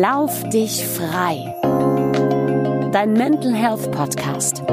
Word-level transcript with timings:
Lauf 0.00 0.42
dich 0.48 0.84
frei. 0.84 1.54
Dein 2.90 3.12
Mental 3.12 3.54
Health 3.54 3.92
Podcast 3.92 4.64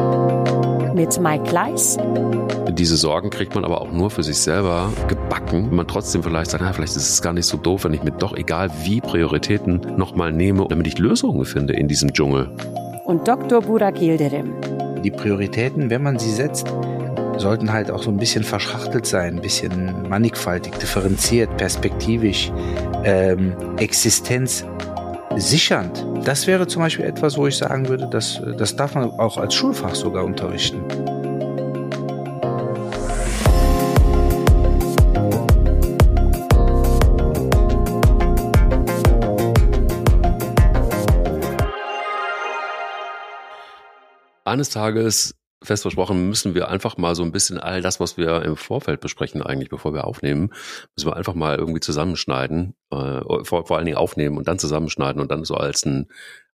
mit 0.96 1.22
Mike 1.22 1.44
Gleis. 1.44 1.96
Diese 2.72 2.98
Sorgen 2.98 3.30
kriegt 3.30 3.54
man 3.54 3.64
aber 3.64 3.82
auch 3.82 3.92
nur 3.92 4.10
für 4.10 4.24
sich 4.24 4.38
selber 4.38 4.92
gebacken. 5.08 5.68
Wenn 5.70 5.76
man 5.76 5.88
trotzdem 5.88 6.24
vielleicht 6.24 6.50
sagt, 6.50 6.64
na, 6.64 6.74
vielleicht 6.74 6.96
ist 6.96 7.08
es 7.08 7.22
gar 7.22 7.34
nicht 7.34 7.46
so 7.46 7.58
doof, 7.58 7.84
wenn 7.84 7.94
ich 7.94 8.02
mir 8.02 8.14
doch 8.14 8.36
egal 8.36 8.72
wie 8.84 9.00
Prioritäten 9.00 9.96
nochmal 9.96 10.32
nehme, 10.32 10.66
damit 10.68 10.88
ich 10.88 10.98
Lösungen 10.98 11.46
finde 11.46 11.74
in 11.74 11.88
diesem 11.88 12.12
Dschungel. 12.14 12.50
Und 13.06 13.28
Dr. 13.28 13.62
Burak 13.62 14.02
Yildirim. 14.02 14.56
Die 15.04 15.12
Prioritäten, 15.12 15.92
wenn 15.92 16.02
man 16.02 16.18
sie 16.18 16.32
setzt, 16.32 16.74
sollten 17.38 17.72
halt 17.72 17.92
auch 17.92 18.02
so 18.02 18.10
ein 18.10 18.18
bisschen 18.18 18.44
verschachtelt 18.44 19.06
sein, 19.06 19.36
ein 19.36 19.42
bisschen 19.42 20.10
mannigfaltig, 20.10 20.74
differenziert, 20.80 21.58
perspektivisch, 21.58 22.52
ähm, 23.04 23.56
Existenz 23.78 24.66
sichernd. 25.38 26.06
Das 26.24 26.48
wäre 26.48 26.68
zum 26.68 26.82
Beispiel 26.82 27.06
etwas, 27.06 27.38
wo 27.38 27.48
ich 27.48 27.58
sagen 27.58 27.88
würde, 27.88 28.08
dass, 28.08 28.42
das 28.58 28.76
darf 28.76 28.96
man 28.96 29.12
auch 29.12 29.38
als 29.38 29.54
Schulfach 29.54 29.96
sogar 29.96 30.24
unterrichten. 30.24 30.84
Eines 44.44 44.70
Tages 44.70 45.34
fest 45.64 45.84
versprochen, 45.84 46.28
müssen 46.28 46.56
wir 46.56 46.70
einfach 46.70 46.98
mal 46.98 47.16
so 47.16 47.24
ein 47.24 47.32
bisschen 47.32 47.60
all 47.60 47.82
das, 47.82 48.00
was 48.00 48.18
wir 48.18 48.42
im 48.44 48.58
Vorfeld 48.58 49.00
besprechen, 49.00 49.42
eigentlich, 49.42 49.70
bevor 49.70 49.94
wir 49.94 50.06
aufnehmen, 50.06 50.52
müssen 50.96 51.10
wir 51.10 51.16
einfach 51.16 51.36
mal 51.36 51.58
irgendwie 51.58 51.80
zusammenschneiden, 51.80 52.76
äh, 52.92 53.22
vor, 53.44 53.66
vor 53.66 53.78
allen 53.78 53.86
Dingen 53.86 53.98
aufnehmen 53.98 54.38
und 54.38 54.48
dann 54.48 54.60
zusammenschneiden 54.60 55.22
und 55.22 55.30
dann 55.30 55.44
so 55.44 55.56
als 55.56 55.86
ein 55.86 56.08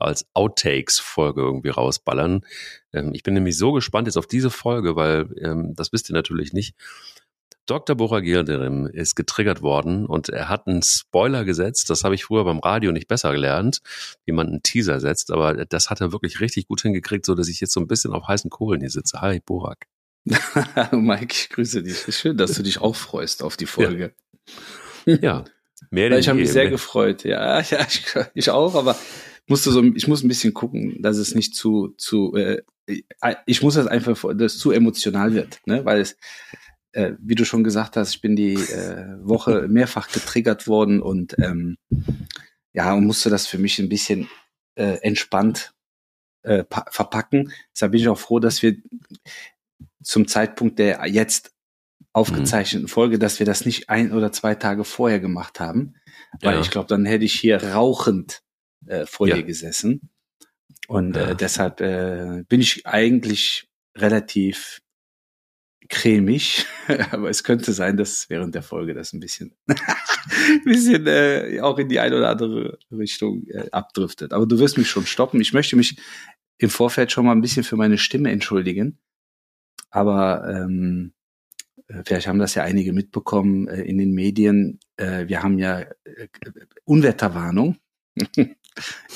als 0.02 0.26
Outtakes-Folge 0.34 1.40
irgendwie 1.40 1.68
rausballern. 1.68 2.44
Ähm, 2.92 3.12
ich 3.14 3.22
bin 3.22 3.34
nämlich 3.34 3.56
so 3.56 3.72
gespannt 3.72 4.08
jetzt 4.08 4.16
auf 4.16 4.26
diese 4.26 4.50
Folge, 4.50 4.96
weil 4.96 5.28
ähm, 5.40 5.74
das 5.74 5.92
wisst 5.92 6.10
ihr 6.10 6.14
natürlich 6.14 6.52
nicht. 6.52 6.74
Dr. 7.66 7.96
Bora 7.96 8.20
Gilderim 8.20 8.86
ist 8.86 9.14
getriggert 9.14 9.62
worden 9.62 10.06
und 10.06 10.28
er 10.28 10.48
hat 10.48 10.66
einen 10.66 10.82
Spoiler 10.82 11.44
gesetzt. 11.44 11.90
Das 11.90 12.02
habe 12.02 12.14
ich 12.14 12.24
früher 12.24 12.44
beim 12.44 12.58
Radio 12.58 12.90
nicht 12.90 13.08
besser 13.08 13.32
gelernt, 13.32 13.80
wie 14.24 14.32
man 14.32 14.48
einen 14.48 14.62
Teaser 14.62 15.00
setzt, 15.00 15.30
aber 15.30 15.64
das 15.64 15.88
hat 15.88 16.00
er 16.00 16.12
wirklich 16.12 16.40
richtig 16.40 16.66
gut 16.66 16.82
hingekriegt, 16.82 17.24
so 17.24 17.34
dass 17.34 17.48
ich 17.48 17.60
jetzt 17.60 17.72
so 17.72 17.80
ein 17.80 17.86
bisschen 17.86 18.12
auf 18.12 18.26
heißen 18.26 18.50
Kohlen 18.50 18.80
hier 18.80 18.90
sitze. 18.90 19.20
Hi, 19.20 19.40
Borak. 19.40 19.86
Mike, 20.92 21.34
ich 21.34 21.50
grüße 21.50 21.82
dich. 21.82 22.04
Schön, 22.14 22.36
dass 22.36 22.52
du 22.52 22.62
dich 22.62 22.80
auch 22.80 22.96
freust 22.96 23.42
auf 23.42 23.56
die 23.56 23.66
Folge. 23.66 24.12
Ja, 25.06 25.18
ja 25.20 25.44
mehr 25.90 26.10
denn 26.10 26.18
Ich 26.18 26.28
habe 26.28 26.38
mich 26.38 26.52
sehr 26.52 26.70
gefreut. 26.70 27.24
Ja, 27.24 27.60
ja 27.70 27.80
ich, 27.80 28.04
ich 28.34 28.50
auch, 28.50 28.74
aber 28.74 28.96
musste 29.46 29.70
so, 29.70 29.82
ich 29.82 30.08
muss 30.08 30.22
ein 30.22 30.28
bisschen 30.28 30.54
gucken, 30.54 31.00
dass 31.02 31.16
es 31.16 31.34
nicht 31.34 31.54
zu, 31.54 31.94
zu, 31.96 32.34
äh, 32.34 32.62
ich 33.46 33.62
muss 33.62 33.74
das 33.74 33.86
einfach, 33.86 34.22
dass 34.34 34.54
es 34.54 34.58
zu 34.58 34.70
emotional 34.72 35.34
wird, 35.34 35.60
ne, 35.66 35.84
weil 35.84 36.00
es, 36.00 36.16
äh, 36.92 37.12
wie 37.20 37.34
du 37.34 37.44
schon 37.44 37.64
gesagt 37.64 37.96
hast, 37.96 38.14
ich 38.14 38.20
bin 38.20 38.36
die 38.36 38.54
äh, 38.54 39.16
Woche 39.22 39.66
mehrfach 39.68 40.10
getriggert 40.10 40.66
worden 40.66 41.00
und 41.00 41.36
ähm, 41.38 41.76
ja, 42.72 42.92
und 42.94 43.06
musste 43.06 43.30
das 43.30 43.46
für 43.46 43.58
mich 43.58 43.78
ein 43.78 43.88
bisschen 43.88 44.28
äh, 44.74 44.98
entspannt 45.02 45.74
äh, 46.42 46.64
verpacken. 46.90 47.52
Deshalb 47.74 47.92
bin 47.92 48.00
ich 48.00 48.08
auch 48.08 48.18
froh, 48.18 48.38
dass 48.38 48.62
wir 48.62 48.76
zum 50.02 50.26
Zeitpunkt 50.26 50.78
der 50.78 51.06
jetzt 51.06 51.52
aufgezeichneten 52.12 52.84
mhm. 52.84 52.88
Folge, 52.88 53.18
dass 53.18 53.38
wir 53.38 53.46
das 53.46 53.64
nicht 53.64 53.88
ein 53.88 54.12
oder 54.12 54.32
zwei 54.32 54.54
Tage 54.54 54.84
vorher 54.84 55.20
gemacht 55.20 55.60
haben, 55.60 55.94
weil 56.40 56.56
ja. 56.56 56.60
ich 56.60 56.70
glaube, 56.70 56.88
dann 56.88 57.06
hätte 57.06 57.24
ich 57.24 57.34
hier 57.34 57.62
rauchend 57.62 58.42
äh, 58.86 59.06
vor 59.06 59.28
ja. 59.28 59.36
dir 59.36 59.44
gesessen. 59.44 60.10
Und 60.88 61.16
äh, 61.16 61.28
ja. 61.28 61.34
deshalb 61.34 61.80
äh, 61.80 62.44
bin 62.48 62.60
ich 62.60 62.86
eigentlich 62.86 63.68
relativ 63.96 64.81
cremig, 65.92 66.66
aber 67.12 67.28
es 67.28 67.44
könnte 67.44 67.72
sein, 67.72 67.98
dass 67.98 68.28
während 68.30 68.54
der 68.54 68.62
Folge 68.62 68.94
das 68.94 69.12
ein 69.12 69.20
bisschen, 69.20 69.54
ein 69.66 69.76
bisschen 70.64 71.06
äh, 71.06 71.60
auch 71.60 71.78
in 71.78 71.90
die 71.90 72.00
eine 72.00 72.16
oder 72.16 72.30
andere 72.30 72.78
Richtung 72.90 73.46
äh, 73.48 73.68
abdriftet. 73.70 74.32
Aber 74.32 74.46
du 74.46 74.58
wirst 74.58 74.78
mich 74.78 74.88
schon 74.88 75.04
stoppen. 75.04 75.40
Ich 75.40 75.52
möchte 75.52 75.76
mich 75.76 76.00
im 76.58 76.70
Vorfeld 76.70 77.12
schon 77.12 77.26
mal 77.26 77.32
ein 77.32 77.42
bisschen 77.42 77.62
für 77.62 77.76
meine 77.76 77.98
Stimme 77.98 78.32
entschuldigen. 78.32 78.98
Aber 79.90 80.48
ähm, 80.48 81.12
äh, 81.88 82.02
vielleicht 82.06 82.26
haben 82.26 82.38
das 82.38 82.54
ja 82.54 82.62
einige 82.62 82.94
mitbekommen 82.94 83.68
äh, 83.68 83.82
in 83.82 83.98
den 83.98 84.12
Medien. 84.12 84.80
Äh, 84.96 85.28
wir 85.28 85.42
haben 85.42 85.58
ja 85.58 85.80
äh, 85.80 86.28
Unwetterwarnung 86.84 87.76
in, 88.36 88.56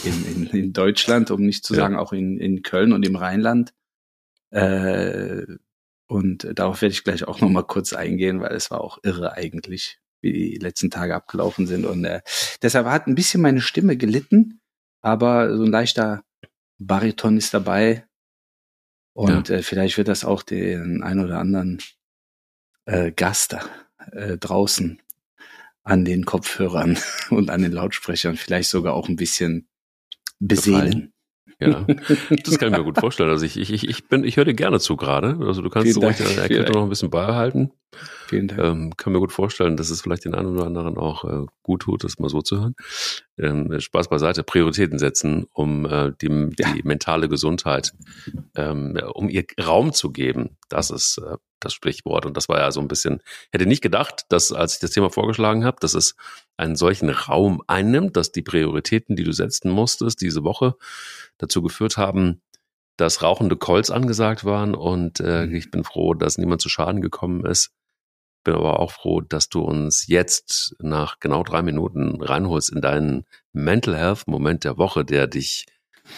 in, 0.04 0.46
in 0.48 0.72
Deutschland, 0.74 1.30
um 1.30 1.40
nicht 1.40 1.64
zu 1.64 1.72
ja. 1.72 1.80
sagen 1.80 1.96
auch 1.96 2.12
in, 2.12 2.36
in 2.36 2.62
Köln 2.62 2.92
und 2.92 3.06
im 3.06 3.16
Rheinland. 3.16 3.72
Äh, 4.50 5.46
und 6.08 6.46
darauf 6.54 6.82
werde 6.82 6.92
ich 6.92 7.04
gleich 7.04 7.24
auch 7.24 7.40
noch 7.40 7.48
mal 7.48 7.64
kurz 7.64 7.92
eingehen, 7.92 8.40
weil 8.40 8.54
es 8.54 8.70
war 8.70 8.80
auch 8.80 8.98
irre 9.02 9.32
eigentlich, 9.32 9.98
wie 10.20 10.32
die 10.32 10.58
letzten 10.58 10.90
Tage 10.90 11.14
abgelaufen 11.14 11.66
sind. 11.66 11.84
Und 11.84 12.04
äh, 12.04 12.20
deshalb 12.62 12.86
hat 12.86 13.06
ein 13.06 13.14
bisschen 13.14 13.42
meine 13.42 13.60
Stimme 13.60 13.96
gelitten, 13.96 14.60
aber 15.02 15.56
so 15.56 15.64
ein 15.64 15.70
leichter 15.70 16.24
Bariton 16.78 17.36
ist 17.36 17.54
dabei. 17.54 18.06
Und 19.14 19.48
ja. 19.48 19.56
äh, 19.56 19.62
vielleicht 19.62 19.98
wird 19.98 20.08
das 20.08 20.24
auch 20.24 20.42
den 20.42 21.02
ein 21.02 21.18
oder 21.20 21.38
anderen 21.38 21.82
äh, 22.84 23.10
Gast 23.10 23.56
äh, 24.12 24.36
draußen 24.36 25.02
an 25.82 26.04
den 26.04 26.24
Kopfhörern 26.24 26.98
und 27.30 27.50
an 27.50 27.62
den 27.62 27.72
Lautsprechern 27.72 28.36
vielleicht 28.36 28.70
sogar 28.70 28.94
auch 28.94 29.08
ein 29.08 29.16
bisschen 29.16 29.68
beseelen. 30.38 31.12
Ja, 31.58 31.86
das 32.44 32.58
kann 32.58 32.72
ich 32.72 32.78
mir 32.78 32.84
gut 32.84 32.98
vorstellen. 32.98 33.30
Also 33.30 33.46
ich, 33.46 33.56
ich, 33.56 33.88
ich 33.88 34.08
bin, 34.08 34.24
ich 34.24 34.36
höre 34.36 34.44
dir 34.44 34.54
gerne 34.54 34.78
zu 34.78 34.96
gerade. 34.96 35.38
Also 35.40 35.62
du 35.62 35.70
kannst 35.70 35.96
ruhig 35.96 36.16
die 36.16 36.38
Erkältung 36.38 36.76
noch 36.76 36.82
ein 36.82 36.88
bisschen 36.90 37.10
beibehalten. 37.10 37.72
Vielen 38.26 38.48
Dank. 38.48 38.60
Ähm, 38.60 38.96
kann 38.96 39.12
mir 39.12 39.20
gut 39.20 39.32
vorstellen, 39.32 39.76
dass 39.76 39.88
es 39.88 40.02
vielleicht 40.02 40.26
den 40.26 40.34
einen 40.34 40.48
oder 40.48 40.66
anderen 40.66 40.98
auch 40.98 41.24
äh, 41.24 41.46
gut 41.62 41.82
tut, 41.82 42.04
das 42.04 42.18
mal 42.18 42.28
so 42.28 42.42
zu 42.42 42.58
hören. 42.58 42.74
Ähm, 43.38 43.80
Spaß 43.80 44.08
beiseite, 44.08 44.42
Prioritäten 44.42 44.98
setzen, 44.98 45.46
um 45.52 45.86
äh, 45.86 46.12
die, 46.20 46.50
ja. 46.58 46.72
die 46.74 46.82
mentale 46.82 47.28
Gesundheit, 47.28 47.92
ähm, 48.54 48.98
um 49.14 49.30
ihr 49.30 49.44
Raum 49.64 49.94
zu 49.94 50.10
geben. 50.10 50.58
Das 50.68 50.90
ist 50.90 51.18
äh, 51.18 51.36
das 51.60 51.72
Sprichwort. 51.72 52.26
Und 52.26 52.36
das 52.36 52.48
war 52.48 52.58
ja 52.58 52.70
so 52.70 52.80
ein 52.80 52.88
bisschen, 52.88 53.22
hätte 53.52 53.66
nicht 53.66 53.82
gedacht, 53.82 54.26
dass, 54.28 54.52
als 54.52 54.74
ich 54.74 54.80
das 54.80 54.90
Thema 54.90 55.10
vorgeschlagen 55.10 55.64
habe, 55.64 55.78
dass 55.80 55.94
es 55.94 56.16
einen 56.56 56.76
solchen 56.76 57.10
Raum 57.10 57.62
einnimmt, 57.66 58.16
dass 58.16 58.32
die 58.32 58.42
Prioritäten, 58.42 59.16
die 59.16 59.24
du 59.24 59.32
setzen 59.32 59.70
musstest, 59.70 60.20
diese 60.20 60.44
Woche 60.44 60.74
dazu 61.38 61.62
geführt 61.62 61.96
haben, 61.96 62.40
dass 62.96 63.22
rauchende 63.22 63.56
Colts 63.56 63.90
angesagt 63.90 64.44
waren. 64.44 64.74
Und 64.74 65.20
äh, 65.20 65.46
mhm. 65.46 65.54
ich 65.54 65.70
bin 65.70 65.84
froh, 65.84 66.14
dass 66.14 66.38
niemand 66.38 66.62
zu 66.62 66.68
Schaden 66.68 67.00
gekommen 67.00 67.44
ist 67.44 67.72
bin 68.46 68.54
aber 68.54 68.80
auch 68.80 68.92
froh, 68.92 69.20
dass 69.20 69.48
du 69.48 69.60
uns 69.60 70.06
jetzt 70.06 70.76
nach 70.78 71.18
genau 71.18 71.42
drei 71.42 71.62
Minuten 71.62 72.22
reinholst 72.22 72.70
in 72.70 72.80
deinen 72.80 73.26
Mental 73.52 73.96
Health 73.96 74.28
Moment 74.28 74.64
der 74.64 74.78
Woche, 74.78 75.04
der 75.04 75.26
dich 75.26 75.66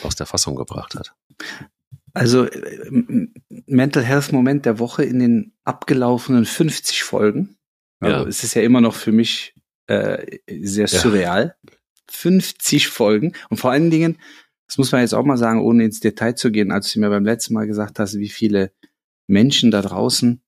aus 0.03 0.15
der 0.15 0.27
Fassung 0.27 0.55
gebracht 0.55 0.95
hat. 0.95 1.15
Also 2.19 2.47
äh, 2.47 2.91
Mental 3.67 4.03
Health 4.03 4.33
Moment 4.33 4.67
der 4.67 4.79
Woche 4.79 5.05
in 5.05 5.21
den 5.21 5.53
abgelaufenen 5.65 6.45
50 6.45 7.05
Folgen. 7.05 7.57
Also 8.01 8.25
ja. 8.25 8.29
es 8.29 8.43
ist 8.43 8.55
ja 8.55 8.63
immer 8.63 8.81
noch 8.81 8.95
für 8.95 9.13
mich 9.13 9.55
äh, 9.87 10.39
sehr 10.51 10.89
surreal. 10.89 11.57
Ja. 11.63 11.73
50 12.11 12.89
Folgen 12.89 13.35
und 13.51 13.59
vor 13.59 13.71
allen 13.71 13.91
Dingen, 13.91 14.19
das 14.67 14.79
muss 14.79 14.93
man 14.93 15.03
jetzt 15.03 15.15
auch 15.15 15.25
mal 15.25 15.37
sagen, 15.37 15.61
ohne 15.61 15.85
ins 15.85 16.01
Detail 16.01 16.35
zu 16.35 16.51
gehen, 16.51 16.73
als 16.73 16.91
du 16.93 17.01
mir 17.01 17.11
beim 17.11 17.25
letzten 17.25 17.55
Mal 17.55 17.67
gesagt 17.67 17.99
hast, 17.99 18.19
wie 18.19 18.31
viele 18.31 18.73
Menschen 19.27 19.71
da 19.71 19.83
draußen 19.83 20.43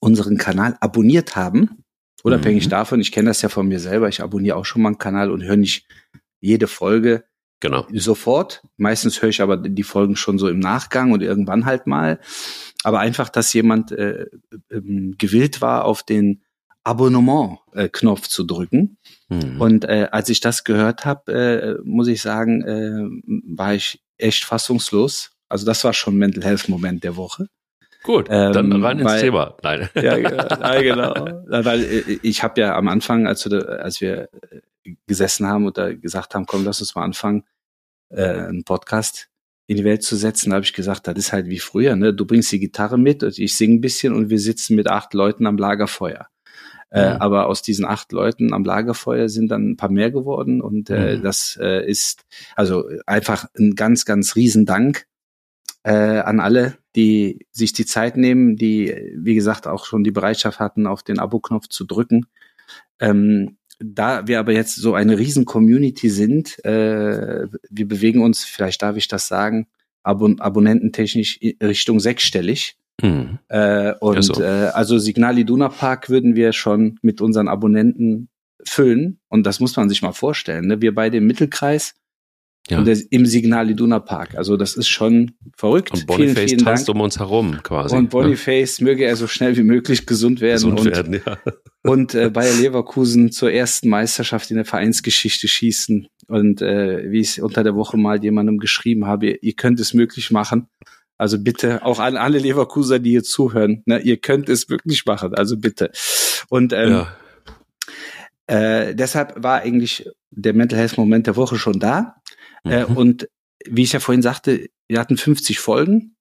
unseren 0.00 0.36
Kanal 0.36 0.76
abonniert 0.80 1.36
haben. 1.36 1.84
Unabhängig 2.24 2.66
mhm. 2.66 2.70
davon, 2.70 3.00
ich 3.00 3.12
kenne 3.12 3.30
das 3.30 3.40
ja 3.40 3.48
von 3.48 3.68
mir 3.68 3.80
selber, 3.80 4.08
ich 4.08 4.20
abonniere 4.20 4.56
auch 4.56 4.64
schon 4.64 4.82
mal 4.82 4.90
einen 4.90 4.98
Kanal 4.98 5.30
und 5.30 5.44
höre 5.44 5.56
nicht 5.56 5.86
jede 6.40 6.66
Folge 6.66 7.24
genau. 7.62 7.86
sofort. 7.94 8.62
Meistens 8.76 9.22
höre 9.22 9.30
ich 9.30 9.40
aber 9.40 9.56
die 9.56 9.82
Folgen 9.82 10.16
schon 10.16 10.38
so 10.38 10.48
im 10.48 10.58
Nachgang 10.58 11.12
und 11.12 11.22
irgendwann 11.22 11.64
halt 11.64 11.86
mal. 11.86 12.20
Aber 12.84 13.00
einfach, 13.00 13.30
dass 13.30 13.52
jemand 13.54 13.92
äh, 13.92 14.26
äh, 14.68 14.80
gewillt 15.16 15.62
war, 15.62 15.86
auf 15.86 16.02
den 16.02 16.42
Abonnement-Knopf 16.84 18.28
zu 18.28 18.44
drücken. 18.44 18.98
Mhm. 19.28 19.60
Und 19.60 19.84
äh, 19.84 20.08
als 20.10 20.28
ich 20.28 20.40
das 20.40 20.64
gehört 20.64 21.06
habe, 21.06 21.32
äh, 21.32 21.82
muss 21.84 22.08
ich 22.08 22.20
sagen, 22.20 22.62
äh, 22.62 23.54
war 23.56 23.74
ich 23.74 24.02
echt 24.18 24.44
fassungslos. 24.44 25.30
Also 25.48 25.64
das 25.64 25.84
war 25.84 25.94
schon 25.94 26.16
Mental 26.16 26.44
Health 26.44 26.68
Moment 26.68 27.04
der 27.04 27.16
Woche. 27.16 27.46
Gut, 28.02 28.26
ähm, 28.30 28.52
dann 28.52 28.84
rein 28.84 28.98
ins 28.98 29.08
weil, 29.08 29.20
Thema. 29.20 29.56
Nein. 29.62 29.88
Ja, 29.94 30.16
ja 30.16 30.80
genau. 30.80 31.14
Weil 31.46 31.82
äh, 31.84 32.18
ich 32.22 32.42
habe 32.42 32.60
ja 32.60 32.74
am 32.76 32.88
Anfang, 32.88 33.28
als, 33.28 33.44
du, 33.44 33.80
als 33.80 34.00
wir 34.00 34.28
äh, 34.50 34.94
gesessen 35.06 35.46
haben 35.46 35.66
und 35.66 35.78
da 35.78 35.94
gesagt 35.94 36.34
haben, 36.34 36.46
komm, 36.46 36.64
lass 36.64 36.80
uns 36.80 36.96
mal 36.96 37.04
anfangen, 37.04 37.44
äh, 38.12 38.46
einen 38.46 38.64
Podcast 38.64 39.28
in 39.66 39.76
die 39.76 39.84
Welt 39.84 40.02
zu 40.02 40.16
setzen, 40.16 40.52
habe 40.52 40.64
ich 40.64 40.72
gesagt, 40.72 41.06
das 41.06 41.16
ist 41.16 41.32
halt 41.32 41.46
wie 41.46 41.58
früher. 41.58 41.96
Ne? 41.96 42.12
Du 42.12 42.26
bringst 42.26 42.52
die 42.52 42.60
Gitarre 42.60 42.98
mit 42.98 43.22
und 43.22 43.38
ich 43.38 43.56
singe 43.56 43.76
ein 43.76 43.80
bisschen 43.80 44.12
und 44.12 44.28
wir 44.28 44.38
sitzen 44.38 44.76
mit 44.76 44.88
acht 44.88 45.14
Leuten 45.14 45.46
am 45.46 45.56
Lagerfeuer. 45.56 46.26
Äh, 46.90 47.14
mhm. 47.14 47.22
aber 47.22 47.46
aus 47.46 47.62
diesen 47.62 47.86
acht 47.86 48.12
Leuten 48.12 48.52
am 48.52 48.64
Lagerfeuer 48.64 49.30
sind 49.30 49.48
dann 49.48 49.70
ein 49.70 49.76
paar 49.78 49.90
mehr 49.90 50.10
geworden 50.10 50.60
und 50.60 50.90
äh, 50.90 51.16
mhm. 51.16 51.22
das 51.22 51.58
äh, 51.58 51.88
ist 51.88 52.26
also 52.54 52.84
einfach 53.06 53.46
ein 53.58 53.76
ganz, 53.76 54.04
ganz 54.04 54.36
riesen 54.36 54.66
Dank 54.66 55.06
äh, 55.84 56.18
an 56.18 56.38
alle, 56.38 56.76
die 56.94 57.46
sich 57.50 57.72
die 57.72 57.86
Zeit 57.86 58.18
nehmen, 58.18 58.56
die, 58.56 58.94
wie 59.16 59.34
gesagt, 59.34 59.66
auch 59.66 59.86
schon 59.86 60.04
die 60.04 60.10
Bereitschaft 60.10 60.60
hatten, 60.60 60.86
auf 60.86 61.02
den 61.02 61.18
Abo-Knopf 61.18 61.68
zu 61.68 61.86
drücken. 61.86 62.26
Ähm, 63.00 63.56
da 63.84 64.26
wir 64.26 64.38
aber 64.38 64.52
jetzt 64.52 64.76
so 64.76 64.94
eine 64.94 65.18
riesen 65.18 65.44
Community 65.44 66.08
sind, 66.10 66.64
äh, 66.64 67.46
wir 67.70 67.88
bewegen 67.88 68.22
uns, 68.22 68.44
vielleicht 68.44 68.82
darf 68.82 68.96
ich 68.96 69.08
das 69.08 69.28
sagen, 69.28 69.66
abon 70.02 70.40
abonnententechnisch 70.40 71.40
Richtung 71.62 72.00
sechsstellig. 72.00 72.76
Mhm. 73.00 73.38
Äh, 73.48 73.94
und 74.00 74.16
ja, 74.16 74.22
so. 74.22 74.42
äh, 74.42 74.70
also 74.72 74.98
Signal 74.98 75.38
Iduna 75.38 75.68
Park 75.68 76.08
würden 76.08 76.34
wir 76.34 76.52
schon 76.52 76.98
mit 77.02 77.20
unseren 77.20 77.48
Abonnenten 77.48 78.28
füllen. 78.64 79.18
Und 79.28 79.46
das 79.46 79.60
muss 79.60 79.76
man 79.76 79.88
sich 79.88 80.02
mal 80.02 80.12
vorstellen. 80.12 80.66
Ne? 80.66 80.80
Wir 80.80 80.94
beide 80.94 81.18
im 81.18 81.26
Mittelkreis 81.26 81.94
ja. 82.68 82.78
Und 82.78 82.86
das, 82.86 83.00
im 83.00 83.26
Signal 83.26 83.70
Iduna 83.70 83.98
Park. 83.98 84.36
Also 84.36 84.56
das 84.56 84.76
ist 84.76 84.88
schon 84.88 85.32
verrückt. 85.56 85.92
Und 85.92 86.06
Boniface 86.06 86.34
vielen, 86.34 86.48
vielen 86.48 86.64
tanzt 86.64 86.88
Dank. 86.88 86.96
um 86.96 87.02
uns 87.02 87.18
herum 87.18 87.58
quasi. 87.62 87.96
Und 87.96 88.10
Boniface 88.10 88.78
ja. 88.78 88.84
möge 88.84 89.04
er 89.04 89.16
so 89.16 89.26
schnell 89.26 89.56
wie 89.56 89.64
möglich 89.64 90.06
gesund 90.06 90.40
werden. 90.40 90.54
Gesund 90.54 90.80
und, 90.80 90.86
werden, 90.86 91.20
ja. 91.26 91.38
Und 91.84 92.14
äh, 92.14 92.30
Bayer 92.30 92.54
Leverkusen 92.54 93.32
zur 93.32 93.50
ersten 93.50 93.88
Meisterschaft 93.88 94.48
in 94.50 94.56
der 94.56 94.64
Vereinsgeschichte 94.64 95.48
schießen. 95.48 96.06
Und 96.28 96.62
äh, 96.62 97.10
wie 97.10 97.20
ich 97.20 97.42
unter 97.42 97.64
der 97.64 97.74
Woche 97.74 97.96
mal 97.96 98.22
jemandem 98.22 98.58
geschrieben 98.58 99.06
habe, 99.06 99.32
ihr 99.32 99.54
könnt 99.54 99.80
es 99.80 99.92
möglich 99.92 100.30
machen. 100.30 100.68
Also 101.18 101.40
bitte, 101.40 101.84
auch 101.84 101.98
an 101.98 102.16
alle 102.16 102.38
Leverkuser, 102.38 103.00
die 103.00 103.10
hier 103.10 103.24
zuhören, 103.24 103.82
ne, 103.86 104.00
ihr 104.00 104.16
könnt 104.18 104.48
es 104.48 104.68
wirklich 104.68 105.04
machen. 105.04 105.34
Also 105.34 105.56
bitte. 105.56 105.90
Und 106.48 106.72
ähm, 106.72 106.90
ja. 106.90 107.08
äh, 108.46 108.94
deshalb 108.94 109.42
war 109.42 109.62
eigentlich 109.62 110.08
der 110.30 110.54
Mental 110.54 110.78
Health 110.78 110.96
Moment 110.96 111.26
der 111.26 111.36
Woche 111.36 111.56
schon 111.56 111.80
da. 111.80 112.16
Äh, 112.64 112.86
mhm. 112.86 112.96
und 112.96 113.28
wie 113.66 113.82
ich 113.82 113.92
ja 113.92 114.00
vorhin 114.00 114.22
sagte, 114.22 114.68
wir 114.88 114.98
hatten 114.98 115.16
50 115.16 115.58
Folgen 115.58 116.16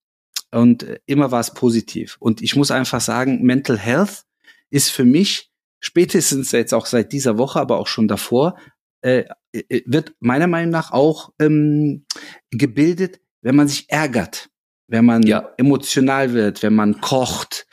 und 0.51 0.85
immer 1.05 1.31
war 1.31 1.39
es 1.39 1.53
positiv. 1.53 2.17
Und 2.19 2.41
ich 2.41 2.55
muss 2.55 2.71
einfach 2.71 3.01
sagen, 3.01 3.41
Mental 3.43 3.77
Health 3.77 4.25
ist 4.69 4.89
für 4.89 5.05
mich 5.05 5.51
spätestens 5.79 6.51
jetzt 6.51 6.73
auch 6.73 6.85
seit 6.85 7.11
dieser 7.11 7.37
Woche, 7.37 7.59
aber 7.59 7.77
auch 7.77 7.87
schon 7.87 8.07
davor, 8.07 8.57
äh, 9.01 9.25
äh, 9.53 9.81
wird 9.85 10.13
meiner 10.19 10.47
Meinung 10.47 10.71
nach 10.71 10.91
auch 10.91 11.33
ähm, 11.39 12.05
gebildet, 12.51 13.19
wenn 13.41 13.55
man 13.55 13.67
sich 13.67 13.89
ärgert, 13.89 14.49
wenn 14.87 15.05
man 15.05 15.23
ja. 15.23 15.53
emotional 15.57 16.33
wird, 16.33 16.61
wenn 16.61 16.75
man 16.75 17.01
kocht, 17.01 17.65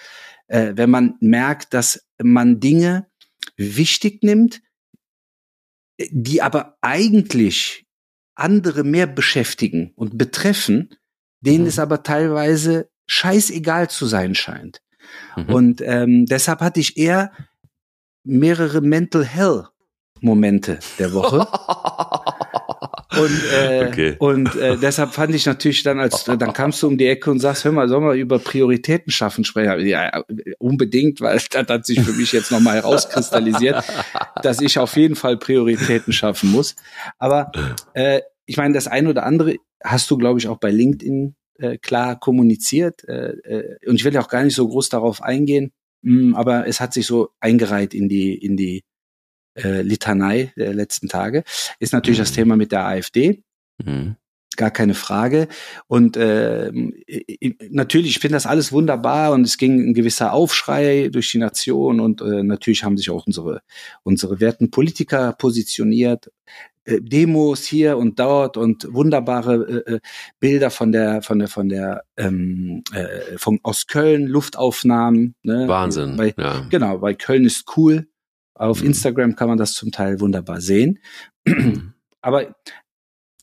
äh, 0.47 0.73
wenn 0.76 0.91
man 0.91 1.15
merkt, 1.20 1.75
dass 1.75 2.06
man 2.23 2.61
Dinge 2.61 3.06
wichtig 3.56 4.23
nimmt, 4.23 4.62
die 5.99 6.41
aber 6.41 6.79
eigentlich 6.81 7.88
andere 8.38 8.85
mehr 8.85 9.06
beschäftigen 9.06 9.93
und 9.96 10.19
betreffen, 10.19 10.94
denen 11.40 11.62
mhm. 11.62 11.69
es 11.69 11.79
aber 11.79 12.02
teilweise 12.02 12.90
scheißegal 13.06 13.88
zu 13.88 14.06
sein 14.06 14.35
scheint. 14.35 14.82
Mhm. 15.37 15.49
Und 15.49 15.81
ähm, 15.82 16.26
deshalb 16.26 16.61
hatte 16.61 16.81
ich 16.81 16.96
eher 16.96 17.32
mehrere 18.25 18.81
Mental 18.81 19.25
Hell 19.25 19.67
Momente 20.20 20.79
der 20.99 21.12
Woche. 21.12 21.46
und 23.19 23.43
äh, 23.53 23.87
okay. 23.89 24.17
und 24.19 24.55
äh, 24.57 24.77
deshalb 24.77 25.13
fand 25.13 25.35
ich 25.35 25.47
natürlich 25.47 25.83
dann, 25.83 25.99
als 25.99 26.25
dann 26.25 26.53
kamst 26.53 26.83
du 26.83 26.89
um 26.89 26.99
die 26.99 27.07
Ecke 27.07 27.31
und 27.31 27.41
sagst, 27.41 27.65
hör 27.65 27.73
mal, 27.73 27.89
sollen 27.89 28.05
wir 28.05 28.15
über 28.15 28.39
Prioritäten 28.39 29.11
schaffen 29.11 29.45
sprechen? 29.45 29.87
Ja, 29.87 30.25
unbedingt, 30.59 31.21
weil 31.21 31.39
das 31.51 31.69
hat 31.69 31.87
sich 31.87 32.01
für 32.01 32.13
mich 32.13 32.33
jetzt 32.33 32.51
nochmal 32.51 32.77
herauskristallisiert, 32.77 33.85
dass 34.43 34.61
ich 34.61 34.79
auf 34.79 34.97
jeden 34.97 35.17
Fall 35.17 35.37
Prioritäten 35.37 36.13
schaffen 36.13 36.51
muss. 36.51 36.77
Aber 37.19 37.53
äh, 37.95 38.21
ich 38.47 38.57
meine, 38.57 38.75
das 38.75 38.87
eine 38.87 39.11
oder 39.11 39.25
andere 39.25 39.57
hast 39.83 40.11
du, 40.11 40.17
glaube 40.17 40.39
ich, 40.39 40.49
auch 40.49 40.59
bei 40.59 40.71
LinkedIn 40.71 41.35
äh, 41.59 41.79
klar 41.79 42.19
kommuniziert. 42.19 43.07
Äh, 43.09 43.33
äh, 43.45 43.77
und 43.87 43.97
ich 43.97 44.05
will 44.05 44.15
ja 44.15 44.21
auch 44.21 44.29
gar 44.29 44.45
nicht 44.45 44.55
so 44.55 44.69
groß 44.69 44.89
darauf 44.89 45.23
eingehen, 45.23 45.73
mh, 46.03 46.21
hm, 46.21 46.35
aber 46.35 46.67
es 46.67 46.81
hat 46.81 46.93
sich 46.93 47.07
so 47.07 47.31
eingereiht 47.41 47.95
in 47.95 48.09
die 48.09 48.35
in 48.35 48.57
die 48.57 48.83
äh, 49.62 49.82
Litanei 49.82 50.52
der 50.56 50.75
letzten 50.75 51.08
Tage, 51.08 51.44
ist 51.78 51.93
natürlich 51.93 52.19
mhm. 52.19 52.22
das 52.22 52.32
Thema 52.32 52.56
mit 52.56 52.72
der 52.72 52.87
AfD. 52.87 53.43
Mhm. 53.84 54.16
Gar 54.56 54.70
keine 54.72 54.94
Frage. 54.94 55.46
Und 55.87 56.16
äh, 56.16 56.72
natürlich, 57.70 58.10
ich 58.10 58.19
finde 58.19 58.34
das 58.34 58.46
alles 58.46 58.72
wunderbar 58.72 59.32
und 59.32 59.43
es 59.43 59.56
ging 59.56 59.90
ein 59.90 59.94
gewisser 59.94 60.32
Aufschrei 60.32 61.10
durch 61.12 61.31
die 61.31 61.38
Nation 61.38 62.00
und 62.00 62.20
äh, 62.22 62.43
natürlich 62.43 62.82
haben 62.82 62.96
sich 62.96 63.10
auch 63.10 63.26
unsere, 63.26 63.62
unsere 64.02 64.40
werten 64.40 64.72
Politiker 64.72 65.32
positioniert. 65.34 66.32
Äh, 66.88 67.00
Demos 67.00 67.64
hier 67.64 67.99
und 67.99 68.19
dort 68.19 68.56
und 68.56 68.93
wunderbare 68.93 69.84
äh, 69.87 69.94
äh, 69.94 70.00
Bilder 70.40 70.70
von 70.70 70.93
der 70.93 71.22
von 71.22 71.38
der 71.38 71.49
von 71.49 71.69
der 71.69 72.02
ähm, 72.16 72.82
äh, 72.93 73.37
von 73.37 73.60
aus 73.62 73.87
Köln 73.87 74.26
Luftaufnahmen 74.26 75.34
ne? 75.43 75.69
Wahnsinn 75.69 76.16
bei, 76.16 76.34
ja. 76.37 76.66
genau 76.70 77.00
weil 77.02 77.14
Köln 77.14 77.44
ist 77.44 77.64
cool 77.76 78.07
auf. 78.60 78.82
Instagram 78.82 79.37
kann 79.37 79.49
man 79.49 79.58
das 79.58 79.75
zum 79.75 79.93
Teil 79.93 80.20
wunderbar 80.20 80.60
sehen. 80.60 80.99
Aber 82.20 82.55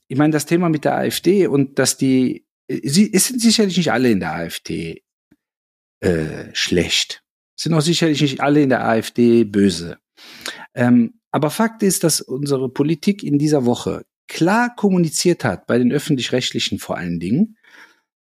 ich 0.08 0.18
meine, 0.18 0.32
das 0.32 0.46
Thema 0.46 0.70
mit 0.70 0.86
der 0.86 0.96
AfD 0.96 1.48
und 1.48 1.80
dass 1.80 1.98
die, 1.98 2.46
sie 2.68 3.12
es 3.14 3.28
sind 3.28 3.42
sicherlich 3.42 3.78
nicht 3.78 3.92
alle 3.92 4.12
in 4.12 4.20
der 4.20 4.34
AfD 4.34 5.04
äh, 6.02 6.54
schlecht. 6.54 7.24
Es 7.58 7.64
sind 7.64 7.74
auch 7.74 7.82
sicherlich 7.82 8.22
nicht 8.22 8.42
alle 8.42 8.62
in 8.62 8.70
der 8.70 8.86
AfD 8.86 9.44
böse. 9.44 9.98
Ähm, 10.74 11.20
aber 11.32 11.50
Fakt 11.50 11.84
ist, 11.84 12.04
dass 12.04 12.22
unsere 12.22 12.70
Politik 12.70 13.24
in 13.24 13.38
dieser 13.38 13.66
Woche 13.66 14.06
klar 14.28 14.76
kommuniziert 14.76 15.44
hat, 15.44 15.68
bei 15.68 15.78
den 15.78 15.92
öffentlich-rechtlichen 15.92 16.80
vor 16.80 16.98
allen 16.98 17.20
Dingen, 17.20 17.58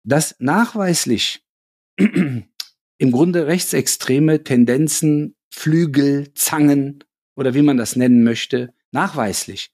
dass 0.05 0.37
nachweislich 0.39 1.45
im 1.97 3.13
Grunde 3.13 3.47
rechtsextreme 3.47 4.43
Tendenzen 4.45 5.37
Flügel, 5.51 6.33
Zangen 6.35 7.05
oder 7.35 7.55
wie 7.55 7.63
man 7.63 7.77
das 7.77 7.97
nennen 7.97 8.23
möchte, 8.23 8.75
nachweislich 8.91 9.71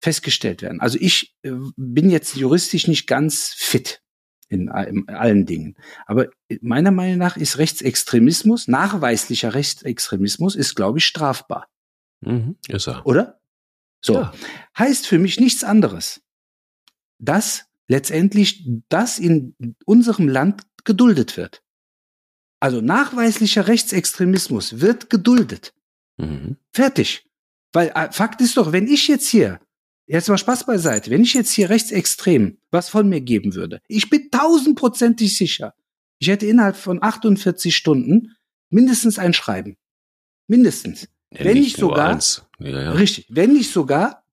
festgestellt 0.00 0.62
werden. 0.62 0.80
Also 0.80 0.98
ich 1.00 1.36
äh, 1.42 1.52
bin 1.76 2.10
jetzt 2.10 2.36
juristisch 2.36 2.86
nicht 2.86 3.06
ganz 3.06 3.52
fit 3.56 4.02
in, 4.48 4.68
in, 4.68 5.08
allen 5.08 5.44
Dingen. 5.44 5.76
Aber 6.06 6.28
meiner 6.60 6.90
Meinung 6.90 7.18
nach 7.18 7.36
ist 7.36 7.58
Rechtsextremismus, 7.58 8.68
nachweislicher 8.68 9.54
Rechtsextremismus, 9.54 10.54
ist, 10.54 10.74
glaube 10.74 10.98
ich, 10.98 11.04
strafbar. 11.04 11.68
Mhm, 12.20 12.56
ist 12.68 12.88
er. 12.88 13.06
Oder? 13.06 13.40
So. 14.00 14.14
Ja. 14.14 14.32
Heißt 14.76 15.06
für 15.06 15.18
mich 15.18 15.40
nichts 15.40 15.64
anderes, 15.64 16.22
dass 17.18 17.66
letztendlich 17.88 18.68
das 18.88 19.18
in 19.18 19.54
unserem 19.84 20.28
Land 20.28 20.62
geduldet 20.84 21.36
wird. 21.36 21.62
Also 22.60 22.80
nachweislicher 22.80 23.68
Rechtsextremismus 23.68 24.80
wird 24.80 25.10
geduldet. 25.10 25.72
Mhm. 26.16 26.56
Fertig. 26.72 27.26
Weil 27.72 27.92
äh, 27.94 28.10
Fakt 28.10 28.40
ist 28.40 28.56
doch, 28.56 28.72
wenn 28.72 28.88
ich 28.88 29.08
jetzt 29.08 29.28
hier, 29.28 29.60
jetzt 30.06 30.28
mal 30.28 30.38
Spaß 30.38 30.66
beiseite, 30.66 31.10
wenn 31.10 31.22
ich 31.22 31.34
jetzt 31.34 31.52
hier 31.52 31.70
rechtsextrem 31.70 32.58
was 32.70 32.88
von 32.88 33.08
mir 33.08 33.20
geben 33.20 33.54
würde, 33.54 33.80
ich 33.86 34.10
bin 34.10 34.30
tausendprozentig 34.30 35.36
sicher, 35.36 35.74
ich 36.18 36.28
hätte 36.28 36.46
innerhalb 36.46 36.76
von 36.76 37.02
48 37.02 37.76
Stunden 37.76 38.34
mindestens 38.70 39.18
ein 39.18 39.32
Schreiben. 39.32 39.76
Mindestens. 40.48 41.08
Ja, 41.30 41.44
wenn 41.44 41.58
nicht 41.58 41.76
sogar, 41.76 42.18
ja, 42.58 42.68
ja. 42.68 42.92
richtig, 42.92 43.26
wenn 43.28 43.52
nicht 43.52 43.70
sogar 43.70 44.24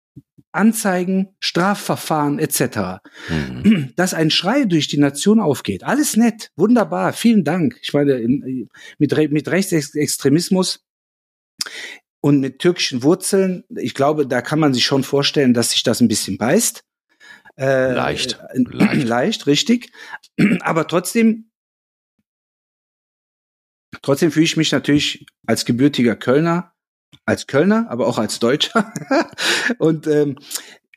Anzeigen, 0.56 1.36
Strafverfahren 1.40 2.40
etc. 2.40 3.02
Mhm. 3.30 3.94
Dass 3.96 4.14
ein 4.14 4.32
Schrei 4.32 4.66
durch 4.66 4.88
die 4.88 4.98
Nation 4.98 5.40
aufgeht. 5.40 5.84
Alles 5.84 6.18
nett, 6.18 6.52
wunderbar, 6.56 7.14
vielen 7.14 7.44
Dank. 7.44 7.78
Ich 7.82 7.94
meine, 7.94 8.14
in, 8.14 8.70
mit, 8.98 9.32
mit 9.32 9.48
Rechtsextremismus 9.48 10.86
und 12.22 12.40
mit 12.40 12.60
türkischen 12.60 13.04
Wurzeln, 13.04 13.64
ich 13.76 13.94
glaube, 13.94 14.28
da 14.28 14.42
kann 14.42 14.60
man 14.60 14.74
sich 14.74 14.86
schon 14.86 15.04
vorstellen, 15.04 15.54
dass 15.54 15.72
sich 15.72 15.84
das 15.84 16.02
ein 16.02 16.08
bisschen 16.08 16.38
beißt. 16.38 16.84
Äh, 17.58 17.94
leicht. 17.94 18.40
Äh, 18.54 18.64
leicht. 18.64 19.04
leicht, 19.08 19.48
richtig. 19.48 19.92
Aber 20.62 20.88
trotzdem, 20.88 21.52
trotzdem 24.02 24.32
fühle 24.32 24.46
ich 24.46 24.58
mich 24.58 24.72
natürlich 24.72 25.26
als 25.46 25.66
gebürtiger 25.66 26.16
Kölner 26.16 26.75
als 27.26 27.48
Kölner, 27.48 27.88
aber 27.90 28.08
auch 28.08 28.18
als 28.18 28.40
Deutscher. 28.40 28.92
und 29.78 30.08
ähm, 30.08 30.38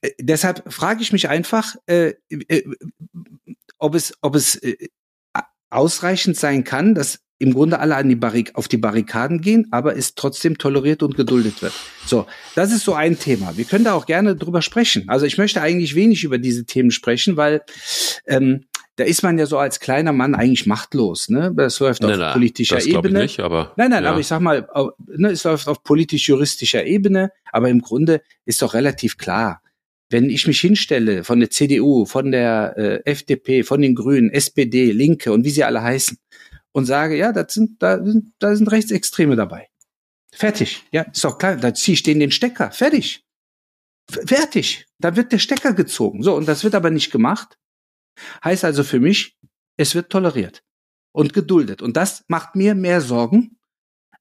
äh, 0.01 0.11
deshalb 0.21 0.73
frage 0.73 1.03
ich 1.03 1.13
mich 1.13 1.29
einfach, 1.29 1.77
äh, 1.87 2.15
äh, 2.29 2.63
ob 3.79 3.95
es, 3.95 4.15
ob 4.21 4.35
es 4.35 4.57
äh, 4.57 4.77
ausreichend 5.71 6.37
sein 6.37 6.65
kann, 6.65 6.95
dass 6.95 7.21
im 7.39 7.55
Grunde 7.55 7.79
alle 7.79 7.95
an 7.95 8.09
die 8.09 8.17
Barrik 8.17 8.57
auf 8.57 8.67
die 8.67 8.79
Barrikaden 8.79 9.41
gehen, 9.41 9.69
aber 9.71 9.97
es 9.97 10.15
trotzdem 10.17 10.59
toleriert 10.59 11.03
und 11.03 11.17
geduldet 11.17 11.63
wird. 11.63 11.73
So, 12.05 12.27
das 12.57 12.73
ist 12.73 12.85
so 12.85 12.95
ein 12.95 13.19
Thema. 13.19 13.57
Wir 13.57 13.65
können 13.65 13.85
da 13.85 13.95
auch 13.95 14.07
gerne 14.07 14.35
drüber 14.35 14.61
sprechen. 14.61 15.09
Also 15.09 15.25
ich 15.25 15.39
möchte 15.39 15.61
eigentlich 15.63 15.95
wenig 15.95 16.25
über 16.25 16.39
diese 16.39 16.65
Themen 16.65 16.91
sprechen, 16.91 17.37
weil 17.37 17.63
ähm, 18.27 18.65
da 18.99 19.05
ist 19.05 19.23
man 19.23 19.39
ja 19.39 19.47
so 19.47 19.59
als 19.59 19.79
kleiner 19.79 20.13
Mann 20.13 20.35
eigentlich 20.35 20.67
machtlos, 20.67 21.29
ne? 21.29 21.53
Das 21.55 21.79
läuft 21.79 22.05
auf 22.05 22.11
nein, 22.11 22.33
politischer 22.33 22.75
das 22.75 22.87
Ebene. 22.87 23.21
Ich 23.21 23.39
nicht, 23.39 23.41
aber, 23.41 23.73
nein, 23.77 23.91
nein, 23.91 24.03
ja. 24.03 24.11
aber 24.11 24.19
ich 24.19 24.27
sag 24.27 24.41
mal, 24.41 24.69
ne, 25.07 25.31
es 25.31 25.45
läuft 25.45 25.69
auf 25.69 25.85
politisch-juristischer 25.85 26.85
Ebene, 26.85 27.31
aber 27.53 27.69
im 27.69 27.81
Grunde 27.81 28.23
ist 28.45 28.61
doch 28.61 28.75
relativ 28.75 29.17
klar, 29.17 29.63
wenn 30.11 30.29
ich 30.31 30.49
mich 30.49 30.61
hinstelle 30.61 31.23
von 31.23 31.39
der 31.39 31.51
CDU, 31.51 32.07
von 32.07 32.33
der 32.33 32.75
äh, 32.77 33.11
FDP, 33.11 33.63
von 33.63 33.81
den 33.83 33.95
Grünen, 33.95 34.31
SPD, 34.31 34.91
Linke 34.91 35.33
und 35.33 35.45
wie 35.45 35.51
sie 35.51 35.63
alle 35.63 35.81
heißen 35.81 36.19
und 36.73 36.87
sage, 36.87 37.17
ja, 37.17 37.31
das 37.31 37.55
sind, 37.55 37.81
da 37.81 38.05
sind, 38.05 38.33
da 38.41 38.57
sind 38.57 38.73
Rechtsextreme 38.73 39.37
dabei. 39.37 39.69
Fertig. 40.33 40.83
Ja, 40.91 41.03
ist 41.03 41.23
doch 41.23 41.39
klar, 41.39 41.55
da 41.55 41.73
ziehe 41.73 41.95
ich 41.95 42.03
denen 42.03 42.19
den 42.19 42.33
Stecker. 42.33 42.73
Fertig. 42.73 43.25
Fertig. 44.11 44.87
Da 44.99 45.15
wird 45.15 45.31
der 45.31 45.39
Stecker 45.39 45.73
gezogen. 45.73 46.25
So, 46.25 46.35
und 46.35 46.49
das 46.49 46.65
wird 46.65 46.75
aber 46.75 46.91
nicht 46.91 47.13
gemacht. 47.13 47.59
Heißt 48.45 48.65
also 48.65 48.85
für 48.85 49.01
mich, 49.01 49.39
es 49.77 49.95
wird 49.95 50.11
toleriert 50.11 50.63
und 51.13 51.33
geduldet. 51.33 51.83
Und 51.83 51.97
das 51.97 52.25
macht 52.29 52.57
mir 52.57 52.75
mehr 52.75 53.01
Sorgen, 53.01 53.59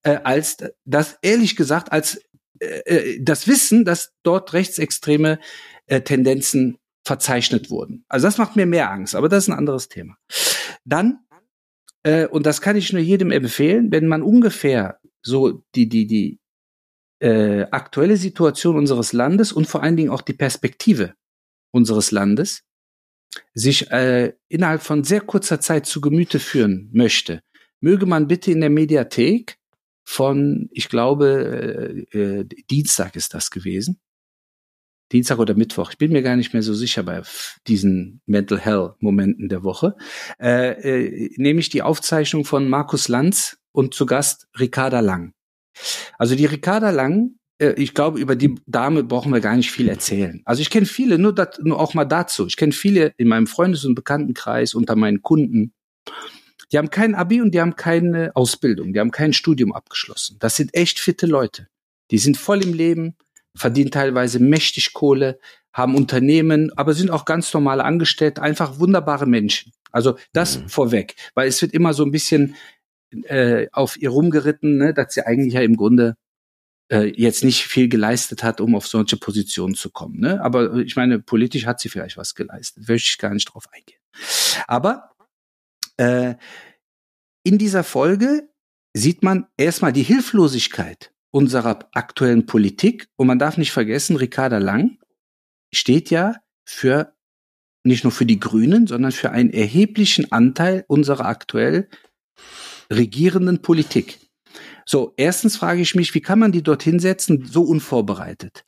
äh, 0.04 0.20
als 0.24 0.58
das, 0.86 1.18
ehrlich 1.22 1.56
gesagt, 1.56 1.92
als 1.92 2.22
äh, 2.60 2.80
äh 2.86 3.20
das 3.22 3.48
Wissen, 3.48 3.86
dass 3.86 4.14
dort 4.24 4.54
rechtsextreme 4.54 5.40
äh, 5.88 6.02
Tendenzen 6.02 6.78
verzeichnet 7.06 7.70
wurden. 7.70 8.06
Also 8.08 8.28
das 8.28 8.38
macht 8.38 8.56
mir 8.56 8.66
mehr 8.66 8.92
Angst, 8.92 9.16
aber 9.16 9.30
das 9.30 9.46
ist 9.46 9.50
ein 9.50 9.58
anderes 9.58 9.88
Thema. 9.88 10.18
Dann, 10.84 11.20
äh, 12.04 12.28
und 12.28 12.46
das 12.46 12.62
kann 12.62 12.76
ich 12.76 12.92
nur 12.92 13.02
jedem 13.02 13.32
empfehlen, 13.32 13.92
wenn 13.92 14.08
man 14.08 14.22
ungefähr 14.22 15.00
so 15.22 15.64
die, 15.76 15.90
die, 15.90 16.06
die 16.06 16.40
äh, 17.20 17.64
aktuelle 17.72 18.18
Situation 18.18 18.76
unseres 18.78 19.14
Landes 19.14 19.52
und 19.52 19.68
vor 19.68 19.82
allen 19.82 19.98
Dingen 19.98 20.12
auch 20.12 20.22
die 20.22 20.34
Perspektive 20.34 21.14
unseres 21.72 22.12
Landes 22.12 22.64
sich 23.54 23.92
äh, 23.92 24.34
innerhalb 24.48 24.82
von 24.82 25.04
sehr 25.04 25.22
kurzer 25.22 25.60
Zeit 25.60 25.86
zu 25.86 26.02
Gemüte 26.02 26.40
führen 26.40 26.90
möchte, 26.94 27.42
möge 27.80 28.06
man 28.06 28.28
bitte 28.28 28.52
in 28.52 28.62
der 28.62 28.70
Mediathek 28.70 29.58
von, 30.04 30.70
ich 30.72 30.90
glaube, 30.90 32.08
äh, 32.14 32.18
äh, 32.18 32.46
Dienstag 32.70 33.16
ist 33.16 33.34
das 33.34 33.52
gewesen, 33.52 34.00
Dienstag 35.12 35.40
oder 35.40 35.54
Mittwoch, 35.54 35.92
ich 35.92 35.98
bin 35.98 36.12
mir 36.12 36.22
gar 36.22 36.36
nicht 36.36 36.54
mehr 36.54 36.64
so 36.64 36.74
sicher 36.74 37.04
bei 37.04 37.22
diesen 37.68 38.22
Mental 38.26 38.60
Hell 38.60 38.94
Momenten 39.00 39.50
der 39.50 39.64
Woche, 39.64 39.96
äh, 40.40 40.72
äh, 40.72 41.30
nehme 41.38 41.60
ich 41.60 41.70
die 41.70 41.82
Aufzeichnung 41.82 42.46
von 42.46 42.70
Markus 42.70 43.08
Lanz 43.08 43.58
und 43.72 43.94
zu 43.94 44.06
Gast 44.06 44.48
Ricarda 44.60 45.00
Lang. 45.00 45.34
Also 46.18 46.36
die 46.36 46.46
Ricarda 46.46 46.90
Lang, 46.90 47.38
ich 47.60 47.94
glaube, 47.94 48.20
über 48.20 48.36
die 48.36 48.56
Dame 48.66 49.04
brauchen 49.04 49.34
wir 49.34 49.40
gar 49.40 49.56
nicht 49.56 49.72
viel 49.72 49.90
erzählen. 49.90 50.42
Also 50.46 50.62
ich 50.62 50.70
kenne 50.70 50.86
viele, 50.86 51.18
nur, 51.18 51.34
dat, 51.34 51.60
nur 51.64 51.80
auch 51.80 51.94
mal 51.94 52.06
dazu. 52.06 52.46
Ich 52.46 52.58
kenne 52.58 52.72
viele 52.72 53.14
in 53.18 53.28
meinem 53.28 53.48
Freundes- 53.48 53.86
und 53.86 53.96
Bekanntenkreis 53.96 54.74
unter 54.74 54.96
meinen 54.96 55.22
Kunden. 55.22 55.74
Die 56.72 56.78
haben 56.78 56.90
kein 56.90 57.16
Abi 57.16 57.42
und 57.42 57.54
die 57.54 57.62
haben 57.62 57.76
keine 57.76 58.36
Ausbildung, 58.36 58.94
die 58.94 59.00
haben 59.00 59.12
kein 59.12 59.34
Studium 59.34 59.74
abgeschlossen. 59.74 60.38
Das 60.40 60.56
sind 60.56 60.74
echt 60.74 61.00
fitte 61.00 61.26
Leute. 61.26 61.68
Die 62.12 62.18
sind 62.18 62.38
voll 62.38 62.64
im 62.64 62.74
Leben, 62.74 63.16
verdienen 63.56 63.92
teilweise 63.92 64.40
mächtig 64.40 64.94
Kohle, 64.94 65.40
haben 65.74 65.96
Unternehmen, 65.96 66.72
aber 66.76 66.94
sind 66.94 67.12
auch 67.12 67.26
ganz 67.26 67.54
normale 67.54 67.84
Angestellte, 67.86 68.42
einfach 68.42 68.80
wunderbare 68.80 69.26
Menschen. 69.26 69.72
Also 69.92 70.18
das 70.34 70.60
mhm. 70.60 70.70
vorweg, 70.70 71.16
weil 71.36 71.48
es 71.48 71.62
wird 71.62 71.74
immer 71.74 71.94
so 71.94 72.04
ein 72.04 72.12
bisschen 72.12 72.56
äh, 73.24 73.68
auf 73.72 73.98
ihr 73.98 74.10
rumgeritten, 74.10 74.78
ne, 74.78 74.94
dass 74.94 75.14
sie 75.14 75.26
eigentlich 75.26 75.54
ja 75.54 75.62
im 75.62 75.78
Grunde 75.78 76.16
äh, 76.90 77.12
jetzt 77.16 77.44
nicht 77.44 77.66
viel 77.66 77.90
geleistet 77.90 78.44
hat, 78.44 78.62
um 78.62 78.76
auf 78.76 78.88
solche 78.88 79.18
Positionen 79.18 79.76
zu 79.76 79.90
kommen. 79.90 80.20
Ne? 80.20 80.42
Aber 80.42 80.76
ich 80.76 80.96
meine, 80.96 81.20
politisch 81.20 81.66
hat 81.66 81.80
sie 81.80 81.90
vielleicht 81.90 82.18
was 82.18 82.36
geleistet. 82.36 82.88
Möchte 82.88 83.10
ich 83.10 83.18
gar 83.18 83.34
nicht 83.34 83.46
drauf 83.46 83.66
eingehen. 83.72 84.00
Aber 84.68 85.12
äh, 85.98 86.36
in 87.44 87.58
dieser 87.58 87.84
Folge 87.84 88.50
sieht 88.94 89.24
man 89.24 89.48
erstmal 89.58 89.94
die 89.94 90.04
Hilflosigkeit 90.04 91.14
unserer 91.32 91.90
aktuellen 91.94 92.46
Politik. 92.46 93.08
Und 93.16 93.28
man 93.28 93.40
darf 93.40 93.58
nicht 93.58 93.72
vergessen, 93.72 94.16
Ricarda 94.16 94.58
Lang 94.58 94.98
steht 95.74 96.10
ja 96.10 96.36
für 96.66 97.14
nicht 97.84 98.04
nur 98.04 98.12
für 98.12 98.26
die 98.26 98.40
Grünen, 98.40 98.88
sondern 98.88 99.12
für 99.12 99.32
einen 99.32 99.52
erheblichen 99.52 100.32
Anteil 100.32 100.84
unserer 100.88 101.26
aktuell 101.26 101.90
regierenden 102.92 103.62
Politik. 103.62 104.20
So, 104.86 105.14
erstens 105.18 105.58
frage 105.58 105.82
ich 105.82 105.96
mich, 105.96 106.14
wie 106.14 106.22
kann 106.22 106.40
man 106.40 106.52
die 106.52 106.64
dorthin 106.64 107.00
setzen, 107.00 107.46
so 107.46 107.64
unvorbereitet? 107.64 108.64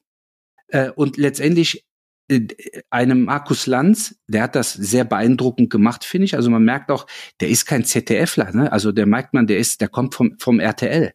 Äh, 0.68 0.92
und 0.92 1.18
letztendlich 1.18 1.86
äh, 2.30 2.48
einem 2.90 3.26
Markus 3.26 3.68
Lanz, 3.68 4.16
der 4.28 4.44
hat 4.44 4.56
das 4.56 4.74
sehr 4.74 5.04
beeindruckend 5.04 5.70
gemacht, 5.70 6.06
finde 6.06 6.26
ich. 6.26 6.36
Also 6.36 6.50
man 6.50 6.64
merkt 6.64 6.92
auch, 6.92 7.08
der 7.40 7.50
ist 7.50 7.66
kein 7.66 7.86
ZDFler, 7.86 8.52
ne? 8.54 8.72
Also 8.72 8.92
der 8.92 9.06
merkt 9.06 9.34
man, 9.34 9.48
der 9.48 9.58
ist, 9.58 9.82
der 9.82 9.90
kommt 9.90 10.16
vom, 10.16 10.38
vom 10.40 10.60
RTL. 10.60 11.14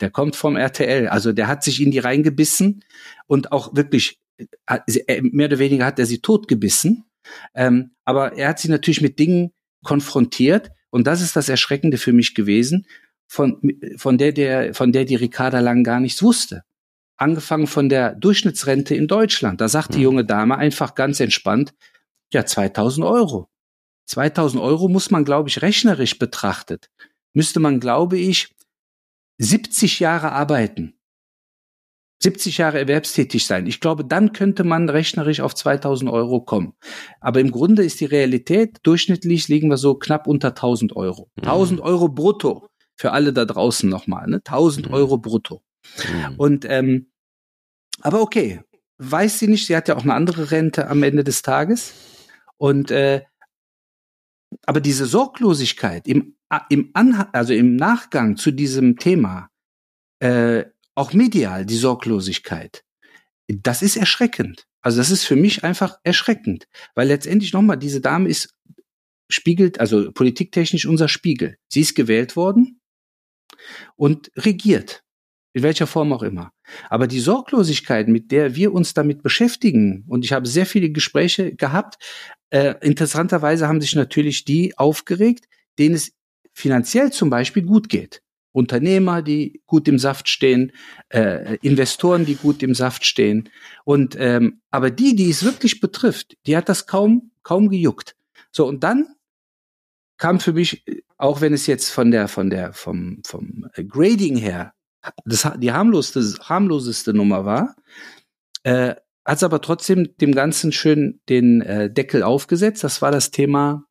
Der 0.00 0.10
kommt 0.10 0.36
vom 0.36 0.56
RTL. 0.56 1.08
Also 1.08 1.32
der 1.32 1.48
hat 1.48 1.62
sich 1.62 1.80
in 1.80 1.90
die 1.90 1.98
reingebissen 1.98 2.84
und 3.26 3.52
auch 3.52 3.74
wirklich, 3.74 4.18
äh, 4.66 5.20
mehr 5.22 5.46
oder 5.46 5.58
weniger 5.58 5.86
hat 5.86 5.98
er 5.98 6.06
sie 6.06 6.20
totgebissen. 6.20 7.04
Ähm, 7.54 7.92
aber 8.04 8.34
er 8.36 8.48
hat 8.48 8.58
sie 8.58 8.68
natürlich 8.68 9.00
mit 9.00 9.18
Dingen 9.18 9.52
konfrontiert. 9.84 10.70
Und 10.90 11.06
das 11.06 11.20
ist 11.20 11.36
das 11.36 11.48
Erschreckende 11.48 11.98
für 11.98 12.12
mich 12.12 12.34
gewesen, 12.34 12.86
von, 13.28 13.60
von 13.96 14.18
der, 14.18 14.32
der, 14.32 14.74
von 14.74 14.90
der 14.90 15.04
die 15.04 15.14
Ricarda 15.14 15.60
Lang 15.60 15.84
gar 15.84 16.00
nichts 16.00 16.22
wusste. 16.22 16.64
Angefangen 17.16 17.66
von 17.66 17.88
der 17.88 18.14
Durchschnittsrente 18.14 18.94
in 18.94 19.06
Deutschland. 19.06 19.60
Da 19.60 19.68
sagt 19.68 19.94
die 19.94 19.98
hm. 19.98 20.04
junge 20.04 20.24
Dame 20.24 20.56
einfach 20.56 20.94
ganz 20.94 21.20
entspannt, 21.20 21.74
ja, 22.32 22.44
2000 22.44 23.06
Euro. 23.06 23.48
2000 24.06 24.62
Euro 24.62 24.88
muss 24.88 25.10
man, 25.10 25.24
glaube 25.24 25.48
ich, 25.48 25.62
rechnerisch 25.62 26.18
betrachtet. 26.18 26.90
Müsste 27.34 27.60
man, 27.60 27.78
glaube 27.80 28.18
ich, 28.18 28.54
70 29.38 30.00
Jahre 30.00 30.32
arbeiten, 30.32 30.98
70 32.20 32.58
Jahre 32.58 32.78
erwerbstätig 32.78 33.46
sein. 33.46 33.66
Ich 33.66 33.80
glaube, 33.80 34.04
dann 34.04 34.32
könnte 34.32 34.64
man 34.64 34.88
rechnerisch 34.88 35.40
auf 35.40 35.54
2000 35.54 36.10
Euro 36.10 36.40
kommen. 36.40 36.74
Aber 37.20 37.40
im 37.40 37.52
Grunde 37.52 37.84
ist 37.84 38.00
die 38.00 38.06
Realität, 38.06 38.78
durchschnittlich 38.82 39.46
liegen 39.48 39.68
wir 39.70 39.76
so 39.76 39.94
knapp 39.94 40.26
unter 40.26 40.48
1000 40.48 40.96
Euro. 40.96 41.30
Mhm. 41.36 41.44
1000 41.44 41.80
Euro 41.80 42.08
brutto. 42.08 42.68
Für 42.98 43.12
alle 43.12 43.32
da 43.32 43.44
draußen 43.44 43.88
nochmal, 43.88 44.26
ne? 44.26 44.36
1000 44.36 44.88
mhm. 44.88 44.94
Euro 44.94 45.18
brutto. 45.18 45.62
Mhm. 45.96 46.34
Und, 46.36 46.64
ähm, 46.68 47.10
aber 48.00 48.20
okay. 48.20 48.60
Weiß 49.00 49.38
sie 49.38 49.46
nicht, 49.46 49.66
sie 49.66 49.76
hat 49.76 49.86
ja 49.86 49.96
auch 49.96 50.02
eine 50.02 50.14
andere 50.14 50.50
Rente 50.50 50.88
am 50.88 51.02
Ende 51.04 51.22
des 51.22 51.42
Tages. 51.42 51.92
Und, 52.56 52.90
äh, 52.90 53.22
aber 54.66 54.80
diese 54.80 55.06
Sorglosigkeit 55.06 56.08
im 56.08 56.38
im 56.68 56.90
Anha 56.94 57.28
also 57.32 57.52
im 57.52 57.76
Nachgang 57.76 58.36
zu 58.36 58.50
diesem 58.50 58.96
Thema, 58.96 59.50
äh, 60.20 60.64
auch 60.94 61.12
medial, 61.12 61.66
die 61.66 61.76
Sorglosigkeit, 61.76 62.84
das 63.48 63.82
ist 63.82 63.96
erschreckend. 63.96 64.66
Also 64.80 64.98
das 64.98 65.10
ist 65.10 65.24
für 65.24 65.36
mich 65.36 65.64
einfach 65.64 65.98
erschreckend, 66.04 66.66
weil 66.94 67.08
letztendlich 67.08 67.52
nochmal, 67.52 67.76
diese 67.76 68.00
Dame 68.00 68.28
ist 68.28 68.54
spiegelt, 69.30 69.78
also 69.78 70.10
politiktechnisch 70.12 70.86
unser 70.86 71.08
Spiegel. 71.08 71.58
Sie 71.68 71.80
ist 71.80 71.94
gewählt 71.94 72.34
worden 72.34 72.77
und 73.96 74.30
regiert. 74.36 75.02
In 75.54 75.62
welcher 75.62 75.86
Form 75.86 76.12
auch 76.12 76.22
immer. 76.22 76.52
Aber 76.90 77.06
die 77.06 77.20
Sorglosigkeit, 77.20 78.06
mit 78.06 78.30
der 78.30 78.54
wir 78.54 78.72
uns 78.72 78.94
damit 78.94 79.22
beschäftigen, 79.22 80.04
und 80.06 80.24
ich 80.24 80.32
habe 80.32 80.46
sehr 80.46 80.66
viele 80.66 80.90
Gespräche 80.90 81.54
gehabt, 81.54 81.96
äh, 82.50 82.74
interessanterweise 82.82 83.66
haben 83.66 83.80
sich 83.80 83.94
natürlich 83.94 84.44
die 84.44 84.76
aufgeregt, 84.78 85.46
denen 85.78 85.94
es 85.94 86.12
finanziell 86.52 87.12
zum 87.12 87.30
Beispiel 87.30 87.62
gut 87.62 87.88
geht. 87.88 88.22
Unternehmer, 88.52 89.22
die 89.22 89.62
gut 89.66 89.88
im 89.88 89.98
Saft 89.98 90.28
stehen, 90.28 90.72
äh, 91.10 91.56
Investoren, 91.62 92.24
die 92.24 92.34
gut 92.34 92.62
im 92.62 92.74
Saft 92.74 93.04
stehen. 93.04 93.48
Und 93.84 94.16
ähm, 94.18 94.60
aber 94.70 94.90
die, 94.90 95.14
die 95.14 95.30
es 95.30 95.44
wirklich 95.44 95.80
betrifft, 95.80 96.36
die 96.46 96.56
hat 96.56 96.68
das 96.68 96.86
kaum 96.86 97.30
kaum 97.42 97.68
gejuckt. 97.68 98.16
So 98.50 98.66
und 98.66 98.82
dann 98.84 99.06
kam 100.18 100.40
für 100.40 100.52
mich, 100.52 100.84
auch 101.16 101.40
wenn 101.40 101.54
es 101.54 101.66
jetzt 101.66 101.90
von 101.90 102.10
der 102.10 102.28
von 102.28 102.50
der 102.50 102.72
vom 102.72 103.22
vom 103.24 103.66
Grading 103.74 104.36
her 104.36 104.74
das 105.24 105.50
die 105.58 105.72
harmloseste 105.72 106.38
harmloseste 106.44 107.14
Nummer 107.14 107.44
war, 107.44 107.76
äh, 108.64 108.94
hat 109.24 109.36
es 109.36 109.42
aber 109.42 109.60
trotzdem 109.60 110.16
dem 110.16 110.34
Ganzen 110.34 110.72
schön 110.72 111.20
den 111.28 111.60
äh, 111.62 111.90
Deckel 111.92 112.22
aufgesetzt. 112.22 112.82
Das 112.84 113.02
war 113.02 113.10
das 113.10 113.30
Thema 113.30 113.84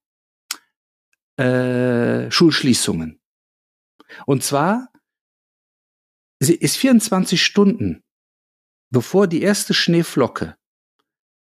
äh, 1.37 2.29
Schulschließungen. 2.31 3.19
Und 4.25 4.43
zwar 4.43 4.89
sie 6.39 6.55
ist 6.55 6.77
24 6.77 7.41
Stunden, 7.43 8.03
bevor 8.89 9.27
die 9.27 9.41
erste 9.41 9.73
Schneeflocke 9.73 10.55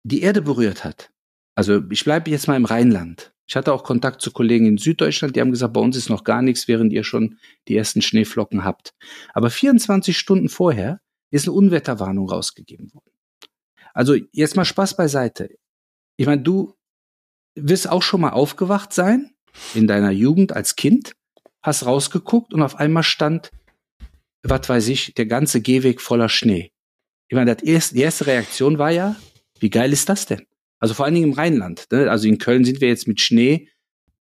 die 0.03 0.23
Erde 0.23 0.43
berührt 0.43 0.85
hat. 0.85 1.11
Also 1.55 1.83
ich 1.91 2.05
bleibe 2.05 2.31
jetzt 2.31 2.49
mal 2.49 2.57
im 2.57 2.65
Rheinland. 2.65 3.34
Ich 3.47 3.57
hatte 3.57 3.73
auch 3.73 3.85
Kontakt 3.85 4.23
zu 4.23 4.31
Kollegen 4.31 4.67
in 4.67 4.79
Süddeutschland, 4.79 5.37
die 5.37 5.41
haben 5.41 5.51
gesagt, 5.51 5.75
bei 5.75 5.81
uns 5.81 5.97
ist 5.97 6.09
noch 6.09 6.25
gar 6.25 6.41
nichts, 6.41 6.67
während 6.67 6.93
ihr 6.93 7.05
schon 7.05 7.39
die 7.69 7.77
ersten 7.77 8.01
Schneeflocken 8.01 8.65
habt. 8.65 8.95
Aber 9.35 9.51
24 9.51 10.17
Stunden 10.17 10.49
vorher 10.49 11.01
ist 11.31 11.47
eine 11.47 11.57
Unwetterwarnung 11.57 12.29
rausgegeben 12.29 12.93
worden. 12.95 13.11
Also 13.93 14.17
jetzt 14.33 14.57
mal 14.57 14.65
Spaß 14.65 14.97
beiseite. 14.97 15.51
Ich 16.17 16.27
meine, 16.27 16.43
du 16.43 16.75
wirst 17.55 17.89
auch 17.89 18.03
schon 18.03 18.23
mal 18.23 18.31
aufgewacht 18.31 18.93
sein 18.93 19.35
in 19.75 19.87
deiner 19.87 20.11
Jugend 20.11 20.53
als 20.53 20.77
Kind, 20.77 21.15
hast 21.63 21.87
rausgeguckt 21.87 22.53
und 22.55 22.63
auf 22.63 22.77
einmal 22.77 23.03
stand, 23.03 23.51
was 24.43 24.69
weiß 24.69 24.89
ich, 24.89 25.15
der 25.15 25.27
ganze 25.27 25.61
Gehweg 25.61 26.01
voller 26.01 26.29
Schnee. 26.29 26.73
Ich 27.29 27.37
meine, 27.37 27.55
das 27.55 27.65
erste, 27.65 27.95
die 27.95 28.03
erste 28.03 28.27
Reaktion 28.27 28.79
war 28.79 28.91
ja, 28.91 29.17
wie 29.61 29.71
geil 29.71 29.93
ist 29.93 30.09
das 30.09 30.27
denn? 30.27 30.47
Also 30.79 30.95
vor 30.95 31.05
allen 31.05 31.15
Dingen 31.15 31.33
im 31.33 31.39
Rheinland. 31.39 31.87
Ne? 31.91 32.11
Also 32.11 32.29
in 32.29 32.39
Köln 32.39 32.65
sind 32.65 32.81
wir 32.81 32.89
jetzt 32.89 33.09
mit 33.09 33.21
Schnee, 33.21 33.69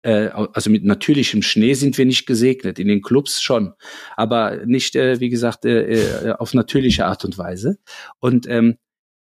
äh, 0.02 0.28
also 0.28 0.70
mit 0.70 0.84
natürlichem 0.84 1.42
Schnee 1.42 1.74
sind 1.74 1.98
wir 1.98 2.06
nicht 2.06 2.26
gesegnet. 2.26 2.78
In 2.78 2.88
den 2.88 3.02
Clubs 3.02 3.42
schon, 3.42 3.74
aber 4.16 4.64
nicht, 4.66 4.96
äh, 4.96 5.20
wie 5.20 5.28
gesagt, 5.28 5.64
äh, 5.64 6.28
äh, 6.28 6.32
auf 6.32 6.54
natürliche 6.54 7.06
Art 7.06 7.24
und 7.24 7.38
Weise. 7.38 7.78
Und 8.18 8.46
ähm, 8.48 8.76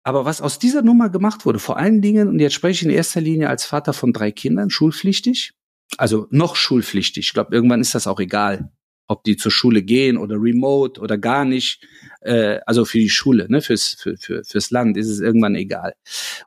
aber 0.02 0.24
was 0.24 0.40
aus 0.40 0.58
dieser 0.58 0.82
Nummer 0.82 1.10
gemacht 1.10 1.44
wurde, 1.44 1.58
vor 1.58 1.76
allen 1.76 2.00
Dingen, 2.00 2.28
und 2.28 2.38
jetzt 2.38 2.54
spreche 2.54 2.72
ich 2.86 2.90
in 2.90 2.96
erster 2.96 3.20
Linie 3.20 3.50
als 3.50 3.66
Vater 3.66 3.92
von 3.92 4.12
drei 4.12 4.30
Kindern, 4.30 4.70
schulpflichtig, 4.70 5.52
also 5.98 6.26
noch 6.30 6.56
schulpflichtig. 6.56 7.26
Ich 7.26 7.32
glaube, 7.34 7.54
irgendwann 7.54 7.80
ist 7.80 7.94
das 7.94 8.06
auch 8.06 8.18
egal, 8.18 8.72
ob 9.08 9.24
die 9.24 9.36
zur 9.36 9.50
Schule 9.50 9.82
gehen 9.82 10.16
oder 10.16 10.36
remote 10.36 11.00
oder 11.00 11.18
gar 11.18 11.44
nicht. 11.44 11.86
Äh, 12.20 12.60
also 12.66 12.84
für 12.84 12.98
die 12.98 13.10
Schule, 13.10 13.46
ne, 13.50 13.60
fürs, 13.60 13.96
für, 14.00 14.16
für, 14.16 14.42
fürs 14.44 14.70
Land 14.70 14.96
ist 14.96 15.08
es 15.08 15.20
irgendwann 15.20 15.54
egal. 15.54 15.94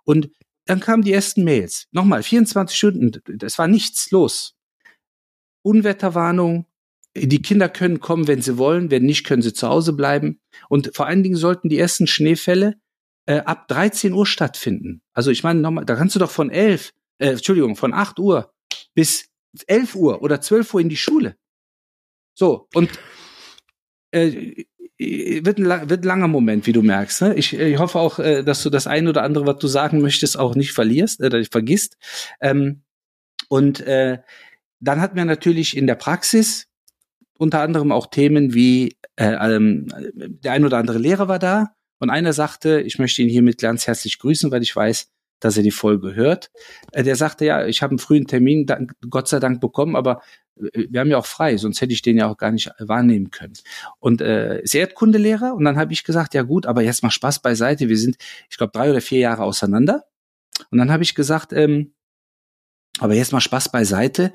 Und 0.04 0.30
dann 0.66 0.80
kamen 0.80 1.04
die 1.04 1.14
ersten 1.14 1.44
Mails. 1.44 1.88
Nochmal, 1.92 2.24
24 2.24 2.78
Stunden, 2.78 3.12
es 3.42 3.58
war 3.58 3.68
nichts 3.68 4.12
los. 4.12 4.56
Unwetterwarnung, 5.62 6.66
die 7.16 7.42
Kinder 7.42 7.70
können 7.70 8.00
kommen, 8.00 8.28
wenn 8.28 8.42
sie 8.42 8.58
wollen, 8.58 8.92
wenn 8.92 9.04
nicht, 9.04 9.26
können 9.26 9.42
sie 9.42 9.54
zu 9.54 9.68
Hause 9.68 9.94
bleiben. 9.94 10.42
Und 10.70 10.92
vor 10.96 11.08
allen 11.08 11.24
Dingen 11.24 11.36
sollten 11.36 11.70
die 11.70 11.78
ersten 11.78 12.08
Schneefälle 12.08 12.76
äh, 13.26 13.40
ab 13.40 13.68
13 13.68 14.14
Uhr 14.14 14.26
stattfinden. 14.26 15.02
Also 15.14 15.32
ich 15.32 15.44
meine, 15.44 15.62
nochmal, 15.62 15.86
da 15.86 15.96
kannst 15.96 16.16
du 16.16 16.20
doch 16.20 16.32
von 16.32 16.50
11, 16.50 16.92
äh, 17.20 17.30
Entschuldigung, 17.30 17.76
von 17.76 17.94
8 17.94 18.20
Uhr 18.20 18.54
bis 18.94 19.30
11 19.68 19.96
Uhr 19.96 20.22
oder 20.22 20.42
12 20.42 20.74
Uhr 20.74 20.82
in 20.82 20.90
die 20.90 20.98
Schule. 20.98 21.38
So, 22.36 22.68
und 22.74 22.90
äh, 24.12 24.66
wird, 24.98 25.58
ein, 25.58 25.90
wird 25.90 26.04
ein 26.04 26.08
langer 26.08 26.28
Moment, 26.28 26.68
wie 26.68 26.72
du 26.72 26.82
merkst. 26.82 27.22
Ne? 27.22 27.36
Ich, 27.36 27.54
ich 27.54 27.80
hoffe 27.80 28.00
auch, 28.00 28.20
äh, 28.20 28.44
dass 28.44 28.64
du 28.64 28.70
das 28.70 28.88
ein 28.88 29.08
oder 29.08 29.24
andere, 29.24 29.48
was 29.48 29.58
du 29.58 29.68
sagen 29.68 30.02
möchtest, 30.02 30.38
auch 30.38 30.56
nicht 30.56 30.74
verlierst 30.74 31.22
oder 31.22 31.40
äh, 31.40 31.46
vergisst. 31.46 31.98
Ähm, 32.40 32.84
und 33.50 33.82
äh, 33.82 34.20
dann 34.80 35.02
hatten 35.02 35.16
wir 35.16 35.26
natürlich 35.26 35.76
in 35.78 35.88
der 35.88 35.96
Praxis 35.96 36.68
unter 37.38 37.62
anderem 37.62 37.92
auch 37.92 38.08
Themen 38.08 38.54
wie 38.54 38.96
äh, 39.16 39.56
ähm, 39.56 39.88
der 40.14 40.54
ein 40.54 40.66
oder 40.66 40.78
andere 40.78 41.00
Lehrer 41.00 41.28
war 41.28 41.40
da 41.40 41.76
und 42.00 42.10
einer 42.10 42.34
sagte, 42.34 42.82
ich 42.82 43.00
möchte 43.00 43.22
ihn 43.22 43.30
hiermit 43.30 43.60
ganz 43.60 43.88
herzlich 43.88 44.20
grüßen, 44.20 44.52
weil 44.52 44.62
ich 44.62 44.76
weiß, 44.76 45.10
dass 45.44 45.58
er 45.58 45.64
die 45.64 45.72
Folge 45.72 46.16
hört. 46.16 46.52
Äh, 46.92 47.04
der 47.04 47.16
sagte, 47.16 47.46
ja, 47.46 47.66
ich 47.66 47.82
habe 47.82 47.92
einen 47.92 48.00
frühen 48.00 48.28
Termin, 48.28 48.66
Gott 49.10 49.28
sei 49.28 49.40
Dank 49.40 49.60
bekommen, 49.60 49.96
aber 49.96 50.22
äh, 50.58 50.88
wir 50.90 51.02
haben 51.02 51.10
ja 51.10 51.18
auch 51.18 51.26
frei, 51.26 51.58
sonst 51.58 51.82
hätte 51.82 51.94
ich 51.94 52.02
den 52.02 52.18
ja 52.18 52.28
auch 52.28 52.38
gar 52.38 52.52
nicht 52.52 52.72
wahrnehmen 52.80 53.30
können. 53.30 53.54
Und 54.00 54.22
äh, 54.22 54.62
ist 54.62 54.74
Erdkundelehrer 54.74 55.54
und 55.54 55.66
dann 55.66 55.78
habe 55.78 55.94
ich 55.94 56.04
gesagt, 56.04 56.34
ja 56.34 56.44
gut, 56.44 56.66
aber 56.66 56.82
jetzt 56.82 57.04
mal 57.04 57.12
Spaß 57.12 57.42
beiseite. 57.42 57.90
Wir 57.90 57.98
sind, 57.98 58.18
ich 58.50 58.58
glaube, 58.58 58.72
drei 58.72 58.90
oder 58.90 59.02
vier 59.02 59.20
Jahre 59.20 59.44
auseinander. 59.44 60.06
Und 60.72 60.78
dann 60.78 60.92
habe 60.92 61.04
ich 61.04 61.16
gesagt, 61.16 61.52
ähm, 61.52 61.94
aber 63.00 63.16
jetzt 63.16 63.34
mal 63.34 63.42
Spaß 63.42 63.70
beiseite. 63.70 64.32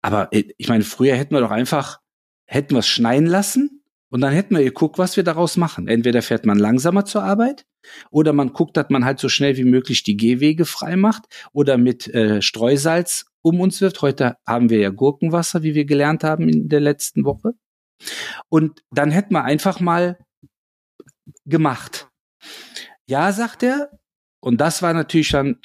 Aber 0.00 0.32
äh, 0.32 0.44
ich 0.56 0.68
meine, 0.68 0.84
früher 0.84 1.16
hätten 1.16 1.34
wir 1.34 1.40
doch 1.40 1.50
einfach, 1.50 2.00
hätten 2.46 2.74
wir 2.74 2.80
es 2.80 2.88
schneien 2.88 3.26
lassen 3.26 3.79
und 4.10 4.20
dann 4.20 4.32
hätten 4.32 4.56
wir 4.56 4.64
geguckt, 4.64 4.98
was 4.98 5.16
wir 5.16 5.24
daraus 5.24 5.56
machen. 5.56 5.88
Entweder 5.88 6.20
fährt 6.20 6.44
man 6.44 6.58
langsamer 6.58 7.04
zur 7.04 7.22
Arbeit 7.22 7.64
oder 8.10 8.32
man 8.32 8.52
guckt, 8.52 8.76
dass 8.76 8.90
man 8.90 9.04
halt 9.04 9.20
so 9.20 9.28
schnell 9.28 9.56
wie 9.56 9.64
möglich 9.64 10.02
die 10.02 10.16
Gehwege 10.16 10.64
frei 10.64 10.96
macht 10.96 11.24
oder 11.52 11.78
mit 11.78 12.12
äh, 12.12 12.42
Streusalz 12.42 13.26
um 13.42 13.60
uns 13.60 13.80
wirft. 13.80 14.02
Heute 14.02 14.36
haben 14.46 14.68
wir 14.68 14.80
ja 14.80 14.90
Gurkenwasser, 14.90 15.62
wie 15.62 15.74
wir 15.74 15.84
gelernt 15.84 16.24
haben 16.24 16.48
in 16.48 16.68
der 16.68 16.80
letzten 16.80 17.24
Woche. 17.24 17.52
Und 18.48 18.82
dann 18.90 19.10
hätten 19.10 19.34
wir 19.34 19.44
einfach 19.44 19.80
mal 19.80 20.18
gemacht. 21.44 22.08
Ja, 23.06 23.32
sagt 23.32 23.62
er. 23.62 23.90
Und 24.42 24.60
das 24.60 24.82
war 24.82 24.94
natürlich 24.94 25.30
dann 25.30 25.58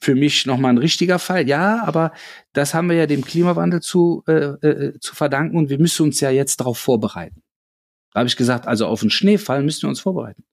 für 0.00 0.14
mich 0.14 0.46
nochmal 0.46 0.72
ein 0.72 0.78
richtiger 0.78 1.18
Fall. 1.18 1.46
Ja, 1.46 1.84
aber 1.84 2.12
das 2.52 2.74
haben 2.74 2.88
wir 2.88 2.96
ja 2.96 3.06
dem 3.06 3.24
Klimawandel 3.24 3.80
zu, 3.80 4.24
äh, 4.26 4.32
äh, 4.32 4.98
zu 4.98 5.14
verdanken 5.14 5.56
und 5.56 5.68
wir 5.70 5.78
müssen 5.78 6.04
uns 6.04 6.20
ja 6.20 6.30
jetzt 6.30 6.60
darauf 6.60 6.78
vorbereiten. 6.78 7.42
Da 8.12 8.20
habe 8.20 8.28
ich 8.28 8.36
gesagt, 8.36 8.66
also 8.66 8.86
auf 8.86 9.00
den 9.00 9.10
Schneefall 9.10 9.62
müssen 9.62 9.82
wir 9.82 9.88
uns 9.88 10.00
vorbereiten. 10.00 10.44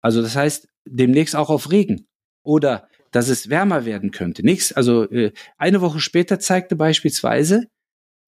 Also 0.00 0.22
das 0.22 0.36
heißt, 0.36 0.68
demnächst 0.84 1.36
auch 1.36 1.50
auf 1.50 1.70
Regen. 1.70 2.06
Oder 2.42 2.88
dass 3.10 3.28
es 3.28 3.48
wärmer 3.48 3.84
werden 3.84 4.10
könnte. 4.10 4.44
Nichts, 4.44 4.72
also 4.72 5.08
äh, 5.10 5.32
eine 5.56 5.80
Woche 5.80 6.00
später 6.00 6.38
zeigte 6.38 6.76
beispielsweise 6.76 7.68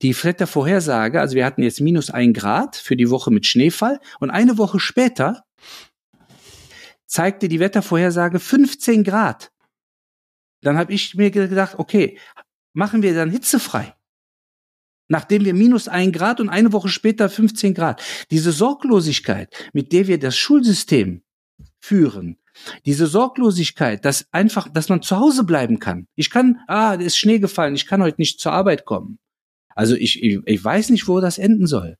die 0.01 0.15
Wettervorhersage, 0.23 1.21
also 1.21 1.35
wir 1.35 1.45
hatten 1.45 1.61
jetzt 1.61 1.79
minus 1.79 2.09
ein 2.09 2.33
Grad 2.33 2.75
für 2.75 2.95
die 2.95 3.11
Woche 3.11 3.29
mit 3.29 3.45
Schneefall 3.45 3.99
und 4.19 4.31
eine 4.31 4.57
Woche 4.57 4.79
später 4.79 5.43
zeigte 7.05 7.47
die 7.47 7.59
Wettervorhersage 7.59 8.39
15 8.39 9.03
Grad. 9.03 9.51
Dann 10.61 10.77
habe 10.77 10.93
ich 10.93 11.15
mir 11.15 11.29
gedacht, 11.29 11.77
okay, 11.77 12.17
machen 12.73 13.03
wir 13.03 13.13
dann 13.13 13.29
hitzefrei 13.29 13.93
nachdem 15.11 15.43
wir 15.43 15.53
minus 15.53 15.89
ein 15.89 16.13
Grad 16.13 16.39
und 16.39 16.49
eine 16.49 16.71
Woche 16.71 16.87
später 16.87 17.29
15 17.29 17.73
Grad. 17.73 18.01
Diese 18.31 18.51
Sorglosigkeit, 18.51 19.53
mit 19.73 19.91
der 19.91 20.07
wir 20.07 20.17
das 20.17 20.37
Schulsystem 20.37 21.21
führen, 21.79 22.37
diese 22.85 23.07
Sorglosigkeit, 23.07 24.05
dass 24.05 24.25
einfach, 24.31 24.69
dass 24.69 24.89
man 24.89 25.01
zu 25.01 25.17
Hause 25.17 25.43
bleiben 25.43 25.79
kann. 25.79 26.07
Ich 26.15 26.29
kann, 26.29 26.61
ah, 26.67 26.95
es 26.95 27.07
ist 27.07 27.17
Schnee 27.17 27.39
gefallen, 27.39 27.75
ich 27.75 27.87
kann 27.87 28.01
heute 28.01 28.21
nicht 28.21 28.39
zur 28.39 28.53
Arbeit 28.53 28.85
kommen. 28.85 29.19
Also 29.75 29.95
ich, 29.95 30.23
ich, 30.23 30.39
ich 30.45 30.63
weiß 30.63 30.89
nicht, 30.89 31.07
wo 31.07 31.19
das 31.19 31.37
enden 31.37 31.67
soll. 31.67 31.97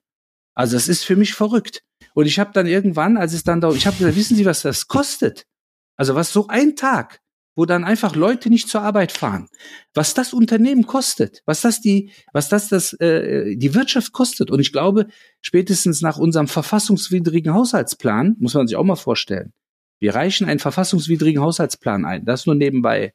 Also 0.54 0.76
das 0.76 0.88
ist 0.88 1.04
für 1.04 1.16
mich 1.16 1.34
verrückt. 1.34 1.84
Und 2.14 2.26
ich 2.28 2.40
habe 2.40 2.52
dann 2.54 2.68
irgendwann, 2.68 3.18
als 3.18 3.34
es 3.34 3.44
dann 3.44 3.62
da, 3.62 3.72
ich 3.72 3.88
habe 3.88 3.98
gesagt, 3.98 4.16
wissen 4.16 4.36
Sie, 4.38 4.46
was 4.46 4.62
das 4.62 4.88
kostet? 4.88 5.46
Also 5.98 6.16
was 6.16 6.32
so 6.32 6.48
ein 6.48 6.76
Tag 6.76 7.21
wo 7.56 7.66
dann 7.66 7.84
einfach 7.84 8.16
Leute 8.16 8.50
nicht 8.50 8.70
zur 8.70 8.82
Arbeit 8.82 9.12
fahren. 9.12 9.48
Was 9.94 10.14
das 10.14 10.34
Unternehmen 10.34 10.86
kostet, 10.88 11.42
was 11.46 11.62
das 11.62 11.82
die, 11.82 12.12
was 12.34 12.50
das 12.50 12.70
das 12.70 12.94
äh, 12.94 13.56
die 13.56 13.76
Wirtschaft 13.76 14.14
kostet. 14.14 14.52
Und 14.52 14.60
ich 14.60 14.72
glaube, 14.72 15.08
spätestens 15.42 16.02
nach 16.02 16.18
unserem 16.18 16.48
verfassungswidrigen 16.48 17.54
Haushaltsplan 17.54 18.36
muss 18.40 18.54
man 18.54 18.68
sich 18.68 18.78
auch 18.78 18.84
mal 18.84 18.96
vorstellen. 18.96 19.54
Wir 20.00 20.16
reichen 20.16 20.48
einen 20.48 20.60
verfassungswidrigen 20.60 21.42
Haushaltsplan 21.42 22.06
ein. 22.06 22.26
Das 22.26 22.46
nur 22.46 22.56
nebenbei. 22.56 23.14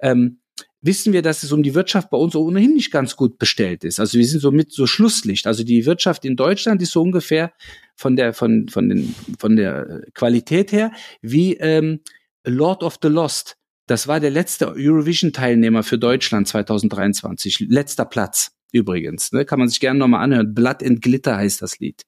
Ähm, 0.00 0.40
wissen 0.82 1.12
wir, 1.12 1.22
dass 1.22 1.42
es 1.42 1.52
um 1.52 1.62
die 1.62 1.74
Wirtschaft 1.74 2.10
bei 2.10 2.18
uns 2.18 2.36
ohnehin 2.36 2.74
nicht 2.74 2.90
ganz 2.90 3.16
gut 3.16 3.38
bestellt 3.38 3.84
ist. 3.84 3.98
Also 3.98 4.18
wir 4.18 4.26
sind 4.26 4.40
so 4.40 4.50
mit 4.50 4.72
so 4.72 4.86
Schlusslicht. 4.86 5.46
Also 5.46 5.64
die 5.64 5.86
Wirtschaft 5.86 6.24
in 6.24 6.36
Deutschland 6.36 6.82
ist 6.82 6.92
so 6.92 7.02
ungefähr 7.02 7.52
von 7.96 8.16
der 8.16 8.34
von 8.34 8.68
von 8.68 8.88
den 8.88 9.14
von 9.38 9.56
der 9.56 10.02
Qualität 10.14 10.72
her 10.72 10.92
wie 11.22 11.54
ähm, 11.54 12.00
Lord 12.44 12.82
of 12.82 12.98
the 13.00 13.08
Lost. 13.08 13.56
Das 13.86 14.06
war 14.06 14.20
der 14.20 14.30
letzte 14.30 14.68
Eurovision-Teilnehmer 14.68 15.82
für 15.82 15.98
Deutschland 15.98 16.48
2023. 16.48 17.66
Letzter 17.68 18.04
Platz 18.04 18.52
übrigens. 18.72 19.32
Ne? 19.32 19.44
Kann 19.44 19.58
man 19.58 19.68
sich 19.68 19.80
gerne 19.80 19.98
nochmal 19.98 20.24
anhören. 20.24 20.54
Blood 20.54 20.82
and 20.82 21.02
Glitter 21.02 21.36
heißt 21.36 21.62
das 21.62 21.78
Lied. 21.78 22.02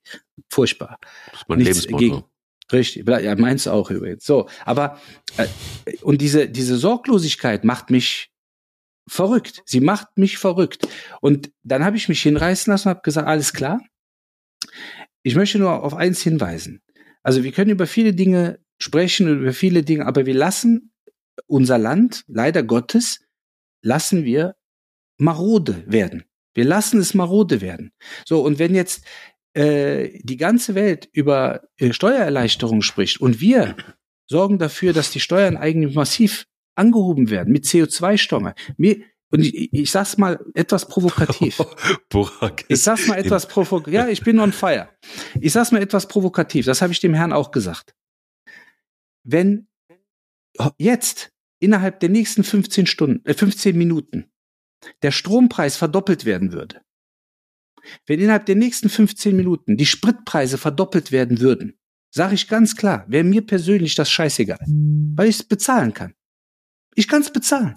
Furchtbar. 0.51 0.99
Das 1.31 1.41
ist 1.41 1.49
mein 1.49 1.59
Nichts 1.59 1.87
Lebensmotto. 1.87 2.31
Richtig, 2.73 3.07
ja, 3.07 3.37
meinst 3.37 3.69
auch 3.69 3.91
übrigens. 3.91 4.25
So, 4.25 4.49
aber 4.65 4.99
äh, 5.37 5.47
und 6.01 6.23
diese 6.23 6.49
diese 6.49 6.77
Sorglosigkeit 6.79 7.63
macht 7.63 7.91
mich 7.91 8.31
verrückt. 9.07 9.63
Sie 9.67 9.81
macht 9.81 10.17
mich 10.17 10.39
verrückt. 10.39 10.89
Und 11.21 11.53
dann 11.63 11.85
habe 11.85 11.99
ich 11.99 12.09
mich 12.09 12.23
hinreißen 12.23 12.71
lassen 12.71 12.89
und 12.89 12.95
habe 12.95 13.03
gesagt, 13.03 13.29
alles 13.29 13.53
klar. 13.53 13.83
Ich 15.23 15.35
möchte 15.35 15.59
nur 15.59 15.83
auf 15.83 15.95
eins 15.95 16.23
hinweisen. 16.23 16.81
Also 17.23 17.45
wir 17.45 17.53
können 17.53 17.71
über 17.71 17.87
viele 17.87 18.15
Dinge 18.15 18.61
sprechen, 18.79 19.29
über 19.41 19.53
viele 19.53 19.83
Dinge, 19.83 20.07
aber 20.07 20.27
wir 20.27 20.35
lassen 20.35 20.94
unser 21.47 21.79
Land, 21.79 22.25
leider 22.27 22.63
Gottes, 22.63 23.21
lassen 23.83 24.25
wir 24.25 24.57
marode 25.19 25.85
werden. 25.87 26.25
Wir 26.55 26.65
lassen 26.65 27.01
es 27.01 27.15
marode 27.15 27.61
werden. 27.61 27.93
So, 28.27 28.43
und 28.43 28.59
wenn 28.59 28.75
jetzt 28.75 29.05
äh, 29.55 30.19
die 30.23 30.37
ganze 30.37 30.75
Welt 30.75 31.09
über 31.13 31.63
äh, 31.77 31.93
Steuererleichterung 31.93 32.83
spricht 32.83 33.21
und 33.21 33.41
wir 33.41 33.77
sorgen 34.27 34.59
dafür, 34.59 34.93
dass 34.93 35.11
die 35.11 35.21
Steuern 35.21 35.57
eigentlich 35.57 35.95
massiv 35.95 36.47
angehoben 36.77 37.31
werden 37.31 37.53
mit 37.53 37.65
CO2-Steuer. 37.65 38.55
Und 39.31 39.41
ich, 39.41 39.73
ich 39.73 39.91
sag's 39.91 40.17
mal 40.17 40.45
etwas 40.55 40.87
provokativ. 40.87 41.61
ich 42.69 42.83
sag's 42.83 43.09
mal 43.09 43.19
etwas 43.19 43.47
provokativ. 43.47 43.95
Ja, 43.95 44.09
ich 44.09 44.23
bin 44.23 44.39
on 44.39 44.53
fire. 44.53 44.89
Ich 45.41 45.53
sag's 45.53 45.73
mal 45.73 45.83
etwas 45.83 46.07
provokativ. 46.09 46.67
Das 46.67 46.83
habe 46.83 46.93
ich 46.93 47.01
dem 47.01 47.15
Herrn 47.15 47.33
auch 47.33 47.51
gesagt. 47.51 47.95
Wenn 49.25 49.69
jetzt 50.79 51.31
innerhalb 51.59 52.01
der 52.01 52.09
nächsten 52.09 52.45
15 52.45 52.87
Stunden, 52.87 53.25
äh 53.27 53.35
15 53.35 53.77
Minuten 53.77 54.31
der 55.03 55.13
Strompreis 55.13 55.77
verdoppelt 55.77 56.25
werden 56.25 56.53
würde, 56.53 56.83
wenn 58.07 58.21
innerhalb 58.21 58.47
der 58.47 58.57
nächsten 58.57 58.89
15 58.89 59.35
Minuten 59.35 59.77
die 59.77 59.87
Spritpreise 59.87 60.59
verdoppelt 60.59 61.13
werden 61.13 61.41
würden, 61.41 61.79
sage 62.11 62.35
ich 62.35 62.49
ganz 62.49 62.77
klar, 62.77 63.05
wäre 63.09 63.25
mir 63.25 63.47
persönlich 63.47 63.95
das 63.95 64.11
scheißegal, 64.11 64.61
weil 65.17 65.29
ich 65.29 65.37
es 65.37 65.43
bezahlen 65.43 65.93
kann. 65.93 66.15
Ich 66.95 67.09
kann 67.09 67.23
es 67.23 67.33
bezahlen. 67.33 67.75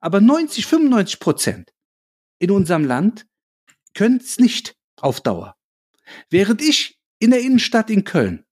Aber 0.00 0.20
90, 0.20 0.66
95 0.66 1.20
Prozent 1.20 1.74
in 2.38 2.50
unserem 2.50 2.84
Land 2.84 3.26
können 3.94 4.18
es 4.18 4.38
nicht 4.38 4.76
auf 4.96 5.20
Dauer. 5.20 5.56
Während 6.30 6.62
ich 6.62 7.00
in 7.18 7.30
der 7.30 7.40
Innenstadt 7.40 7.90
in 7.90 8.04
Köln 8.04 8.44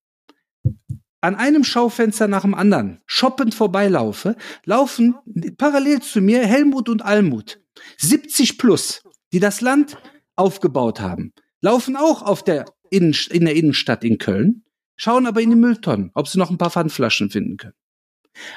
an 1.24 1.37
einem 1.37 1.64
Schaufenster 1.64 2.28
nach 2.28 2.42
dem 2.42 2.54
anderen 2.54 3.00
shoppend 3.06 3.54
vorbeilaufe, 3.54 4.37
laufen 4.66 5.14
parallel 5.56 6.02
zu 6.02 6.20
mir 6.20 6.46
Helmut 6.46 6.90
und 6.90 7.02
Almut, 7.02 7.60
70 7.96 8.58
plus, 8.58 9.02
die 9.32 9.40
das 9.40 9.62
Land 9.62 9.96
aufgebaut 10.37 11.00
haben, 11.00 11.32
laufen 11.62 11.96
auch 11.96 12.20
auf 12.20 12.44
der 12.44 12.66
Innen 12.90 13.16
in 13.30 13.46
der 13.46 13.56
Innenstadt 13.56 14.04
in 14.04 14.18
Köln, 14.18 14.64
schauen 14.96 15.26
aber 15.26 15.40
in 15.40 15.48
die 15.48 15.56
Mülltonnen, 15.56 16.10
ob 16.12 16.28
sie 16.28 16.38
noch 16.38 16.50
ein 16.50 16.58
paar 16.58 16.70
Pfandflaschen 16.70 17.30
finden 17.30 17.56
können. 17.56 17.74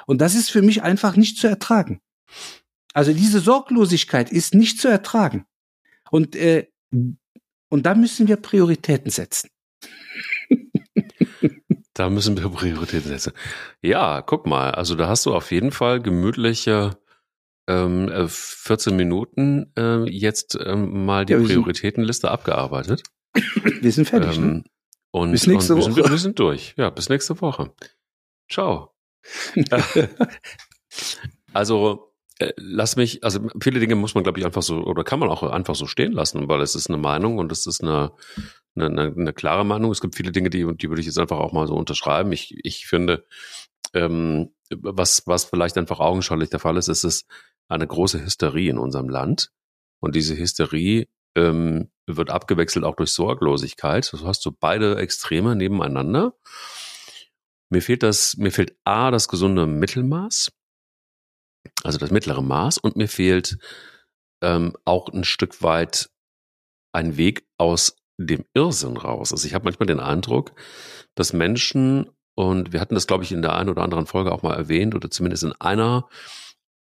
Und 0.05 0.19
das 0.19 0.35
ist 0.35 0.51
für 0.51 0.61
mich 0.61 0.81
einfach 0.81 1.15
nicht 1.15 1.37
zu 1.37 1.47
ertragen. 1.47 2.01
Also 2.93 3.13
diese 3.13 3.39
Sorglosigkeit 3.39 4.29
ist 4.29 4.53
nicht 4.53 4.81
zu 4.81 4.89
ertragen. 4.89 5.45
Und, 6.11 6.35
äh, 6.35 6.67
und 6.91 7.85
da 7.85 7.95
müssen 7.95 8.27
wir 8.27 8.35
Prioritäten 8.35 9.09
setzen. 9.09 9.49
Da 11.97 12.09
müssen 12.09 12.37
wir 12.37 12.49
Prioritäten 12.49 13.09
setzen. 13.09 13.33
Ja, 13.81 14.21
guck 14.21 14.45
mal, 14.45 14.71
also 14.71 14.95
da 14.95 15.07
hast 15.07 15.25
du 15.25 15.33
auf 15.33 15.51
jeden 15.51 15.71
Fall 15.71 16.01
gemütliche 16.01 16.97
ähm, 17.67 18.09
14 18.27 18.93
äh, 18.93 18.95
Minuten 18.95 19.71
äh, 19.77 20.09
jetzt 20.09 20.57
ähm, 20.63 21.05
mal 21.05 21.25
die 21.25 21.33
ja, 21.33 21.39
Prioritätenliste 21.39 22.31
abgearbeitet. 22.31 23.03
Wir 23.81 23.91
sind 23.91 24.07
fertig. 24.07 24.37
Ähm, 24.37 24.47
ne? 24.47 24.63
Und, 25.11 25.31
bis 25.31 25.47
nächste 25.47 25.73
und 25.73 25.79
wir, 25.79 25.85
Woche. 25.85 25.93
Sind, 25.93 26.11
wir 26.11 26.17
sind 26.17 26.39
durch. 26.39 26.75
Ja, 26.77 26.89
bis 26.89 27.09
nächste 27.09 27.39
Woche. 27.41 27.71
Ciao. 28.51 28.93
also 31.53 32.06
lass 32.57 32.95
mich, 32.95 33.23
also 33.23 33.47
viele 33.61 33.79
Dinge 33.79 33.95
muss 33.95 34.15
man, 34.15 34.23
glaube 34.23 34.39
ich, 34.39 34.45
einfach 34.45 34.61
so, 34.61 34.83
oder 34.83 35.03
kann 35.03 35.19
man 35.19 35.29
auch 35.29 35.43
einfach 35.43 35.75
so 35.75 35.87
stehen 35.87 36.11
lassen, 36.11 36.47
weil 36.47 36.61
es 36.61 36.75
ist 36.75 36.89
eine 36.89 36.97
Meinung 36.97 37.37
und 37.37 37.51
es 37.51 37.65
ist 37.65 37.81
eine, 37.81 38.11
eine, 38.75 39.13
eine, 39.17 39.33
klare 39.33 39.65
Meinung. 39.65 39.91
Es 39.91 40.01
gibt 40.01 40.15
viele 40.15 40.31
Dinge, 40.31 40.49
die, 40.49 40.65
die 40.75 40.89
würde 40.89 40.99
ich 40.99 41.07
jetzt 41.07 41.17
einfach 41.17 41.39
auch 41.39 41.51
mal 41.51 41.67
so 41.67 41.75
unterschreiben. 41.75 42.31
Ich, 42.31 42.53
ich 42.63 42.85
finde, 42.85 43.25
ähm, 43.93 44.53
was, 44.69 45.23
was 45.25 45.45
vielleicht 45.45 45.77
einfach 45.77 45.99
augenscheinlich 45.99 46.49
der 46.49 46.59
Fall 46.59 46.77
ist, 46.77 46.89
ist 46.89 47.03
es 47.03 47.25
eine 47.67 47.87
große 47.87 48.23
Hysterie 48.23 48.69
in 48.69 48.77
unserem 48.77 49.09
Land. 49.09 49.51
Und 49.99 50.15
diese 50.15 50.37
Hysterie 50.37 51.07
ähm, 51.35 51.89
wird 52.05 52.29
abgewechselt 52.29 52.85
auch 52.85 52.95
durch 52.95 53.11
Sorglosigkeit. 53.11 54.05
So 54.05 54.27
hast 54.27 54.45
du 54.45 54.51
beide 54.51 54.97
Extreme 54.97 55.55
nebeneinander. 55.55 56.35
Mir 57.69 57.81
fehlt 57.81 58.03
das, 58.03 58.37
mir 58.37 58.51
fehlt 58.51 58.77
A, 58.83 59.11
das 59.11 59.27
gesunde 59.27 59.65
Mittelmaß 59.65 60.51
also 61.83 61.97
das 61.97 62.11
mittlere 62.11 62.41
Maß. 62.41 62.77
Und 62.77 62.95
mir 62.95 63.07
fehlt 63.07 63.57
ähm, 64.41 64.75
auch 64.85 65.09
ein 65.09 65.23
Stück 65.23 65.61
weit 65.63 66.09
ein 66.93 67.17
Weg 67.17 67.47
aus 67.57 67.95
dem 68.17 68.45
Irrsinn 68.53 68.97
raus. 68.97 69.31
Also 69.31 69.45
ich 69.47 69.53
habe 69.53 69.65
manchmal 69.65 69.87
den 69.87 69.99
Eindruck, 69.99 70.53
dass 71.15 71.33
Menschen, 71.33 72.09
und 72.35 72.73
wir 72.73 72.81
hatten 72.81 72.95
das, 72.95 73.07
glaube 73.07 73.23
ich, 73.23 73.31
in 73.31 73.41
der 73.41 73.55
einen 73.55 73.69
oder 73.69 73.83
anderen 73.83 74.07
Folge 74.07 74.31
auch 74.31 74.43
mal 74.43 74.55
erwähnt, 74.55 74.95
oder 74.95 75.09
zumindest 75.09 75.43
in 75.43 75.53
einer, 75.53 76.07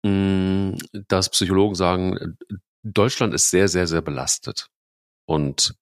mh, 0.04 0.10
mm, 0.10 0.78
dass 1.08 1.30
Psychologen 1.30 1.74
sagen, 1.74 2.36
Deutschland 2.82 3.34
ist 3.34 3.50
sehr, 3.50 3.68
sehr, 3.68 3.86
sehr 3.86 4.02
belastet. 4.02 4.68
Und 5.26 5.74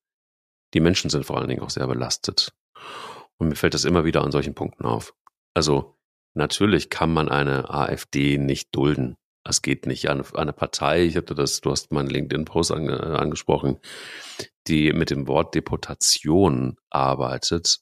die 0.75 0.81
Menschen 0.81 1.11
sind 1.11 1.25
vor 1.25 1.39
allen 1.39 1.49
Dingen 1.49 1.63
auch 1.63 1.71
sehr 1.71 1.87
belastet. 1.87 2.53
Und 3.39 3.49
mir 3.49 3.57
fällt 3.57 3.75
das 3.75 3.85
immer 3.85 4.05
wieder 4.05 4.23
an 4.23 4.33
solchen 4.33 4.55
Punkten 4.55 4.85
auf. 4.85 5.15
Also 5.55 5.98
Natürlich 6.35 6.91
kann 6.91 7.13
man 7.13 7.29
eine 7.29 7.71
AfD 7.71 8.39
nicht 8.39 8.75
dulden. 8.75 9.17
Es 9.45 9.63
geht 9.63 9.87
nicht. 9.87 10.09
Eine, 10.09 10.25
eine 10.35 10.53
Partei, 10.53 11.05
ich 11.05 11.17
hatte 11.17 11.35
das, 11.35 11.61
du 11.61 11.71
hast 11.71 11.93
meinen 11.93 12.09
LinkedIn-Post 12.09 12.73
ange, 12.73 13.01
angesprochen, 13.19 13.79
die 14.67 14.93
mit 14.93 15.11
dem 15.11 15.27
Wort 15.27 15.55
Deportation 15.55 16.77
arbeitet, 16.91 17.79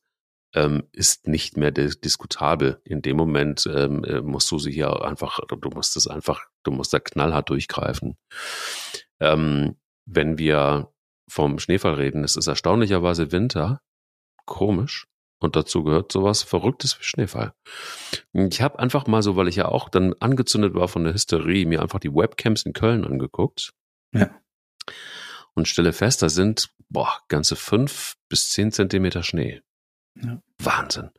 ähm, 0.55 0.85
ist 0.93 1.27
nicht 1.27 1.57
mehr 1.57 1.73
diskutabel. 1.73 2.81
In 2.85 3.03
dem 3.03 3.17
Moment 3.17 3.69
ähm, 3.73 4.05
äh, 4.05 4.21
musst 4.21 4.51
du 4.51 4.59
sie 4.59 4.73
hier 4.73 5.05
einfach, 5.05 5.41
du 5.47 5.71
musst 5.71 5.97
es 5.97 6.07
einfach, 6.07 6.47
du 6.63 6.71
musst 6.71 6.95
da 6.95 7.01
knallhart 7.01 7.51
durchgreifen. 7.51 8.17
Ähm, 9.21 9.77
wenn 10.07 10.39
wir 10.39 10.93
vom 11.29 11.59
Schneefall 11.59 11.95
reden, 11.95 12.23
es 12.23 12.37
ist 12.37 12.47
erstaunlicherweise 12.47 13.33
Winter. 13.33 13.83
Komisch. 14.45 15.09
Und 15.39 15.55
dazu 15.55 15.85
gehört 15.85 16.13
sowas 16.13 16.43
Verrücktes 16.43 16.99
wie 16.99 17.05
Schneefall. 17.05 17.53
Ich 18.33 18.63
habe 18.63 18.79
einfach 18.79 19.07
mal 19.07 19.23
so, 19.23 19.37
weil 19.37 19.49
ich 19.49 19.57
ja 19.57 19.69
auch 19.69 19.89
dann 19.89 20.15
angezündet 20.15 20.75
war 20.75 20.89
von 20.89 21.05
der 21.05 21.13
Hysterie, 21.13 21.67
mir 21.67 21.83
einfach 21.83 22.01
die 22.01 22.15
Webcams 22.15 22.63
in 22.63 22.73
Köln 22.73 23.05
angeguckt. 23.05 23.75
Ja. 24.13 24.31
Und 25.55 25.69
stelle 25.69 25.93
fest, 25.93 26.23
da 26.23 26.29
sind, 26.29 26.71
boah, 26.89 27.21
ganze 27.29 27.57
fünf 27.57 28.17
bis 28.29 28.51
zehn 28.51 28.73
Zentimeter 28.73 29.23
Schnee. 29.23 29.63
Ja. 30.15 30.41
Wahnsinn. 30.59 31.11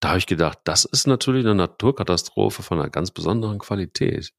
Da 0.00 0.08
habe 0.10 0.18
ich 0.18 0.26
gedacht, 0.26 0.58
das 0.64 0.86
ist 0.86 1.06
natürlich 1.06 1.44
eine 1.44 1.54
Naturkatastrophe 1.54 2.62
von 2.62 2.78
einer 2.78 2.88
ganz 2.88 3.10
besonderen 3.10 3.58
Qualität. 3.58 4.32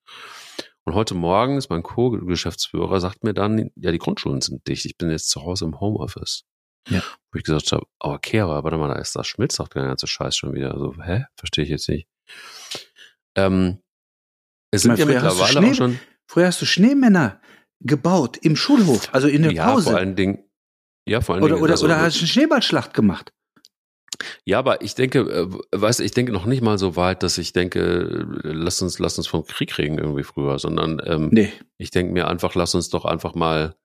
Und 0.83 0.95
heute 0.95 1.13
Morgen 1.13 1.57
ist 1.57 1.69
mein 1.69 1.83
Co-Geschäftsführer, 1.83 2.99
sagt 2.99 3.23
mir 3.23 3.33
dann, 3.33 3.69
ja, 3.75 3.91
die 3.91 3.97
Grundschulen 3.99 4.41
sind 4.41 4.67
dicht. 4.67 4.85
Ich 4.85 4.97
bin 4.97 5.11
jetzt 5.11 5.29
zu 5.29 5.43
Hause 5.43 5.65
im 5.65 5.79
Homeoffice. 5.79 6.45
Ja. 6.89 7.03
Wo 7.31 7.37
ich 7.37 7.43
gesagt 7.43 7.71
habe, 7.71 7.85
okay, 7.99 8.39
aber 8.39 8.63
warte 8.63 8.77
mal, 8.77 8.87
da 8.87 8.95
ist 8.95 9.15
das 9.15 9.27
Schmitz 9.27 9.57
doch 9.57 9.67
der 9.67 9.83
ganze 9.83 10.07
Scheiß 10.07 10.35
schon 10.35 10.53
wieder. 10.53 10.73
Also, 10.73 10.95
hä? 11.03 11.25
Verstehe 11.35 11.63
ich 11.63 11.69
jetzt 11.69 11.89
nicht. 11.89 12.07
Ähm, 13.35 13.79
es 14.71 14.83
sind 14.83 14.97
ja 14.97 15.05
mittlerweile 15.05 15.69
auch 15.69 15.73
schon. 15.73 15.99
Früher 16.27 16.47
hast 16.47 16.61
du 16.61 16.65
Schneemänner 16.65 17.39
gebaut 17.79 18.37
im 18.37 18.55
Schulhof, 18.55 19.09
also 19.13 19.27
in 19.27 19.43
der 19.43 19.51
ja, 19.51 19.71
Pause. 19.71 19.91
vor 19.91 19.97
allen 19.97 20.15
Dingen. 20.15 20.43
Ja, 21.07 21.21
vor 21.21 21.35
allen 21.35 21.43
oder, 21.43 21.55
Dingen. 21.55 21.63
Oder, 21.63 21.73
also, 21.73 21.85
oder 21.85 22.01
hast 22.01 22.17
du 22.17 22.21
eine 22.21 22.27
Schneeballschlacht 22.27 22.93
gemacht? 22.93 23.31
Ja, 24.45 24.59
aber 24.59 24.81
ich 24.81 24.95
denke, 24.95 25.19
äh, 25.19 25.47
weißt 25.79 25.99
ich 26.01 26.11
denke 26.11 26.31
noch 26.31 26.45
nicht 26.45 26.61
mal 26.61 26.77
so 26.77 26.95
weit, 26.95 27.23
dass 27.23 27.37
ich 27.37 27.53
denke, 27.53 28.25
lass 28.43 28.81
uns, 28.81 28.99
lass 28.99 29.17
uns 29.17 29.27
vom 29.27 29.45
Krieg 29.45 29.77
reden 29.77 29.99
irgendwie 29.99 30.23
früher, 30.23 30.57
sondern 30.59 31.01
ähm, 31.05 31.29
nee. 31.31 31.53
ich 31.77 31.91
denke 31.91 32.13
mir 32.13 32.27
einfach, 32.27 32.55
lass 32.55 32.73
uns 32.73 32.89
doch 32.89 33.05
einfach 33.05 33.35
mal 33.35 33.75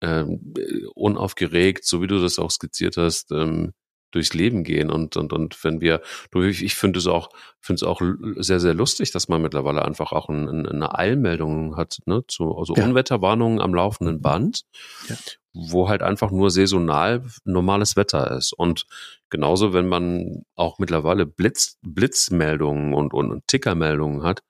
ähm, 0.00 0.54
unaufgeregt, 0.94 1.84
so 1.84 2.02
wie 2.02 2.06
du 2.06 2.20
das 2.20 2.38
auch 2.38 2.50
skizziert 2.50 2.96
hast, 2.96 3.32
ähm, 3.32 3.72
durchs 4.10 4.34
Leben 4.34 4.64
gehen 4.64 4.90
und 4.90 5.16
und 5.16 5.32
und 5.32 5.62
wenn 5.64 5.80
wir, 5.80 6.00
du, 6.30 6.42
ich, 6.42 6.64
ich 6.64 6.74
finde 6.74 6.98
es 6.98 7.06
auch, 7.06 7.30
finde 7.60 7.76
es 7.76 7.82
auch 7.84 8.00
sehr 8.36 8.60
sehr 8.60 8.74
lustig, 8.74 9.12
dass 9.12 9.28
man 9.28 9.42
mittlerweile 9.42 9.84
einfach 9.84 10.12
auch 10.12 10.28
ein, 10.28 10.66
eine 10.66 10.98
Eilmeldung 10.98 11.76
hat, 11.76 11.98
ne, 12.06 12.24
zu 12.26 12.56
also 12.56 12.74
ja. 12.74 12.84
Unwetterwarnungen 12.84 13.60
am 13.60 13.74
laufenden 13.74 14.20
Band, 14.20 14.62
ja. 15.08 15.16
wo 15.52 15.88
halt 15.88 16.02
einfach 16.02 16.30
nur 16.30 16.50
saisonal 16.50 17.24
normales 17.44 17.96
Wetter 17.96 18.36
ist 18.36 18.52
und 18.52 18.86
genauso, 19.28 19.72
wenn 19.72 19.86
man 19.86 20.42
auch 20.56 20.78
mittlerweile 20.78 21.26
Blitz 21.26 21.78
Blitzmeldungen 21.82 22.94
und 22.94 23.14
und, 23.14 23.30
und 23.30 23.46
Tickermeldungen 23.46 24.24
hat, 24.24 24.42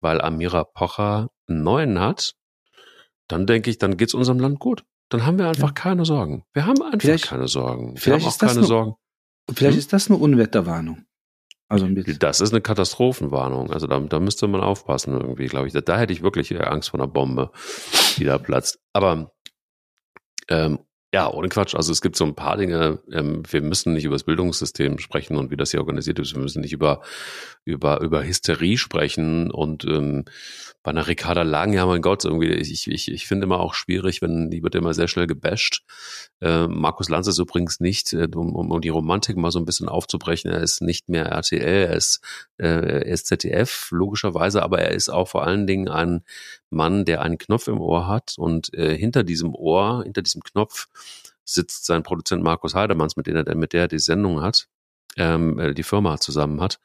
weil 0.00 0.20
Amira 0.20 0.64
Pocher 0.64 1.30
einen 1.48 1.62
neuen 1.62 2.00
hat, 2.00 2.34
dann 3.28 3.46
denke 3.46 3.70
ich, 3.70 3.78
dann 3.78 3.96
geht's 3.96 4.14
unserem 4.14 4.38
Land 4.38 4.58
gut. 4.58 4.84
Dann 5.08 5.24
haben 5.24 5.38
wir 5.38 5.48
einfach 5.48 5.68
ja. 5.68 5.74
keine 5.74 6.04
Sorgen. 6.04 6.44
Wir 6.52 6.66
haben 6.66 6.82
einfach 6.82 7.00
vielleicht, 7.00 7.26
keine 7.26 7.48
Sorgen. 7.48 7.94
Wir 7.94 8.00
vielleicht 8.00 8.26
haben 8.26 8.32
auch 8.32 8.38
keine 8.38 8.52
eine, 8.52 8.64
Sorgen. 8.64 8.94
Vielleicht 9.52 9.74
hm? 9.74 9.78
ist 9.78 9.92
das 9.92 10.10
eine 10.10 10.18
Unwetterwarnung. 10.18 11.04
Also 11.68 11.86
ein 11.86 11.94
bisschen. 11.94 12.18
Das 12.18 12.40
ist 12.40 12.52
eine 12.52 12.60
Katastrophenwarnung. 12.60 13.70
Also 13.72 13.86
da, 13.86 13.98
da 14.00 14.20
müsste 14.20 14.46
man 14.46 14.60
aufpassen 14.60 15.12
irgendwie, 15.20 15.46
glaube 15.46 15.66
ich. 15.66 15.72
Da, 15.72 15.80
da 15.80 15.98
hätte 15.98 16.12
ich 16.12 16.22
wirklich 16.22 16.58
Angst 16.60 16.90
vor 16.90 17.00
einer 17.00 17.08
Bombe, 17.08 17.50
die 18.16 18.24
da 18.24 18.38
platzt. 18.38 18.78
Aber 18.92 19.32
ähm, 20.48 20.78
ja, 21.14 21.30
ohne 21.30 21.48
Quatsch. 21.48 21.74
Also 21.74 21.92
es 21.92 22.02
gibt 22.02 22.16
so 22.16 22.24
ein 22.24 22.34
paar 22.34 22.56
Dinge. 22.56 22.98
Ähm, 23.12 23.42
wir 23.48 23.62
müssen 23.62 23.92
nicht 23.92 24.04
über 24.04 24.14
das 24.14 24.24
Bildungssystem 24.24 24.98
sprechen 24.98 25.36
und 25.36 25.50
wie 25.50 25.56
das 25.56 25.70
hier 25.70 25.80
organisiert 25.80 26.18
ist. 26.18 26.34
Wir 26.34 26.42
müssen 26.42 26.60
nicht 26.60 26.72
über 26.72 27.02
über 27.64 28.00
über 28.00 28.24
Hysterie 28.24 28.76
sprechen 28.76 29.50
und 29.50 29.84
ähm, 29.84 30.24
bei 30.86 30.90
einer 30.90 31.08
Ricarda 31.08 31.42
Lang, 31.42 31.72
ja 31.72 31.84
mein 31.84 32.00
Gott, 32.00 32.24
irgendwie, 32.24 32.52
ich, 32.52 32.86
ich, 32.86 33.10
ich 33.10 33.26
finde 33.26 33.44
immer 33.44 33.58
auch 33.58 33.74
schwierig, 33.74 34.22
wenn 34.22 34.50
die 34.50 34.62
wird 34.62 34.76
immer 34.76 34.94
sehr 34.94 35.08
schnell 35.08 35.26
gebasht. 35.26 35.82
Äh, 36.40 36.68
Markus 36.68 37.08
Lanz 37.08 37.26
ist 37.26 37.40
übrigens 37.40 37.80
nicht, 37.80 38.12
äh, 38.12 38.28
um, 38.32 38.54
um 38.54 38.80
die 38.80 38.88
Romantik 38.88 39.36
mal 39.36 39.50
so 39.50 39.58
ein 39.58 39.64
bisschen 39.64 39.88
aufzubrechen, 39.88 40.48
er 40.48 40.60
ist 40.60 40.82
nicht 40.82 41.08
mehr 41.08 41.26
RTL, 41.26 41.88
er 41.88 41.96
ist, 41.96 42.20
er 42.64 43.06
ist 43.06 43.26
ZDF, 43.26 43.88
logischerweise, 43.90 44.62
aber 44.62 44.80
er 44.80 44.92
ist 44.92 45.08
auch 45.08 45.28
vor 45.28 45.44
allen 45.44 45.66
Dingen 45.66 45.88
ein 45.88 46.24
Mann, 46.70 47.04
der 47.04 47.22
einen 47.22 47.38
Knopf 47.38 47.68
im 47.68 47.80
Ohr 47.80 48.06
hat 48.06 48.34
und 48.38 48.72
äh, 48.74 48.96
hinter 48.96 49.24
diesem 49.24 49.54
Ohr, 49.54 50.02
hinter 50.04 50.22
diesem 50.22 50.42
Knopf 50.42 50.88
sitzt 51.44 51.86
sein 51.86 52.02
Produzent 52.02 52.42
Markus 52.42 52.74
Heidemanns, 52.74 53.16
mit 53.16 53.26
dem 53.26 53.36
er, 53.36 53.54
mit 53.54 53.72
der 53.72 53.82
er 53.82 53.88
die 53.88 53.98
Sendung 53.98 54.42
hat 54.42 54.68
ähm, 55.16 55.58
äh, 55.58 55.74
die 55.74 55.82
Firma 55.82 56.18
zusammen 56.18 56.60
hat 56.60 56.78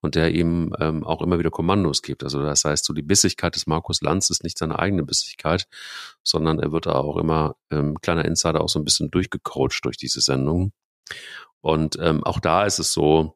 und 0.00 0.14
der 0.14 0.32
ihm 0.32 0.74
ähm, 0.78 1.04
auch 1.04 1.22
immer 1.22 1.38
wieder 1.38 1.50
Kommandos 1.50 2.02
gibt. 2.02 2.24
Also 2.24 2.42
das 2.42 2.64
heißt, 2.64 2.84
so 2.84 2.92
die 2.92 3.02
Bissigkeit 3.02 3.54
des 3.54 3.66
Markus 3.66 4.02
Lanz 4.02 4.30
ist 4.30 4.44
nicht 4.44 4.58
seine 4.58 4.78
eigene 4.78 5.04
Bissigkeit, 5.04 5.66
sondern 6.22 6.58
er 6.58 6.72
wird 6.72 6.86
da 6.86 6.94
auch 6.94 7.16
immer, 7.16 7.56
ähm, 7.70 7.96
kleiner 8.00 8.24
Insider, 8.24 8.60
auch 8.60 8.68
so 8.68 8.78
ein 8.78 8.84
bisschen 8.84 9.10
durchgecoacht 9.10 9.84
durch 9.84 9.96
diese 9.96 10.20
Sendung. 10.20 10.72
Und 11.60 11.98
ähm, 12.00 12.22
auch 12.24 12.40
da 12.40 12.64
ist 12.64 12.78
es 12.78 12.92
so, 12.92 13.35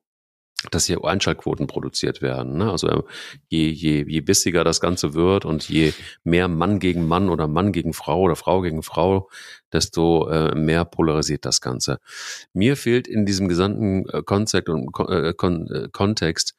dass 0.70 0.86
hier 0.86 1.02
Einschaltquoten 1.04 1.66
produziert 1.66 2.20
werden. 2.20 2.58
Ne? 2.58 2.70
Also 2.70 3.04
je, 3.48 3.68
je, 3.70 4.04
je 4.06 4.20
bissiger 4.20 4.62
das 4.62 4.80
Ganze 4.80 5.14
wird 5.14 5.44
und 5.44 5.68
je 5.68 5.92
mehr 6.22 6.48
Mann 6.48 6.78
gegen 6.78 7.08
Mann 7.08 7.30
oder 7.30 7.48
Mann 7.48 7.72
gegen 7.72 7.94
Frau 7.94 8.20
oder 8.20 8.36
Frau 8.36 8.60
gegen 8.60 8.82
Frau, 8.82 9.30
desto 9.72 10.28
äh, 10.28 10.54
mehr 10.54 10.84
polarisiert 10.84 11.46
das 11.46 11.60
Ganze. 11.60 11.98
Mir 12.52 12.76
fehlt 12.76 13.08
in 13.08 13.24
diesem 13.24 13.48
gesamten 13.48 14.06
äh, 14.10 14.22
Konzept 14.22 14.68
und 14.68 14.90
äh, 15.08 15.32
Kon 15.32 15.66
äh, 15.68 15.88
Kontext 15.90 16.54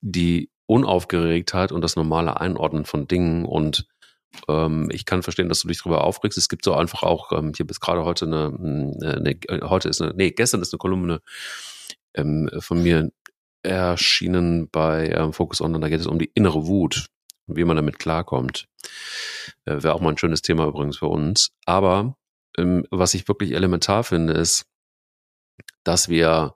die 0.00 0.50
Unaufgeregtheit 0.66 1.72
und 1.72 1.82
das 1.82 1.96
normale 1.96 2.40
Einordnen 2.40 2.84
von 2.84 3.08
Dingen 3.08 3.44
und 3.44 3.86
ähm, 4.48 4.88
ich 4.90 5.04
kann 5.04 5.22
verstehen, 5.22 5.48
dass 5.48 5.60
du 5.60 5.68
dich 5.68 5.78
darüber 5.78 6.04
aufregst. 6.04 6.38
Es 6.38 6.48
gibt 6.48 6.64
so 6.64 6.74
einfach 6.74 7.02
auch, 7.02 7.32
ähm, 7.32 7.52
hier 7.54 7.66
bis 7.66 7.80
gerade 7.80 8.04
heute 8.04 8.26
eine, 8.26 8.46
eine, 8.58 9.36
eine, 9.48 9.68
heute 9.68 9.88
ist 9.88 10.00
eine, 10.00 10.14
nee, 10.14 10.30
gestern 10.30 10.62
ist 10.62 10.72
eine 10.72 10.78
Kolumne 10.78 11.20
ähm, 12.14 12.48
von 12.60 12.82
mir 12.82 13.10
erschienen 13.62 14.68
bei 14.70 15.08
ähm, 15.10 15.32
Focus 15.32 15.60
On. 15.60 15.80
Da 15.80 15.88
geht 15.88 16.00
es 16.00 16.06
um 16.06 16.18
die 16.18 16.30
innere 16.34 16.66
Wut 16.66 17.08
und 17.46 17.56
wie 17.56 17.64
man 17.64 17.76
damit 17.76 17.98
klarkommt. 17.98 18.66
Äh, 19.64 19.82
Wäre 19.82 19.94
auch 19.94 20.00
mal 20.00 20.10
ein 20.10 20.18
schönes 20.18 20.42
Thema 20.42 20.66
übrigens 20.66 20.98
für 20.98 21.08
uns. 21.08 21.52
Aber 21.64 22.16
ähm, 22.58 22.86
was 22.90 23.14
ich 23.14 23.28
wirklich 23.28 23.52
elementar 23.52 24.04
finde, 24.04 24.34
ist, 24.34 24.66
dass 25.84 26.08
wir 26.08 26.54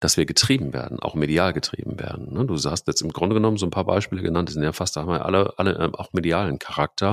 dass 0.00 0.16
wir 0.16 0.26
getrieben 0.26 0.74
werden, 0.74 1.00
auch 1.00 1.14
medial 1.14 1.52
getrieben 1.54 1.98
werden. 1.98 2.32
Ne? 2.34 2.44
Du 2.44 2.54
hast 2.54 2.86
jetzt 2.86 3.00
im 3.00 3.12
Grunde 3.12 3.34
genommen 3.34 3.56
so 3.56 3.66
ein 3.66 3.70
paar 3.70 3.86
Beispiele 3.86 4.22
genannt, 4.22 4.48
die 4.48 4.52
sind 4.52 4.62
ja 4.62 4.72
fast 4.72 4.98
alle, 4.98 5.58
alle 5.58 5.72
äh, 5.72 5.90
auch 5.94 6.12
medialen 6.12 6.58
Charakter. 6.58 7.12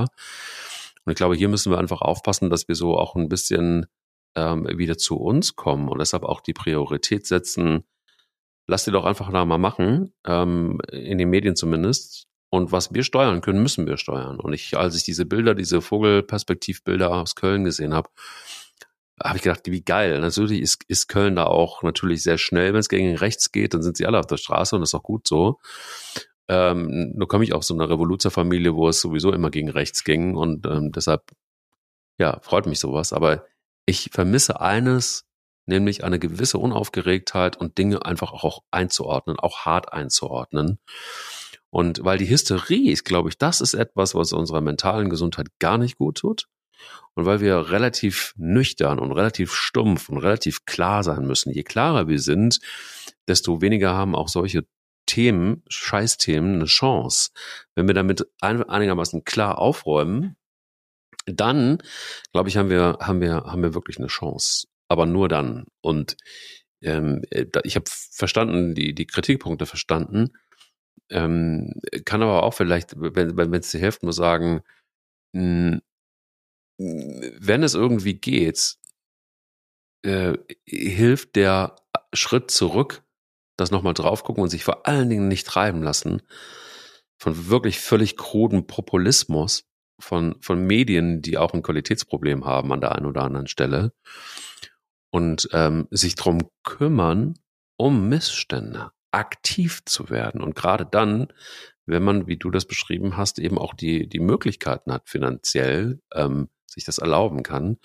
Und 1.04 1.12
ich 1.12 1.16
glaube, 1.16 1.34
hier 1.34 1.48
müssen 1.48 1.72
wir 1.72 1.78
einfach 1.78 2.02
aufpassen, 2.02 2.50
dass 2.50 2.68
wir 2.68 2.74
so 2.74 2.98
auch 2.98 3.14
ein 3.14 3.28
bisschen 3.28 3.86
ähm, 4.36 4.66
wieder 4.76 4.98
zu 4.98 5.16
uns 5.16 5.56
kommen 5.56 5.88
und 5.88 5.98
deshalb 5.98 6.24
auch 6.24 6.40
die 6.40 6.52
Priorität 6.52 7.26
setzen, 7.26 7.84
lass 8.66 8.84
die 8.84 8.90
doch 8.90 9.04
einfach 9.04 9.30
da 9.30 9.44
mal 9.44 9.58
machen, 9.58 10.12
ähm, 10.26 10.80
in 10.90 11.18
den 11.18 11.30
Medien 11.30 11.56
zumindest. 11.56 12.26
Und 12.50 12.70
was 12.70 12.94
wir 12.94 13.02
steuern 13.02 13.40
können, 13.40 13.62
müssen 13.62 13.86
wir 13.86 13.96
steuern. 13.96 14.38
Und 14.38 14.52
ich, 14.52 14.76
als 14.76 14.94
ich 14.94 15.02
diese 15.02 15.26
Bilder, 15.26 15.54
diese 15.54 15.80
Vogelperspektivbilder 15.80 17.10
aus 17.10 17.34
Köln 17.34 17.64
gesehen 17.64 17.94
habe, 17.94 18.08
habe 19.22 19.36
ich 19.36 19.42
gedacht, 19.42 19.62
wie 19.64 19.82
geil. 19.82 20.20
Natürlich 20.20 20.60
ist, 20.60 20.84
ist 20.88 21.08
Köln 21.08 21.36
da 21.36 21.44
auch 21.46 21.82
natürlich 21.82 22.22
sehr 22.22 22.38
schnell, 22.38 22.72
wenn 22.72 22.80
es 22.80 22.88
gegen 22.88 23.16
rechts 23.16 23.52
geht, 23.52 23.74
dann 23.74 23.82
sind 23.82 23.96
sie 23.96 24.06
alle 24.06 24.18
auf 24.18 24.26
der 24.26 24.36
Straße 24.36 24.74
und 24.74 24.82
das 24.82 24.90
ist 24.90 24.94
auch 24.94 25.02
gut 25.02 25.26
so. 25.26 25.58
Ähm, 26.48 27.12
nur 27.14 27.28
komme 27.28 27.44
ich 27.44 27.54
aus 27.54 27.66
so 27.66 27.74
einer 27.74 27.88
Revoluzerfamilie, 27.88 28.74
wo 28.74 28.88
es 28.88 29.00
sowieso 29.00 29.32
immer 29.32 29.50
gegen 29.50 29.70
rechts 29.70 30.04
ging 30.04 30.34
und 30.34 30.66
ähm, 30.66 30.92
deshalb, 30.92 31.22
ja, 32.18 32.38
freut 32.42 32.66
mich 32.66 32.80
sowas. 32.80 33.12
Aber 33.12 33.46
ich 33.86 34.10
vermisse 34.12 34.60
eines, 34.60 35.24
nämlich 35.66 36.04
eine 36.04 36.18
gewisse 36.18 36.58
Unaufgeregtheit 36.58 37.56
und 37.56 37.78
Dinge 37.78 38.04
einfach 38.04 38.32
auch 38.32 38.62
einzuordnen, 38.70 39.38
auch 39.38 39.64
hart 39.64 39.92
einzuordnen. 39.92 40.78
Und 41.70 42.04
weil 42.04 42.18
die 42.18 42.28
Hysterie 42.28 42.92
ist, 42.92 43.04
glaube 43.04 43.28
ich, 43.28 43.38
das 43.38 43.60
ist 43.60 43.74
etwas, 43.74 44.14
was 44.14 44.32
unserer 44.32 44.60
mentalen 44.60 45.10
Gesundheit 45.10 45.48
gar 45.58 45.78
nicht 45.78 45.98
gut 45.98 46.18
tut. 46.18 46.46
Und 47.14 47.26
weil 47.26 47.40
wir 47.40 47.70
relativ 47.70 48.34
nüchtern 48.36 48.98
und 48.98 49.12
relativ 49.12 49.52
stumpf 49.52 50.08
und 50.08 50.18
relativ 50.18 50.66
klar 50.66 51.02
sein 51.02 51.26
müssen. 51.26 51.52
Je 51.52 51.62
klarer 51.62 52.08
wir 52.08 52.20
sind, 52.20 52.60
desto 53.28 53.60
weniger 53.60 53.94
haben 53.94 54.14
auch 54.14 54.28
solche 54.28 54.66
Themen, 55.06 55.62
Scheißthemen, 55.68 56.54
eine 56.54 56.64
Chance. 56.66 57.30
Wenn 57.74 57.86
wir 57.86 57.94
damit 57.94 58.26
einigermaßen 58.40 59.24
klar 59.24 59.58
aufräumen, 59.58 60.36
dann, 61.26 61.78
glaube 62.32 62.48
ich, 62.48 62.56
haben 62.56 62.70
wir, 62.70 62.98
haben 63.00 63.20
wir, 63.20 63.44
haben 63.46 63.62
wir 63.62 63.74
wirklich 63.74 63.98
eine 63.98 64.08
Chance 64.08 64.66
aber 64.88 65.06
nur 65.06 65.28
dann. 65.28 65.66
Und 65.80 66.16
ähm, 66.82 67.22
äh, 67.30 67.46
ich 67.64 67.76
habe 67.76 67.86
verstanden, 67.88 68.74
die, 68.74 68.94
die 68.94 69.06
Kritikpunkte 69.06 69.66
verstanden, 69.66 70.32
ähm, 71.10 71.72
kann 72.04 72.22
aber 72.22 72.42
auch 72.42 72.54
vielleicht, 72.54 72.94
wenn 72.96 73.54
es 73.54 73.70
dir 73.70 73.80
hilft, 73.80 74.02
nur 74.02 74.12
sagen, 74.12 74.62
mh, 75.32 75.80
hm, 75.80 75.82
wenn 77.38 77.62
es 77.62 77.74
irgendwie 77.74 78.14
geht, 78.14 78.76
äh, 80.02 80.36
hilft 80.66 81.36
der 81.36 81.76
Schritt 82.12 82.50
zurück, 82.50 83.02
das 83.56 83.70
nochmal 83.70 83.94
drauf 83.94 84.24
gucken 84.24 84.42
und 84.42 84.50
sich 84.50 84.64
vor 84.64 84.86
allen 84.86 85.08
Dingen 85.08 85.28
nicht 85.28 85.46
treiben 85.46 85.82
lassen 85.82 86.22
von 87.16 87.48
wirklich 87.48 87.78
völlig 87.78 88.16
kruden 88.16 88.66
Populismus 88.66 89.64
von, 90.00 90.36
von 90.40 90.66
Medien, 90.66 91.22
die 91.22 91.38
auch 91.38 91.54
ein 91.54 91.62
Qualitätsproblem 91.62 92.44
haben 92.44 92.72
an 92.72 92.80
der 92.80 92.92
einen 92.92 93.06
oder 93.06 93.22
anderen 93.22 93.46
Stelle 93.46 93.92
und 95.14 95.48
ähm, 95.52 95.86
sich 95.92 96.16
drum 96.16 96.40
kümmern, 96.64 97.34
um 97.76 98.08
Missstände 98.08 98.90
aktiv 99.12 99.82
zu 99.84 100.10
werden. 100.10 100.42
Und 100.42 100.56
gerade 100.56 100.84
dann, 100.84 101.28
wenn 101.86 102.02
man, 102.02 102.26
wie 102.26 102.36
du 102.36 102.50
das 102.50 102.64
beschrieben 102.64 103.16
hast, 103.16 103.38
eben 103.38 103.56
auch 103.56 103.74
die, 103.74 104.08
die 104.08 104.18
Möglichkeiten 104.18 104.92
hat, 104.92 105.08
finanziell 105.08 106.00
ähm, 106.12 106.48
sich 106.66 106.84
das 106.84 106.98
erlauben 106.98 107.44
kann 107.44 107.76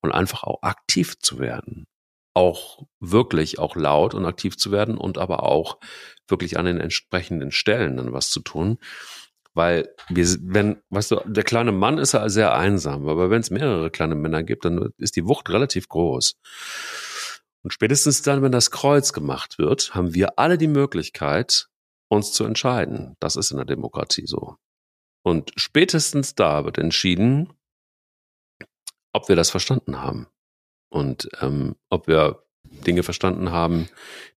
und 0.00 0.10
einfach 0.10 0.42
auch 0.42 0.62
aktiv 0.62 1.18
zu 1.18 1.38
werden. 1.38 1.86
Auch 2.32 2.86
wirklich 2.98 3.58
auch 3.58 3.76
laut 3.76 4.14
und 4.14 4.24
aktiv 4.24 4.56
zu 4.56 4.72
werden 4.72 4.96
und 4.96 5.18
aber 5.18 5.42
auch 5.42 5.80
wirklich 6.28 6.58
an 6.58 6.64
den 6.64 6.80
entsprechenden 6.80 7.50
Stellen 7.50 7.98
dann 7.98 8.14
was 8.14 8.30
zu 8.30 8.40
tun. 8.40 8.78
Weil 9.54 9.88
wir, 10.08 10.26
wenn, 10.42 10.80
weißt 10.90 11.10
du, 11.10 11.20
der 11.26 11.42
kleine 11.44 11.72
Mann 11.72 11.98
ist 11.98 12.12
ja 12.12 12.28
sehr 12.28 12.54
einsam, 12.54 13.08
aber 13.08 13.30
wenn 13.30 13.40
es 13.40 13.50
mehrere 13.50 13.90
kleine 13.90 14.14
Männer 14.14 14.42
gibt, 14.42 14.64
dann 14.64 14.90
ist 14.96 15.16
die 15.16 15.26
Wucht 15.26 15.50
relativ 15.50 15.88
groß. 15.88 16.36
Und 17.62 17.72
spätestens 17.72 18.22
dann, 18.22 18.42
wenn 18.42 18.52
das 18.52 18.70
Kreuz 18.70 19.12
gemacht 19.12 19.58
wird, 19.58 19.94
haben 19.94 20.14
wir 20.14 20.38
alle 20.38 20.56
die 20.56 20.68
Möglichkeit, 20.68 21.68
uns 22.08 22.32
zu 22.32 22.44
entscheiden. 22.44 23.16
Das 23.20 23.36
ist 23.36 23.50
in 23.50 23.56
der 23.56 23.66
Demokratie 23.66 24.26
so. 24.26 24.56
Und 25.22 25.52
spätestens 25.56 26.34
da 26.34 26.64
wird 26.64 26.78
entschieden, 26.78 27.52
ob 29.12 29.28
wir 29.28 29.36
das 29.36 29.50
verstanden 29.50 30.00
haben 30.00 30.26
und 30.88 31.28
ähm, 31.40 31.76
ob 31.90 32.06
wir 32.06 32.44
Dinge 32.64 33.02
verstanden 33.02 33.50
haben, 33.50 33.88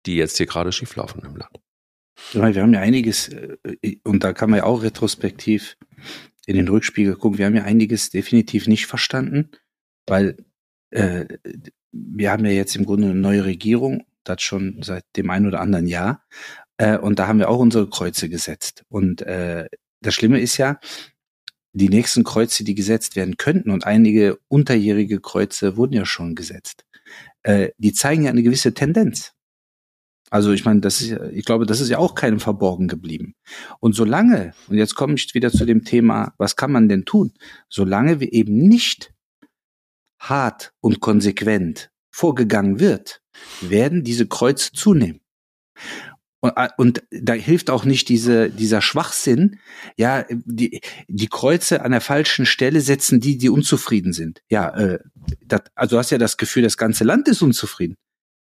die 0.06 0.16
jetzt 0.16 0.36
hier 0.36 0.46
gerade 0.46 0.72
schieflaufen 0.72 1.22
im 1.22 1.36
Land. 1.36 1.61
Wir 2.32 2.62
haben 2.62 2.74
ja 2.74 2.80
einiges, 2.80 3.28
äh, 3.28 3.56
und 4.04 4.24
da 4.24 4.32
kann 4.32 4.50
man 4.50 4.58
ja 4.58 4.64
auch 4.64 4.82
retrospektiv 4.82 5.76
in 6.46 6.56
den 6.56 6.68
Rückspiegel 6.68 7.16
gucken, 7.16 7.38
wir 7.38 7.46
haben 7.46 7.56
ja 7.56 7.64
einiges 7.64 8.10
definitiv 8.10 8.66
nicht 8.66 8.86
verstanden, 8.86 9.50
weil 10.06 10.36
äh, 10.90 11.26
wir 11.92 12.30
haben 12.30 12.44
ja 12.44 12.52
jetzt 12.52 12.76
im 12.76 12.84
Grunde 12.84 13.10
eine 13.10 13.14
neue 13.14 13.44
Regierung, 13.44 14.04
das 14.24 14.42
schon 14.42 14.82
seit 14.82 15.04
dem 15.16 15.30
einen 15.30 15.46
oder 15.46 15.60
anderen 15.60 15.86
Jahr, 15.86 16.24
äh, 16.78 16.98
und 16.98 17.18
da 17.18 17.28
haben 17.28 17.38
wir 17.38 17.48
auch 17.48 17.58
unsere 17.58 17.88
Kreuze 17.88 18.28
gesetzt. 18.28 18.84
Und 18.88 19.22
äh, 19.22 19.66
das 20.00 20.14
Schlimme 20.14 20.40
ist 20.40 20.56
ja, 20.56 20.80
die 21.74 21.88
nächsten 21.88 22.24
Kreuze, 22.24 22.64
die 22.64 22.74
gesetzt 22.74 23.16
werden 23.16 23.36
könnten, 23.36 23.70
und 23.70 23.86
einige 23.86 24.38
unterjährige 24.48 25.20
Kreuze 25.20 25.76
wurden 25.76 25.94
ja 25.94 26.04
schon 26.04 26.34
gesetzt, 26.34 26.84
äh, 27.42 27.70
die 27.78 27.92
zeigen 27.92 28.24
ja 28.24 28.30
eine 28.30 28.42
gewisse 28.42 28.74
Tendenz. 28.74 29.32
Also 30.32 30.52
ich 30.52 30.64
meine, 30.64 30.80
das 30.80 31.02
ist, 31.02 31.14
ich 31.32 31.44
glaube, 31.44 31.66
das 31.66 31.82
ist 31.82 31.90
ja 31.90 31.98
auch 31.98 32.14
keinem 32.14 32.40
verborgen 32.40 32.88
geblieben. 32.88 33.34
Und 33.80 33.94
solange, 33.94 34.54
und 34.66 34.78
jetzt 34.78 34.94
komme 34.94 35.12
ich 35.12 35.34
wieder 35.34 35.50
zu 35.50 35.66
dem 35.66 35.84
Thema, 35.84 36.32
was 36.38 36.56
kann 36.56 36.72
man 36.72 36.88
denn 36.88 37.04
tun? 37.04 37.34
Solange 37.68 38.18
wir 38.18 38.32
eben 38.32 38.56
nicht 38.56 39.12
hart 40.18 40.72
und 40.80 41.00
konsequent 41.00 41.90
vorgegangen 42.10 42.80
wird, 42.80 43.20
werden 43.60 44.04
diese 44.04 44.26
Kreuze 44.26 44.72
zunehmen. 44.72 45.20
Und, 46.40 46.52
äh, 46.56 46.70
und 46.78 47.02
da 47.10 47.34
hilft 47.34 47.68
auch 47.68 47.84
nicht 47.84 48.08
diese, 48.08 48.48
dieser 48.48 48.80
Schwachsinn, 48.80 49.58
ja, 49.98 50.24
die, 50.30 50.80
die 51.08 51.28
Kreuze 51.28 51.82
an 51.82 51.92
der 51.92 52.00
falschen 52.00 52.46
Stelle 52.46 52.80
setzen 52.80 53.20
die, 53.20 53.36
die 53.36 53.50
unzufrieden 53.50 54.14
sind. 54.14 54.40
Ja, 54.48 54.70
äh, 54.78 54.98
dat, 55.44 55.70
also 55.74 55.96
du 55.96 55.98
hast 55.98 56.08
ja 56.08 56.16
das 56.16 56.38
Gefühl, 56.38 56.62
das 56.62 56.78
ganze 56.78 57.04
Land 57.04 57.28
ist 57.28 57.42
unzufrieden 57.42 57.98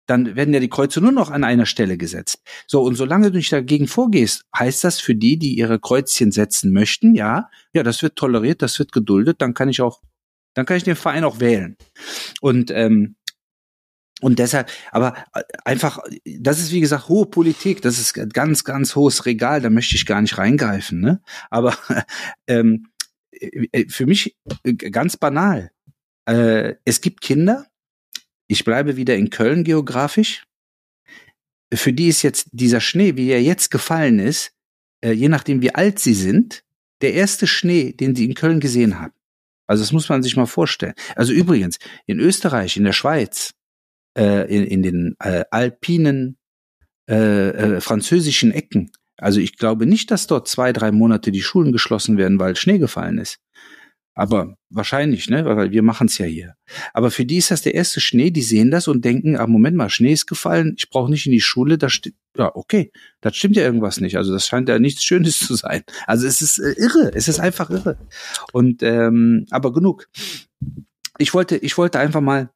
dann 0.07 0.37
werden 0.37 0.53
ja 0.53 0.61
die 0.61 0.69
Kreuze 0.69 1.01
nur 1.01 1.13
noch 1.13 1.31
an 1.31 1.45
einer 1.45 1.67
Stelle 1.67 1.97
gesetzt. 1.97 2.43
So, 2.67 2.83
und 2.83 2.95
solange 2.95 3.31
du 3.31 3.39
nicht 3.39 3.53
dagegen 3.53 3.87
vorgehst, 3.87 4.45
heißt 4.57 4.85
das 4.85 5.01
für 5.01 5.15
die, 5.15 5.39
die 5.39 5.55
ihre 5.55 5.79
Kreuzchen 5.79 6.33
setzen 6.33 6.73
möchten, 6.73 7.15
ja, 7.15 7.49
ja, 7.73 7.83
das 7.83 8.03
wird 8.03 8.17
toleriert, 8.17 8.63
das 8.63 8.79
wird 8.79 8.93
geduldet, 8.93 9.41
dann 9.41 9.55
kann 9.55 9.69
ich 9.69 9.81
auch, 9.81 10.03
dann 10.55 10.67
kann 10.67 10.77
ich 10.77 10.85
den 10.85 10.97
Verein 10.97 11.25
auch 11.25 11.41
wählen. 11.41 11.77
Und, 12.41 12.71
ähm, 12.71 13.17
und 14.21 14.39
deshalb, 14.39 14.71
aber 14.91 15.15
äh, 15.35 15.43
einfach, 15.65 15.99
das 16.25 16.61
ist 16.61 16.73
wie 16.73 16.81
gesagt 16.81 17.09
hohe 17.09 17.27
Politik, 17.27 17.83
das 17.83 17.99
ist 17.99 18.15
ganz, 18.33 18.65
ganz 18.65 18.95
hohes 18.97 19.27
Regal, 19.27 19.61
da 19.61 19.71
möchte 19.71 19.97
ich 19.97 20.07
gar 20.07 20.21
nicht 20.21 20.39
reingreifen, 20.39 21.01
ne? 21.01 21.21
Aber 21.51 21.77
ähm, 22.47 22.87
äh, 23.33 23.89
für 23.89 24.07
mich 24.07 24.37
äh, 24.63 24.75
ganz 24.75 25.17
banal. 25.17 25.71
Äh, 26.27 26.75
es 26.85 27.01
gibt 27.01 27.21
Kinder, 27.21 27.67
ich 28.47 28.65
bleibe 28.65 28.97
wieder 28.97 29.17
in 29.17 29.31
Köln 29.31 29.65
geografisch. 29.65 30.45
Für 31.73 31.93
die 31.93 32.09
ist 32.09 32.23
jetzt 32.23 32.49
dieser 32.53 32.81
Schnee, 32.81 33.17
wie 33.17 33.31
er 33.31 33.43
jetzt 33.43 33.71
gefallen 33.71 34.19
ist, 34.19 34.53
äh, 35.01 35.13
je 35.13 35.29
nachdem 35.29 35.63
wie 35.63 35.75
alt 35.75 35.99
sie 35.99 36.15
sind, 36.15 36.63
der 37.01 37.15
erste 37.15 37.47
Schnee, 37.47 37.93
den 37.93 38.15
sie 38.15 38.25
in 38.25 38.35
Köln 38.35 38.61
gesehen 38.61 39.01
haben. 39.01 39.13
Also 39.67 39.83
das 39.83 39.93
muss 39.93 40.09
man 40.09 40.23
sich 40.23 40.37
mal 40.37 40.47
vorstellen. 40.47 40.95
Also 41.17 41.33
übrigens, 41.33 41.79
in 42.07 42.21
Österreich, 42.21 42.77
in 42.77 42.85
der 42.85 42.93
Schweiz, 42.93 43.55
äh, 44.17 44.47
in, 44.55 44.65
in 44.65 44.83
den 44.83 45.17
äh, 45.19 45.45
alpinen 45.51 46.37
äh, 47.09 47.49
äh, 47.49 47.81
französischen 47.81 48.53
Ecken. 48.53 48.91
Also 49.17 49.41
ich 49.41 49.57
glaube 49.57 49.87
nicht, 49.87 50.11
dass 50.11 50.27
dort 50.27 50.49
zwei, 50.49 50.73
drei 50.73 50.93
Monate 50.93 51.31
die 51.31 51.43
Schulen 51.43 51.73
geschlossen 51.73 52.19
werden, 52.19 52.39
weil 52.39 52.57
Schnee 52.57 52.79
gefallen 52.79 53.19
ist. 53.19 53.39
Aber 54.15 54.57
wahrscheinlich, 54.71 55.29
ne? 55.29 55.45
Weil 55.45 55.73
wir 55.73 55.83
machen 55.83 56.07
es 56.07 56.19
ja 56.19 56.27
hier. 56.27 56.55
Aber 56.93 57.11
für 57.11 57.25
die 57.25 57.39
ist 57.39 57.51
das 57.51 57.63
der 57.63 57.75
erste 57.75 58.01
Schnee, 58.01 58.31
die 58.31 58.43
sehen 58.43 58.71
das 58.71 58.87
und 58.87 59.05
denken, 59.05 59.37
ah, 59.37 59.47
Moment 59.47 59.77
mal, 59.77 59.91
Schnee 59.91 60.13
ist 60.13 60.27
gefallen, 60.27 60.75
ich 60.77 60.89
brauche 60.89 61.11
nicht 61.11 61.27
in 61.27 61.33
die 61.33 61.41
Schule, 61.41 61.79
da 61.79 61.89
steht, 61.89 62.15
ja, 62.37 62.55
okay, 62.55 62.93
das 63.21 63.37
stimmt 63.37 63.57
ja 63.57 63.65
irgendwas 63.65 64.01
nicht. 64.01 64.17
Also 64.17 64.33
das 64.33 64.47
scheint 64.47 64.69
ja 64.69 64.79
nichts 64.79 65.03
Schönes 65.03 65.39
zu 65.39 65.55
sein. 65.55 65.83
Also 66.07 66.27
es 66.27 66.43
ist 66.43 66.59
äh, 66.59 66.75
irre, 66.77 67.11
es 67.15 67.29
ist 67.29 67.41
einfach 67.41 67.71
irre. 67.71 67.99
Und 68.53 68.83
ähm, 68.83 69.47
aber 69.51 69.73
genug. 69.73 70.09
Ich 71.19 71.35
wollte, 71.35 71.57
ich 71.57 71.77
wollte 71.77 71.99
einfach 71.99 72.21
mal 72.21 72.51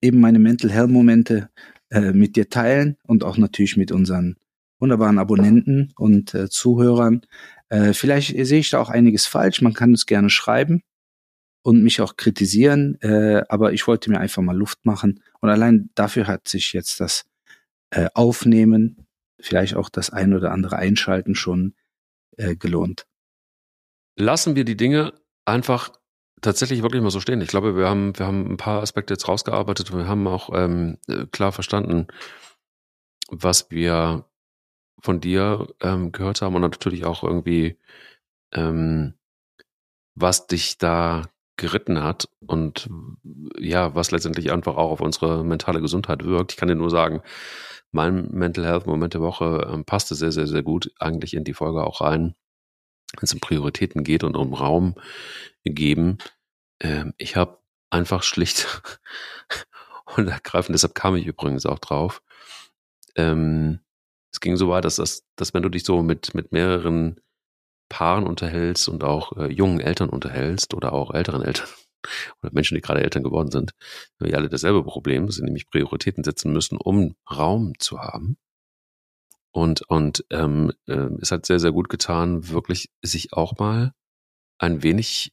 eben 0.00 0.20
meine 0.20 0.38
Mental 0.38 0.70
Health 0.70 0.90
Momente 0.90 1.50
äh, 1.90 2.12
mit 2.12 2.36
dir 2.36 2.48
teilen 2.48 2.96
und 3.06 3.24
auch 3.24 3.36
natürlich 3.36 3.76
mit 3.76 3.92
unseren 3.92 4.36
wunderbaren 4.80 5.18
Abonnenten 5.18 5.92
und 5.96 6.34
äh, 6.34 6.48
Zuhörern. 6.48 7.22
Äh, 7.68 7.92
vielleicht 7.92 8.34
sehe 8.46 8.60
ich 8.60 8.70
da 8.70 8.80
auch 8.80 8.90
einiges 8.90 9.26
falsch. 9.26 9.62
Man 9.62 9.74
kann 9.74 9.92
es 9.92 10.06
gerne 10.06 10.30
schreiben 10.30 10.82
und 11.62 11.82
mich 11.82 12.00
auch 12.00 12.16
kritisieren. 12.16 13.00
Äh, 13.00 13.42
aber 13.48 13.72
ich 13.72 13.86
wollte 13.86 14.10
mir 14.10 14.20
einfach 14.20 14.42
mal 14.42 14.56
Luft 14.56 14.84
machen. 14.84 15.22
Und 15.40 15.50
allein 15.50 15.90
dafür 15.94 16.26
hat 16.26 16.48
sich 16.48 16.72
jetzt 16.72 17.00
das 17.00 17.24
äh, 17.90 18.08
Aufnehmen, 18.14 19.06
vielleicht 19.40 19.74
auch 19.74 19.88
das 19.88 20.10
ein 20.10 20.34
oder 20.34 20.52
andere 20.52 20.76
Einschalten 20.76 21.34
schon 21.34 21.74
äh, 22.36 22.56
gelohnt. 22.56 23.06
Lassen 24.16 24.54
wir 24.54 24.64
die 24.64 24.76
Dinge 24.76 25.12
einfach 25.44 25.90
tatsächlich 26.40 26.82
wirklich 26.82 27.02
mal 27.02 27.10
so 27.10 27.20
stehen. 27.20 27.40
Ich 27.40 27.48
glaube, 27.48 27.76
wir 27.76 27.88
haben, 27.88 28.16
wir 28.18 28.26
haben 28.26 28.52
ein 28.52 28.56
paar 28.56 28.82
Aspekte 28.82 29.14
jetzt 29.14 29.26
rausgearbeitet 29.26 29.90
und 29.90 29.98
wir 29.98 30.06
haben 30.06 30.26
auch 30.26 30.50
ähm, 30.54 30.98
klar 31.32 31.52
verstanden, 31.52 32.06
was 33.28 33.70
wir 33.70 34.26
von 35.04 35.20
dir 35.20 35.66
ähm, 35.82 36.12
gehört 36.12 36.40
haben 36.40 36.54
und 36.54 36.62
natürlich 36.62 37.04
auch 37.04 37.22
irgendwie, 37.22 37.76
ähm, 38.52 39.12
was 40.14 40.46
dich 40.46 40.78
da 40.78 41.28
geritten 41.58 42.02
hat 42.02 42.26
und 42.40 42.88
ja, 43.58 43.94
was 43.94 44.12
letztendlich 44.12 44.50
einfach 44.50 44.76
auch 44.76 44.90
auf 44.90 45.02
unsere 45.02 45.44
mentale 45.44 45.82
Gesundheit 45.82 46.24
wirkt. 46.24 46.52
Ich 46.52 46.56
kann 46.56 46.68
dir 46.68 46.74
nur 46.74 46.88
sagen, 46.88 47.20
mein 47.92 48.30
Mental 48.30 48.64
Health 48.64 48.86
Moment 48.86 49.12
der 49.12 49.20
Woche 49.20 49.68
ähm, 49.70 49.84
passte 49.84 50.14
sehr, 50.14 50.32
sehr, 50.32 50.46
sehr 50.46 50.62
gut 50.62 50.90
eigentlich 50.98 51.34
in 51.34 51.44
die 51.44 51.52
Folge 51.52 51.84
auch 51.84 52.00
rein, 52.00 52.34
wenn 53.12 53.24
es 53.24 53.34
um 53.34 53.40
Prioritäten 53.40 54.04
geht 54.04 54.24
und 54.24 54.36
um 54.36 54.54
Raum 54.54 54.94
geben. 55.64 56.16
Ähm, 56.80 57.12
ich 57.18 57.36
habe 57.36 57.58
einfach 57.90 58.22
schlicht 58.22 58.82
und 60.16 60.28
ergreifend, 60.28 60.74
deshalb 60.74 60.94
kam 60.94 61.14
ich 61.14 61.26
übrigens 61.26 61.66
auch 61.66 61.78
drauf, 61.78 62.22
ähm, 63.16 63.80
es 64.34 64.40
ging 64.40 64.56
so 64.56 64.68
weit, 64.68 64.84
dass, 64.84 64.96
das, 64.96 65.22
dass 65.36 65.54
wenn 65.54 65.62
du 65.62 65.68
dich 65.68 65.84
so 65.84 66.02
mit, 66.02 66.34
mit 66.34 66.50
mehreren 66.50 67.20
Paaren 67.88 68.26
unterhältst 68.26 68.88
und 68.88 69.04
auch 69.04 69.36
äh, 69.36 69.46
jungen 69.46 69.78
Eltern 69.78 70.08
unterhältst 70.08 70.74
oder 70.74 70.92
auch 70.92 71.14
älteren 71.14 71.42
Eltern 71.42 71.68
oder 72.42 72.52
Menschen, 72.52 72.74
die 72.74 72.80
gerade 72.80 73.00
Eltern 73.00 73.22
geworden 73.22 73.52
sind, 73.52 73.70
wir 74.18 74.36
alle 74.36 74.48
dasselbe 74.48 74.82
Problem, 74.82 75.30
sie 75.30 75.44
nämlich 75.44 75.70
Prioritäten 75.70 76.24
setzen 76.24 76.52
müssen, 76.52 76.78
um 76.78 77.14
Raum 77.30 77.78
zu 77.78 78.00
haben. 78.00 78.36
Und, 79.52 79.82
und 79.82 80.24
ähm, 80.30 80.72
äh, 80.86 81.10
es 81.20 81.30
hat 81.30 81.46
sehr, 81.46 81.60
sehr 81.60 81.70
gut 81.70 81.88
getan, 81.88 82.48
wirklich 82.48 82.90
sich 83.02 83.34
auch 83.34 83.56
mal 83.58 83.92
ein 84.58 84.82
wenig 84.82 85.32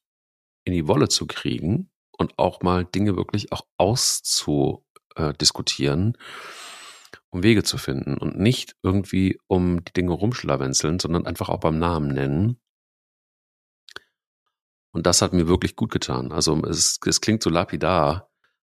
in 0.64 0.74
die 0.74 0.88
Wolle 0.88 1.10
zu 1.10 1.26
kriegen 1.26 1.90
und 2.12 2.38
auch 2.38 2.62
mal 2.62 2.86
Dinge 2.86 3.16
wirklich 3.16 3.52
auch 3.52 3.66
auszudiskutieren 3.78 6.16
um 7.32 7.44
Wege 7.44 7.64
zu 7.64 7.78
finden 7.78 8.18
und 8.18 8.38
nicht 8.38 8.76
irgendwie 8.84 9.40
um 9.48 9.84
die 9.84 9.94
Dinge 9.94 10.12
rumschlawenzeln, 10.12 11.00
sondern 11.00 11.26
einfach 11.26 11.50
auch 11.50 11.62
beim 11.62 11.80
Namen 11.80 12.14
nennen. 12.14 12.58
Und 14.92 15.06
das 15.06 15.22
hat 15.22 15.34
mir 15.34 15.48
wirklich 15.48 15.76
gut 15.78 15.92
getan. 15.92 16.32
Also 16.34 16.62
es, 16.66 17.00
es 17.06 17.22
klingt 17.22 17.42
so 17.42 17.50
lapidar, 17.50 18.30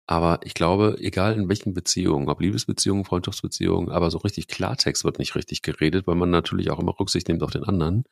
aber 0.07 0.39
ich 0.43 0.55
glaube, 0.55 0.95
egal 0.99 1.35
in 1.35 1.47
welchen 1.49 1.73
Beziehungen, 1.73 2.29
ob 2.29 2.41
Liebesbeziehungen, 2.41 3.05
Freundschaftsbeziehungen, 3.05 3.91
aber 3.91 4.09
so 4.09 4.17
richtig 4.19 4.47
Klartext 4.47 5.03
wird 5.03 5.19
nicht 5.19 5.35
richtig 5.35 5.61
geredet, 5.61 6.07
weil 6.07 6.15
man 6.15 6.31
natürlich 6.31 6.71
auch 6.71 6.79
immer 6.79 6.99
Rücksicht 6.99 7.27
nimmt 7.27 7.43
auf 7.43 7.51
den 7.51 7.63
anderen. 7.63 8.05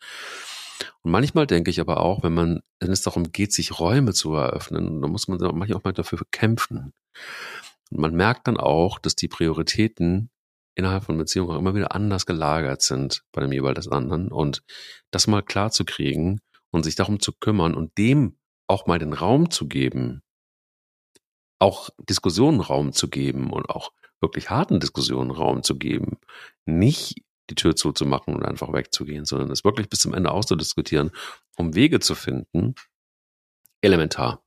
Und 1.02 1.12
manchmal 1.12 1.48
denke 1.48 1.72
ich 1.72 1.80
aber 1.80 2.02
auch, 2.02 2.22
wenn 2.22 2.34
man, 2.34 2.62
wenn 2.80 2.92
es 2.92 3.02
darum 3.02 3.32
geht, 3.32 3.54
sich 3.54 3.80
Räume 3.80 4.14
zu 4.14 4.34
eröffnen, 4.34 5.02
dann 5.02 5.12
muss 5.12 5.28
man 5.28 5.40
manchmal 5.40 5.74
auch 5.80 5.84
mal 5.84 5.94
dafür 5.94 6.20
kämpfen. 6.32 6.94
Und 7.92 8.00
man 8.00 8.14
merkt 8.14 8.48
dann 8.48 8.58
auch, 8.58 9.00
dass 9.00 9.16
die 9.16 9.28
Prioritäten 9.28 10.30
innerhalb 10.76 11.06
von 11.06 11.18
Beziehungen 11.18 11.52
auch 11.52 11.60
immer 11.60 11.76
wieder 11.76 11.96
anders 11.96 12.26
gelagert 12.26 12.82
sind 12.82 13.24
bei 13.32 13.42
dem 13.42 13.52
jeweils 13.52 13.88
anderen 13.88 14.32
und 14.32 14.64
das 15.12 15.28
mal 15.28 15.42
klar 15.42 15.72
zu 15.72 15.86
kriegen 15.86 16.42
und 16.72 16.84
sich 16.84 16.96
darum 16.96 17.20
zu 17.20 17.32
kümmern 17.34 17.74
und 17.74 17.98
dem 17.98 18.38
auch 18.68 18.86
mal 18.86 19.00
den 19.00 19.14
Raum 19.14 19.50
zu 19.50 19.68
geben, 19.68 20.22
auch 21.60 21.90
Diskussionen 22.10 22.60
Raum 22.60 22.92
zu 22.92 23.10
geben 23.10 23.52
und 23.52 23.70
auch 23.70 23.92
wirklich 24.22 24.50
harten 24.50 24.80
Diskussionen 24.80 25.32
Raum 25.32 25.64
zu 25.64 25.78
geben, 25.78 26.18
nicht 26.66 27.24
die 27.50 27.56
Tür 27.56 27.76
zuzumachen 27.76 28.36
und 28.36 28.44
einfach 28.44 28.74
wegzugehen, 28.74 29.26
sondern 29.26 29.52
es 29.52 29.64
wirklich 29.64 29.90
bis 29.90 30.00
zum 30.00 30.14
Ende 30.14 30.32
auszudiskutieren, 30.32 31.12
um 31.56 31.76
Wege 31.76 32.00
zu 32.00 32.16
finden, 32.16 32.76
elementar. 33.82 34.44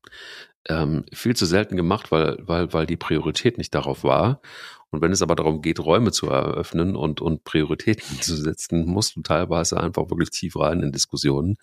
Ähm, 0.68 1.04
viel 1.12 1.34
zu 1.34 1.46
selten 1.46 1.76
gemacht, 1.76 2.12
weil, 2.12 2.38
weil, 2.40 2.72
weil 2.72 2.86
die 2.86 2.96
Priorität 2.96 3.56
nicht 3.58 3.74
darauf 3.74 4.04
war. 4.04 4.40
Und 4.90 5.02
wenn 5.02 5.12
es 5.12 5.22
aber 5.22 5.34
darum 5.34 5.60
geht, 5.60 5.80
Räume 5.80 6.12
zu 6.12 6.28
eröffnen 6.28 6.96
und, 6.96 7.20
und 7.20 7.44
Prioritäten 7.44 8.20
zu 8.20 8.36
setzen, 8.36 8.86
musst 8.86 9.16
du 9.16 9.22
teilweise 9.22 9.80
einfach 9.80 10.10
wirklich 10.10 10.30
tief 10.30 10.56
rein 10.56 10.82
in 10.82 10.92
Diskussionen, 10.92 11.56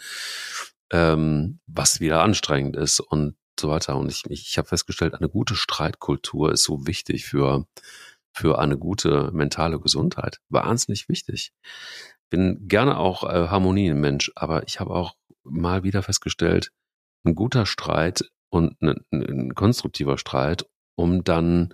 ähm, 0.91 1.59
was 1.67 1.99
wieder 1.99 2.21
anstrengend 2.21 2.75
ist 2.75 2.99
und 2.99 3.35
so 3.59 3.69
weiter. 3.69 3.95
Und 3.95 4.11
ich, 4.11 4.23
ich 4.29 4.57
habe 4.57 4.67
festgestellt, 4.67 5.15
eine 5.15 5.29
gute 5.29 5.55
Streitkultur 5.55 6.51
ist 6.51 6.63
so 6.63 6.85
wichtig 6.85 7.25
für, 7.25 7.65
für 8.33 8.59
eine 8.59 8.77
gute 8.77 9.31
mentale 9.31 9.79
Gesundheit. 9.79 10.39
Wahnsinnig 10.49 11.09
wichtig. 11.09 11.53
Bin 12.29 12.67
gerne 12.67 12.97
auch 12.97 13.23
äh, 13.23 13.47
Harmonienmensch, 13.47 14.31
aber 14.35 14.67
ich 14.67 14.79
habe 14.79 14.91
auch 14.91 15.15
mal 15.43 15.83
wieder 15.83 16.03
festgestellt, 16.03 16.71
ein 17.23 17.35
guter 17.35 17.65
Streit 17.65 18.29
und 18.55 18.81
ein, 18.81 19.05
ein 19.11 19.55
konstruktiver 19.55 20.17
Streit, 20.17 20.65
um 20.95 21.23
dann 21.23 21.73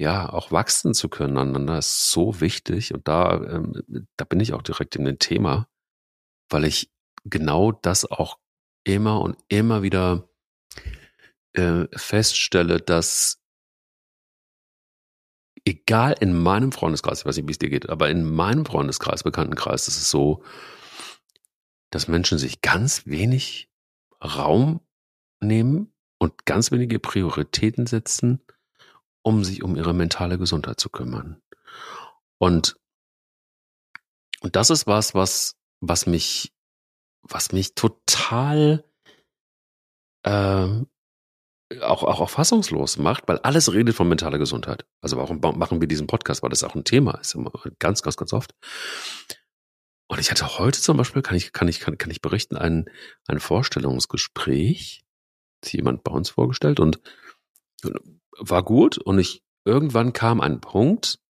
ja, 0.00 0.32
auch 0.32 0.52
wachsen 0.52 0.94
zu 0.94 1.08
können 1.08 1.36
aneinander 1.36 1.78
ist 1.78 2.12
so 2.12 2.40
wichtig. 2.40 2.94
Und 2.94 3.08
da, 3.08 3.34
ähm, 3.34 4.06
da 4.16 4.24
bin 4.24 4.38
ich 4.38 4.52
auch 4.52 4.62
direkt 4.62 4.94
in 4.94 5.04
dem 5.04 5.18
Thema, 5.18 5.68
weil 6.48 6.64
ich 6.64 6.92
genau 7.24 7.72
das 7.72 8.08
auch 8.08 8.38
immer 8.84 9.20
und 9.20 9.36
immer 9.48 9.82
wieder 9.82 10.28
äh, 11.54 11.86
feststelle, 11.96 12.80
dass 12.80 13.42
egal 15.64 16.14
in 16.20 16.32
meinem 16.32 16.70
Freundeskreis, 16.70 17.20
ich 17.20 17.26
weiß 17.26 17.36
nicht, 17.36 17.48
wie 17.48 17.52
es 17.52 17.58
dir 17.58 17.68
geht, 17.68 17.88
aber 17.88 18.08
in 18.08 18.24
meinem 18.24 18.64
Freundeskreis, 18.64 19.24
Bekanntenkreis, 19.24 19.88
ist 19.88 19.98
es 19.98 20.10
so, 20.10 20.44
dass 21.90 22.06
Menschen 22.06 22.38
sich 22.38 22.60
ganz 22.60 23.06
wenig 23.06 23.68
Raum 24.22 24.80
nehmen 25.40 25.92
und 26.18 26.46
ganz 26.46 26.70
wenige 26.70 26.98
Prioritäten 26.98 27.86
setzen 27.86 28.42
um 29.28 29.44
sich 29.44 29.62
um 29.62 29.76
ihre 29.76 29.94
mentale 29.94 30.38
Gesundheit 30.38 30.80
zu 30.80 30.88
kümmern. 30.88 31.40
Und, 32.38 32.76
und 34.40 34.56
das 34.56 34.70
ist 34.70 34.86
was, 34.86 35.14
was, 35.14 35.56
was 35.80 36.06
mich, 36.06 36.52
was 37.22 37.52
mich 37.52 37.74
total 37.74 38.84
äh, 40.24 40.68
auch, 41.82 42.02
auch, 42.02 42.20
auch 42.20 42.30
fassungslos 42.30 42.96
macht, 42.96 43.28
weil 43.28 43.38
alles 43.40 43.72
redet 43.72 43.94
von 43.94 44.08
mentaler 44.08 44.38
Gesundheit. 44.38 44.86
Also 45.02 45.18
warum 45.18 45.40
machen 45.40 45.80
wir 45.80 45.88
diesen 45.88 46.06
Podcast? 46.06 46.42
Weil 46.42 46.50
das 46.50 46.64
auch 46.64 46.74
ein 46.74 46.84
Thema 46.84 47.18
ist, 47.18 47.34
immer 47.34 47.52
ganz, 47.78 48.02
ganz, 48.02 48.16
ganz 48.16 48.32
oft. 48.32 48.54
Und 50.10 50.18
ich 50.20 50.30
hatte 50.30 50.58
heute 50.58 50.80
zum 50.80 50.96
Beispiel, 50.96 51.20
kann 51.20 51.36
ich, 51.36 51.52
kann 51.52 51.68
ich, 51.68 51.80
kann, 51.80 51.98
kann 51.98 52.10
ich 52.10 52.22
berichten, 52.22 52.56
ein, 52.56 52.88
ein 53.26 53.40
Vorstellungsgespräch, 53.40 55.04
jemand 55.64 56.04
bei 56.04 56.12
uns 56.12 56.30
vorgestellt 56.30 56.80
und 56.80 57.00
war 58.38 58.62
gut 58.62 58.98
und 58.98 59.18
ich 59.18 59.42
irgendwann 59.64 60.12
kam 60.12 60.40
ein 60.40 60.60
Punkt, 60.60 61.20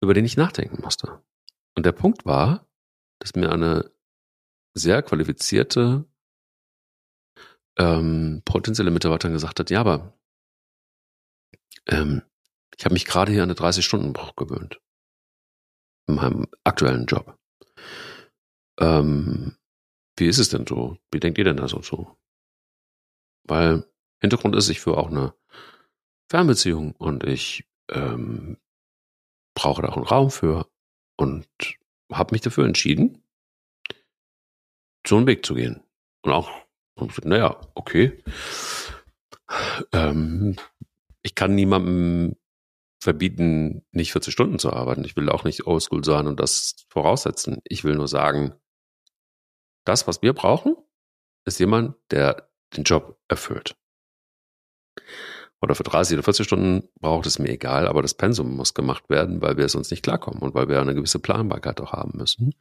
über 0.00 0.14
den 0.14 0.24
ich 0.24 0.36
nachdenken 0.36 0.82
musste. 0.82 1.22
Und 1.74 1.86
der 1.86 1.92
Punkt 1.92 2.24
war, 2.24 2.66
dass 3.18 3.34
mir 3.34 3.52
eine 3.52 3.90
sehr 4.74 5.02
qualifizierte 5.02 6.04
ähm, 7.78 8.42
potenzielle 8.44 8.90
Mitarbeiterin 8.90 9.34
gesagt 9.34 9.60
hat, 9.60 9.70
ja, 9.70 9.80
aber 9.80 10.18
ähm, 11.86 12.22
ich 12.76 12.84
habe 12.84 12.92
mich 12.92 13.06
gerade 13.06 13.32
hier 13.32 13.42
an 13.42 13.50
eine 13.50 13.58
30-Stunden-Woche 13.58 14.34
gewöhnt. 14.36 14.80
In 16.06 16.14
meinem 16.14 16.46
aktuellen 16.64 17.06
Job. 17.06 17.38
Ähm, 18.78 19.56
wie 20.16 20.26
ist 20.26 20.38
es 20.38 20.48
denn 20.48 20.66
so? 20.66 20.98
Wie 21.10 21.20
denkt 21.20 21.38
ihr 21.38 21.44
denn 21.44 21.56
da 21.56 21.68
so 21.68 21.80
zu? 21.80 22.16
Weil 23.48 23.84
Hintergrund 24.20 24.54
ist, 24.56 24.68
ich 24.68 24.80
führe 24.80 24.98
auch 24.98 25.10
eine 25.10 25.34
Fernbeziehung 26.30 26.92
und 26.92 27.24
ich 27.24 27.64
ähm, 27.90 28.58
brauche 29.54 29.82
da 29.82 29.88
auch 29.88 29.96
einen 29.96 30.06
Raum 30.06 30.30
für 30.30 30.68
und 31.16 31.48
habe 32.12 32.34
mich 32.34 32.42
dafür 32.42 32.64
entschieden, 32.64 33.22
so 35.06 35.16
einen 35.16 35.26
Weg 35.26 35.44
zu 35.44 35.54
gehen. 35.54 35.82
Und 36.22 36.32
auch, 36.32 36.50
naja, 37.22 37.60
okay. 37.74 38.22
Ähm, 39.92 40.56
ich 41.22 41.34
kann 41.34 41.54
niemandem 41.54 42.36
verbieten, 43.00 43.84
nicht 43.92 44.12
40 44.12 44.32
Stunden 44.32 44.58
zu 44.58 44.72
arbeiten. 44.72 45.04
Ich 45.04 45.16
will 45.16 45.30
auch 45.30 45.44
nicht 45.44 45.66
oldschool 45.66 46.04
sein 46.04 46.26
und 46.26 46.40
das 46.40 46.86
voraussetzen. 46.90 47.60
Ich 47.64 47.84
will 47.84 47.94
nur 47.94 48.08
sagen, 48.08 48.54
das, 49.84 50.06
was 50.06 50.20
wir 50.20 50.34
brauchen, 50.34 50.76
ist 51.44 51.60
jemand, 51.60 51.96
der 52.10 52.47
den 52.76 52.84
Job 52.84 53.18
erfüllt. 53.28 53.76
Oder 55.60 55.74
für 55.74 55.82
30 55.82 56.14
oder 56.14 56.22
40 56.22 56.46
Stunden 56.46 56.88
braucht 57.00 57.26
es 57.26 57.38
mir 57.38 57.50
egal, 57.50 57.88
aber 57.88 58.02
das 58.02 58.14
Pensum 58.14 58.54
muss 58.54 58.74
gemacht 58.74 59.10
werden, 59.10 59.42
weil 59.42 59.56
wir 59.56 59.68
sonst 59.68 59.90
nicht 59.90 60.02
klarkommen 60.02 60.40
und 60.40 60.54
weil 60.54 60.68
wir 60.68 60.80
eine 60.80 60.94
gewisse 60.94 61.18
Planbarkeit 61.18 61.80
auch 61.80 61.92
haben 61.92 62.16
müssen. 62.16 62.54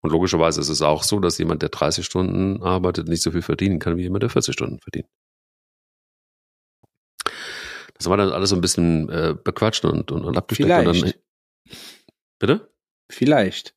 Und 0.00 0.10
logischerweise 0.10 0.60
ist 0.60 0.68
es 0.68 0.82
auch 0.82 1.02
so, 1.02 1.18
dass 1.18 1.38
jemand, 1.38 1.62
der 1.62 1.70
30 1.70 2.04
Stunden 2.04 2.62
arbeitet, 2.62 3.08
nicht 3.08 3.22
so 3.22 3.30
viel 3.30 3.40
verdienen 3.40 3.78
kann 3.78 3.96
wie 3.96 4.02
jemand, 4.02 4.22
der 4.22 4.30
40 4.30 4.52
Stunden 4.52 4.78
verdient. 4.80 5.08
Das 7.94 8.08
war 8.08 8.18
dann 8.18 8.30
alles 8.30 8.50
so 8.50 8.56
ein 8.56 8.60
bisschen 8.60 9.08
äh, 9.08 9.34
bequatscht 9.42 9.84
und, 9.86 10.10
und, 10.10 10.24
und 10.24 10.36
abgesteckt. 10.36 10.68
Vielleicht. 10.68 11.02
Und 11.02 11.02
dann, 11.02 11.76
bitte? 12.38 12.74
Vielleicht. 13.10 13.74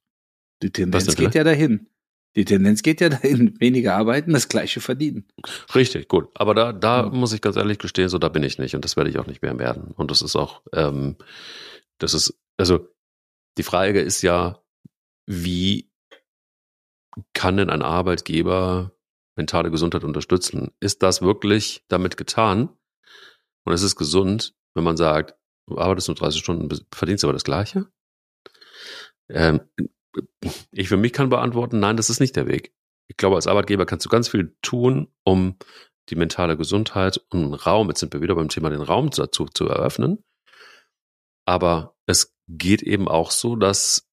Die 0.61 0.71
Tendenz 0.71 1.15
geht 1.15 1.35
ja 1.35 1.45
dahin. 1.45 1.87
Die 2.37 2.45
Tendenz 2.45 2.83
geht 2.83 3.01
ja 3.01 3.09
dahin, 3.09 3.59
weniger 3.59 3.95
arbeiten, 3.95 4.31
das 4.31 4.47
gleiche 4.47 4.79
verdienen. 4.79 5.25
Richtig, 5.73 6.07
gut. 6.07 6.29
Aber 6.35 6.53
da, 6.53 6.71
da 6.71 7.03
ja. 7.03 7.09
muss 7.09 7.33
ich 7.33 7.41
ganz 7.41 7.57
ehrlich 7.57 7.79
gestehen, 7.79 8.09
so 8.09 8.19
da 8.19 8.29
bin 8.29 8.43
ich 8.43 8.59
nicht 8.59 8.75
und 8.75 8.85
das 8.85 8.95
werde 8.95 9.09
ich 9.09 9.17
auch 9.17 9.27
nicht 9.27 9.41
mehr 9.41 9.57
werden. 9.59 9.91
Und 9.97 10.11
das 10.11 10.21
ist 10.21 10.35
auch, 10.35 10.61
ähm, 10.71 11.17
das 11.97 12.13
ist, 12.13 12.39
also 12.57 12.87
die 13.57 13.63
Frage 13.63 14.01
ist 14.01 14.21
ja, 14.21 14.63
wie 15.25 15.89
kann 17.33 17.57
denn 17.57 17.71
ein 17.71 17.81
Arbeitgeber 17.81 18.91
mentale 19.35 19.71
Gesundheit 19.71 20.03
unterstützen? 20.03 20.71
Ist 20.79 21.01
das 21.01 21.23
wirklich 21.23 21.83
damit 21.87 22.17
getan? 22.17 22.69
Und 23.65 23.73
es 23.73 23.81
ist 23.81 23.95
gesund, 23.95 24.55
wenn 24.75 24.83
man 24.83 24.95
sagt, 24.95 25.35
du 25.67 25.79
arbeitest 25.79 26.07
nur 26.07 26.15
30 26.15 26.39
Stunden, 26.39 26.85
verdienst 26.93 27.23
aber 27.23 27.33
das 27.33 27.43
Gleiche? 27.43 27.87
Ähm, 29.29 29.61
ich 30.71 30.87
für 30.87 30.97
mich 30.97 31.13
kann 31.13 31.29
beantworten, 31.29 31.79
nein, 31.79 31.97
das 31.97 32.09
ist 32.09 32.19
nicht 32.19 32.35
der 32.35 32.47
Weg. 32.47 32.73
Ich 33.07 33.17
glaube, 33.17 33.35
als 33.35 33.47
Arbeitgeber 33.47 33.85
kannst 33.85 34.05
du 34.05 34.09
ganz 34.09 34.27
viel 34.27 34.55
tun, 34.61 35.07
um 35.23 35.57
die 36.09 36.15
mentale 36.15 36.57
Gesundheit 36.57 37.21
und 37.29 37.53
Raum, 37.53 37.89
jetzt 37.89 37.99
sind 37.99 38.13
wir 38.13 38.21
wieder 38.21 38.35
beim 38.35 38.49
Thema, 38.49 38.69
den 38.69 38.81
Raum 38.81 39.09
dazu 39.09 39.45
zu 39.45 39.67
eröffnen. 39.67 40.23
Aber 41.45 41.95
es 42.05 42.35
geht 42.47 42.81
eben 42.81 43.07
auch 43.07 43.31
so, 43.31 43.55
dass 43.55 44.09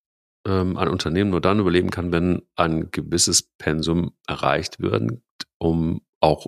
ähm, 0.46 0.76
ein 0.76 0.88
Unternehmen 0.88 1.30
nur 1.30 1.40
dann 1.40 1.60
überleben 1.60 1.90
kann, 1.90 2.12
wenn 2.12 2.42
ein 2.56 2.90
gewisses 2.90 3.42
Pensum 3.58 4.16
erreicht 4.26 4.80
wird, 4.80 5.20
um 5.58 6.02
auch 6.20 6.46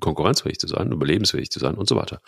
konkurrenzfähig 0.00 0.58
zu 0.58 0.68
sein, 0.68 0.92
überlebensfähig 0.92 1.50
zu 1.50 1.58
sein 1.58 1.74
und 1.74 1.88
so 1.88 1.96
weiter. 1.96 2.20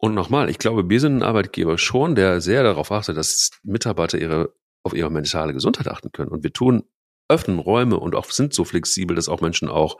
Und 0.00 0.14
nochmal, 0.14 0.48
ich 0.48 0.58
glaube, 0.58 0.88
wir 0.88 1.00
sind 1.00 1.18
ein 1.18 1.22
Arbeitgeber 1.22 1.76
schon, 1.76 2.14
der 2.14 2.40
sehr 2.40 2.62
darauf 2.62 2.92
achtet, 2.92 3.16
dass 3.16 3.50
Mitarbeiter 3.62 4.18
ihre 4.18 4.54
auf 4.82 4.94
ihre 4.94 5.10
mentale 5.10 5.52
Gesundheit 5.52 5.88
achten 5.88 6.12
können. 6.12 6.30
Und 6.30 6.42
wir 6.42 6.52
tun, 6.52 6.84
öffnen 7.28 7.58
Räume 7.58 7.98
und 7.98 8.14
auch 8.14 8.24
sind 8.30 8.54
so 8.54 8.64
flexibel, 8.64 9.14
dass 9.14 9.28
auch 9.28 9.40
Menschen 9.40 9.68
auch 9.68 9.98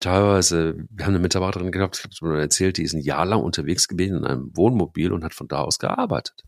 teilweise, 0.00 0.76
wir 0.90 1.04
haben 1.04 1.14
eine 1.14 1.22
Mitarbeiterin 1.22 1.70
gehabt, 1.70 2.08
erzählt, 2.22 2.76
die 2.76 2.82
ist 2.82 2.94
ein 2.94 3.02
Jahr 3.02 3.24
lang 3.24 3.42
unterwegs 3.42 3.88
gewesen 3.88 4.16
in 4.16 4.24
einem 4.24 4.56
Wohnmobil 4.56 5.12
und 5.12 5.24
hat 5.24 5.34
von 5.34 5.48
da 5.48 5.60
aus 5.60 5.78
gearbeitet. 5.78 6.42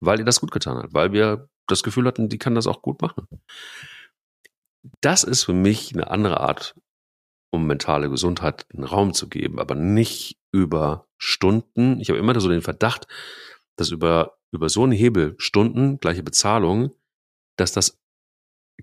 Weil 0.00 0.18
ihr 0.18 0.24
das 0.24 0.40
gut 0.40 0.50
getan 0.50 0.78
hat, 0.78 0.92
weil 0.92 1.12
wir 1.12 1.48
das 1.66 1.82
Gefühl 1.82 2.06
hatten, 2.06 2.28
die 2.28 2.38
kann 2.38 2.54
das 2.54 2.66
auch 2.66 2.82
gut 2.82 3.00
machen. 3.02 3.26
Das 5.00 5.24
ist 5.24 5.44
für 5.44 5.52
mich 5.52 5.94
eine 5.94 6.10
andere 6.10 6.40
Art, 6.40 6.74
um 7.52 7.66
mentale 7.66 8.08
Gesundheit 8.08 8.66
einen 8.72 8.84
Raum 8.84 9.12
zu 9.12 9.28
geben, 9.28 9.58
aber 9.58 9.74
nicht 9.74 10.38
über 10.52 11.06
Stunden. 11.18 12.00
Ich 12.00 12.08
habe 12.08 12.18
immer 12.18 12.38
so 12.40 12.48
den 12.48 12.62
Verdacht, 12.62 13.06
dass 13.76 13.90
über 13.90 14.39
über 14.52 14.68
so 14.68 14.82
einen 14.82 14.92
Hebel 14.92 15.34
Stunden, 15.38 15.98
gleiche 16.00 16.22
Bezahlung, 16.22 16.92
dass 17.56 17.72
das 17.72 18.00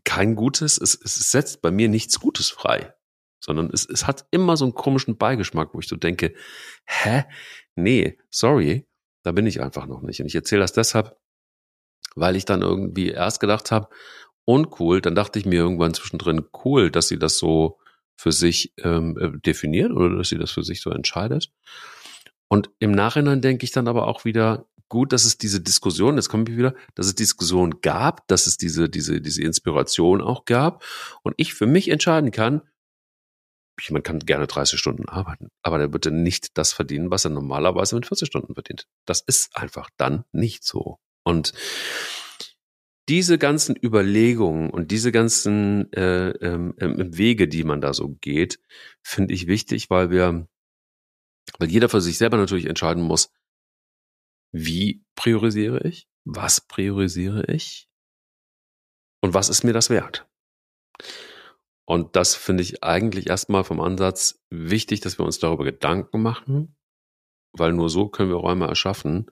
kein 0.04 0.36
gutes, 0.36 0.78
es, 0.78 0.96
es 0.96 1.32
setzt 1.32 1.62
bei 1.62 1.72
mir 1.72 1.90
nichts 1.90 2.20
Gutes 2.20 2.50
frei, 2.50 2.94
sondern 3.40 3.70
es, 3.72 3.86
es 3.86 4.08
hat 4.08 4.28
immer 4.32 4.58
so 4.58 4.66
einen 4.66 4.74
komischen 4.74 5.18
Beigeschmack, 5.18 5.74
wo 5.74 5.80
ich 5.80 5.88
so 5.88 5.96
denke, 5.96 6.34
hä? 6.86 7.26
Nee, 7.76 8.18
sorry, 8.30 8.88
da 9.24 9.32
bin 9.32 9.46
ich 9.46 9.62
einfach 9.62 9.88
noch 9.88 10.02
nicht. 10.02 10.22
Und 10.22 10.28
ich 10.28 10.36
erzähle 10.36 10.62
das 10.62 10.74
deshalb, 10.74 11.18
weil 12.16 12.36
ich 12.36 12.46
dann 12.46 12.62
irgendwie 12.62 13.10
erst 13.10 13.40
gedacht 13.40 13.72
habe, 13.72 13.90
uncool, 14.46 15.02
dann 15.02 15.16
dachte 15.16 15.40
ich 15.40 15.46
mir 15.46 15.60
irgendwann 15.60 15.94
zwischendrin, 15.94 16.46
cool, 16.64 16.90
dass 16.90 17.08
sie 17.08 17.20
das 17.20 17.38
so 17.38 17.80
für 18.16 18.32
sich 18.32 18.74
ähm, 18.84 19.18
äh, 19.20 19.38
definiert 19.40 19.92
oder 19.92 20.16
dass 20.16 20.30
sie 20.30 20.38
das 20.38 20.52
für 20.52 20.64
sich 20.64 20.82
so 20.82 20.90
entscheidet. 20.90 21.52
Und 22.48 22.72
im 22.80 22.92
Nachhinein 22.92 23.42
denke 23.42 23.66
ich 23.66 23.72
dann 23.72 23.88
aber 23.88 24.08
auch 24.08 24.26
wieder, 24.26 24.66
gut, 24.90 25.14
dass 25.14 25.26
es 25.26 25.38
diese 25.38 25.62
Diskussion, 25.62 26.16
jetzt 26.16 26.30
komme 26.30 26.46
ich 26.48 26.58
wieder, 26.58 26.74
dass 26.96 27.08
es 27.08 27.16
Diskussion 27.16 27.82
gab, 27.82 28.28
dass 28.28 28.48
es 28.48 28.58
diese, 28.58 28.90
diese, 28.90 29.22
diese 29.22 29.44
Inspiration 29.44 30.22
auch 30.22 30.46
gab 30.46 30.84
und 31.24 31.34
ich 31.38 31.54
für 31.54 31.68
mich 31.68 31.90
entscheiden 31.90 32.32
kann, 32.32 32.62
man 33.90 34.04
kann 34.04 34.20
gerne 34.20 34.48
30 34.48 34.80
Stunden 34.80 35.08
arbeiten, 35.08 35.50
aber 35.62 35.78
der 35.78 35.94
wird 35.94 36.06
dann 36.06 36.24
nicht 36.24 36.58
das 36.58 36.74
verdienen, 36.74 37.12
was 37.12 37.26
er 37.26 37.32
normalerweise 37.32 37.96
mit 37.96 38.08
40 38.08 38.28
Stunden 38.28 38.54
verdient. 38.54 38.88
Das 39.06 39.22
ist 39.22 39.56
einfach 39.56 39.90
dann 39.98 40.24
nicht 40.32 40.64
so. 40.64 40.98
Und 41.24 41.54
diese 43.10 43.38
ganzen 43.38 43.76
Überlegungen 43.82 44.70
und 44.70 44.92
diese 44.92 45.12
ganzen 45.12 45.92
äh, 45.94 46.30
ähm, 46.30 46.74
ähm 46.80 47.18
Wege, 47.18 47.48
die 47.48 47.64
man 47.64 47.80
da 47.80 47.94
so 47.94 48.10
geht, 48.20 48.60
finde 49.02 49.34
ich 49.34 49.48
wichtig, 49.48 49.90
weil 49.90 50.10
wir, 50.10 50.48
weil 51.60 51.70
jeder 51.70 51.88
für 51.88 52.02
sich 52.02 52.18
selber 52.18 52.38
natürlich 52.38 52.66
entscheiden 52.66 53.04
muss, 53.04 53.32
wie 54.66 55.06
priorisiere 55.16 55.88
ich? 55.88 56.08
Was 56.26 56.62
priorisiere 56.62 57.46
ich? 57.52 57.90
Und 59.22 59.34
was 59.34 59.50
ist 59.50 59.64
mir 59.64 59.74
das 59.74 59.90
wert? 59.90 60.28
Und 61.86 62.16
das 62.16 62.36
finde 62.36 62.64
ich 62.64 62.84
eigentlich 62.84 63.28
erstmal 63.28 63.64
vom 63.64 63.80
Ansatz 63.80 64.44
wichtig, 64.50 65.00
dass 65.00 65.18
wir 65.18 65.26
uns 65.26 65.40
darüber 65.40 65.64
Gedanken 65.64 66.22
machen, 66.22 66.76
weil 67.54 67.72
nur 67.72 67.90
so 67.90 68.10
können 68.10 68.30
wir 68.30 68.36
Räume 68.36 68.68
erschaffen 68.68 69.32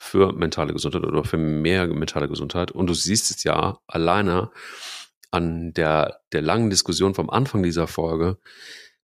für 0.00 0.32
mentale 0.32 0.72
Gesundheit 0.72 1.04
oder 1.04 1.24
für 1.24 1.38
mehr 1.38 1.86
mentale 1.86 2.28
Gesundheit. 2.28 2.72
Und 2.72 2.88
du 2.88 2.94
siehst 2.94 3.30
es 3.30 3.44
ja 3.44 3.78
alleine 3.86 4.50
an 5.30 5.72
der, 5.72 6.20
der 6.32 6.42
langen 6.42 6.70
Diskussion 6.70 7.14
vom 7.14 7.30
Anfang 7.30 7.62
dieser 7.62 7.86
Folge, 7.86 8.38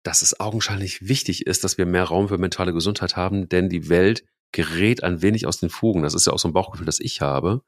dass 0.03 0.23
es 0.23 0.39
augenscheinlich 0.39 1.09
wichtig 1.09 1.47
ist, 1.47 1.65
dass 1.65 1.77
wir 1.77 1.87
mehr 1.87 2.05
Raum 2.05 2.29
für 2.29 2.39
mentale 2.39 2.73
Gesundheit 2.73 3.17
haben, 3.17 3.49
denn 3.49 3.69
die 3.69 3.89
Welt 3.89 4.25
gerät 4.53 5.03
ein 5.03 5.23
wenig 5.23 5.47
aus 5.47 5.59
den 5.59 5.71
Fugen. 5.71 6.03
Das 6.03 6.15
ist 6.15 6.27
ja 6.27 6.33
auch 6.33 6.39
so 6.39 6.49
ein 6.49 6.53
Bauchgefühl, 6.53 6.87
das 6.87 7.01
ich 7.01 7.21
habe. 7.21 7.63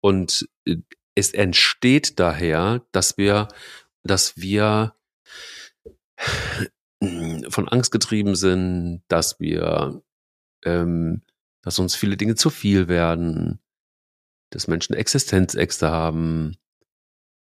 Und 0.00 0.48
äh, 0.64 0.76
es 1.14 1.32
entsteht 1.32 2.18
daher, 2.18 2.82
dass 2.92 3.18
wir, 3.18 3.48
dass 4.02 4.36
wir 4.36 4.94
von 7.48 7.68
Angst 7.68 7.92
getrieben 7.92 8.34
sind, 8.36 9.02
dass 9.08 9.40
wir, 9.40 10.02
ähm, 10.64 11.22
dass 11.62 11.78
uns 11.78 11.94
viele 11.94 12.16
Dinge 12.16 12.34
zu 12.34 12.50
viel 12.50 12.88
werden, 12.88 13.60
dass 14.50 14.68
Menschen 14.68 14.94
Existenzängste 14.94 15.90
haben 15.90 16.56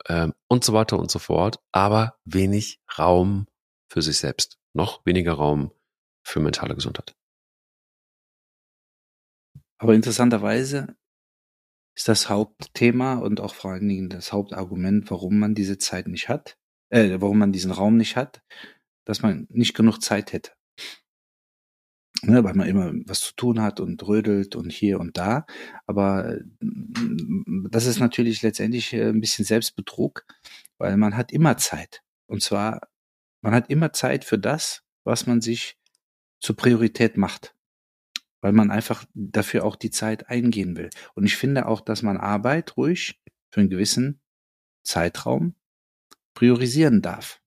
ähm, 0.08 0.34
und 0.48 0.64
so 0.64 0.74
weiter 0.74 1.00
und 1.00 1.10
so 1.10 1.20
fort, 1.20 1.60
aber 1.72 2.18
wenig 2.26 2.80
Raum 2.98 3.48
für 3.89 4.02
sich 4.02 4.20
selbst, 4.20 4.60
noch 4.74 5.06
weniger 5.06 5.34
Raum 5.34 5.72
für 6.24 6.39
mentale 6.39 6.76
Gesundheit. 6.76 7.16
Aber 9.78 9.93
interessanterweise 9.93 10.95
ist 11.95 12.07
das 12.07 12.30
Hauptthema 12.30 13.15
und 13.15 13.39
auch 13.39 13.55
vor 13.55 13.71
allen 13.71 13.88
Dingen 13.88 14.09
das 14.09 14.32
Hauptargument, 14.32 15.09
warum 15.09 15.39
man 15.39 15.55
diese 15.55 15.78
Zeit 15.78 16.07
nicht 16.07 16.30
hat, 16.30 16.57
äh, 16.89 17.17
warum 17.19 17.39
man 17.39 17.51
diesen 17.51 17.71
Raum 17.71 17.97
nicht 17.97 18.15
hat, 18.15 18.43
dass 19.05 19.21
man 19.21 19.47
nicht 19.49 19.73
genug 19.73 19.99
Zeit 19.99 20.32
hätte. 20.34 20.51
Ne, 22.23 22.43
weil 22.43 22.55
man 22.55 22.67
immer 22.67 22.91
was 23.05 23.19
zu 23.19 23.36
tun 23.36 23.61
hat 23.61 23.80
und 23.80 24.01
rödelt 24.07 24.55
und 24.55 24.71
hier 24.71 24.99
und 24.99 25.17
da. 25.17 25.45
Aber 25.86 26.39
mm, 26.59 27.67
das 27.69 27.86
ist 27.86 27.99
natürlich 27.99 28.41
letztendlich 28.41 28.91
äh, 28.93 29.09
ein 29.09 29.21
bisschen 29.21 29.45
Selbstbetrug, 29.45 30.25
weil 30.80 30.97
man 30.97 31.15
hat 31.15 31.32
immer 31.32 31.57
Zeit. 31.57 32.01
Und 32.28 32.41
zwar, 32.41 32.82
man 33.41 33.53
hat 33.53 33.69
immer 33.69 33.93
Zeit 33.93 34.25
für 34.25 34.39
das, 34.39 34.84
was 35.03 35.28
man 35.28 35.41
sich 35.41 35.78
zur 36.39 36.55
Priorität 36.55 37.17
macht 37.17 37.55
weil 38.42 38.52
man 38.52 38.72
einfach 38.72 39.06
dafür 39.14 39.66
auch 39.66 39.76
die 39.76 39.92
Zeit 39.92 40.30
eingehen 40.30 40.78
will. 40.78 40.90
Und 41.16 41.26
ich 41.26 41.36
finde 41.36 41.66
auch, 41.66 41.82
dass 41.82 42.04
man 42.04 42.18
Arbeit 42.18 42.78
ruhig 42.78 43.22
für 43.50 43.62
einen 43.62 43.70
gewissen 43.70 44.22
Zeitraum 44.84 45.56
priorisieren 46.34 47.02
darf. 47.02 47.42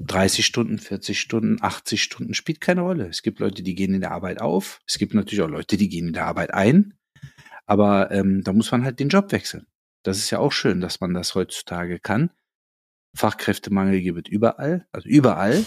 30 0.00 0.46
Stunden, 0.46 0.78
40 0.78 1.20
Stunden, 1.20 1.58
80 1.60 2.02
Stunden 2.02 2.34
spielt 2.34 2.60
keine 2.60 2.82
Rolle. 2.82 3.08
Es 3.08 3.22
gibt 3.22 3.40
Leute, 3.40 3.62
die 3.62 3.74
gehen 3.74 3.94
in 3.94 4.00
der 4.00 4.12
Arbeit 4.12 4.40
auf. 4.40 4.80
Es 4.86 4.98
gibt 4.98 5.14
natürlich 5.14 5.42
auch 5.42 5.48
Leute, 5.48 5.76
die 5.76 5.88
gehen 5.88 6.08
in 6.08 6.12
der 6.12 6.26
Arbeit 6.26 6.54
ein. 6.54 6.94
Aber 7.66 8.10
ähm, 8.10 8.42
da 8.44 8.52
muss 8.52 8.70
man 8.70 8.84
halt 8.84 9.00
den 9.00 9.08
Job 9.08 9.32
wechseln. 9.32 9.66
Das 10.04 10.18
ist 10.18 10.30
ja 10.30 10.38
auch 10.38 10.52
schön, 10.52 10.80
dass 10.80 11.00
man 11.00 11.12
das 11.14 11.34
heutzutage 11.34 11.98
kann. 11.98 12.30
Fachkräftemangel 13.14 14.00
gibt 14.00 14.28
es 14.28 14.32
überall, 14.32 14.86
also 14.92 15.08
überall. 15.08 15.64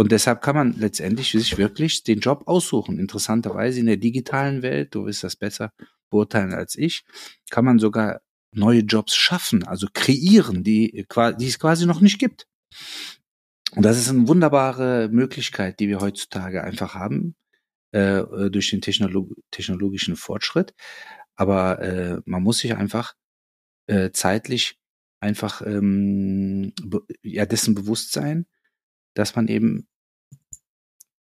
Und 0.00 0.12
deshalb 0.12 0.40
kann 0.40 0.56
man 0.56 0.72
letztendlich 0.78 1.32
sich 1.32 1.58
wirklich 1.58 2.04
den 2.04 2.20
Job 2.20 2.44
aussuchen. 2.46 2.98
Interessanterweise 2.98 3.80
in 3.80 3.84
der 3.84 3.98
digitalen 3.98 4.62
Welt, 4.62 4.94
du 4.94 5.04
wirst 5.04 5.24
das 5.24 5.36
besser 5.36 5.74
beurteilen 6.08 6.54
als 6.54 6.74
ich, 6.74 7.04
kann 7.50 7.66
man 7.66 7.78
sogar 7.78 8.22
neue 8.50 8.80
Jobs 8.80 9.14
schaffen, 9.14 9.62
also 9.62 9.88
kreieren, 9.92 10.64
die, 10.64 11.06
die 11.38 11.46
es 11.46 11.58
quasi 11.58 11.84
noch 11.84 12.00
nicht 12.00 12.18
gibt. 12.18 12.46
Und 13.72 13.82
das 13.82 13.98
ist 13.98 14.08
eine 14.08 14.26
wunderbare 14.26 15.10
Möglichkeit, 15.12 15.80
die 15.80 15.88
wir 15.88 16.00
heutzutage 16.00 16.64
einfach 16.64 16.94
haben 16.94 17.36
äh, 17.92 18.22
durch 18.48 18.70
den 18.70 18.80
Technolog 18.80 19.28
technologischen 19.50 20.16
Fortschritt. 20.16 20.72
Aber 21.36 21.78
äh, 21.82 22.22
man 22.24 22.42
muss 22.42 22.60
sich 22.60 22.74
einfach 22.74 23.12
äh, 23.86 24.12
zeitlich 24.12 24.78
einfach 25.20 25.60
ähm, 25.60 26.72
ja 27.22 27.44
dessen 27.44 27.74
bewusst 27.74 28.12
sein, 28.12 28.46
dass 29.14 29.36
man 29.36 29.46
eben 29.48 29.86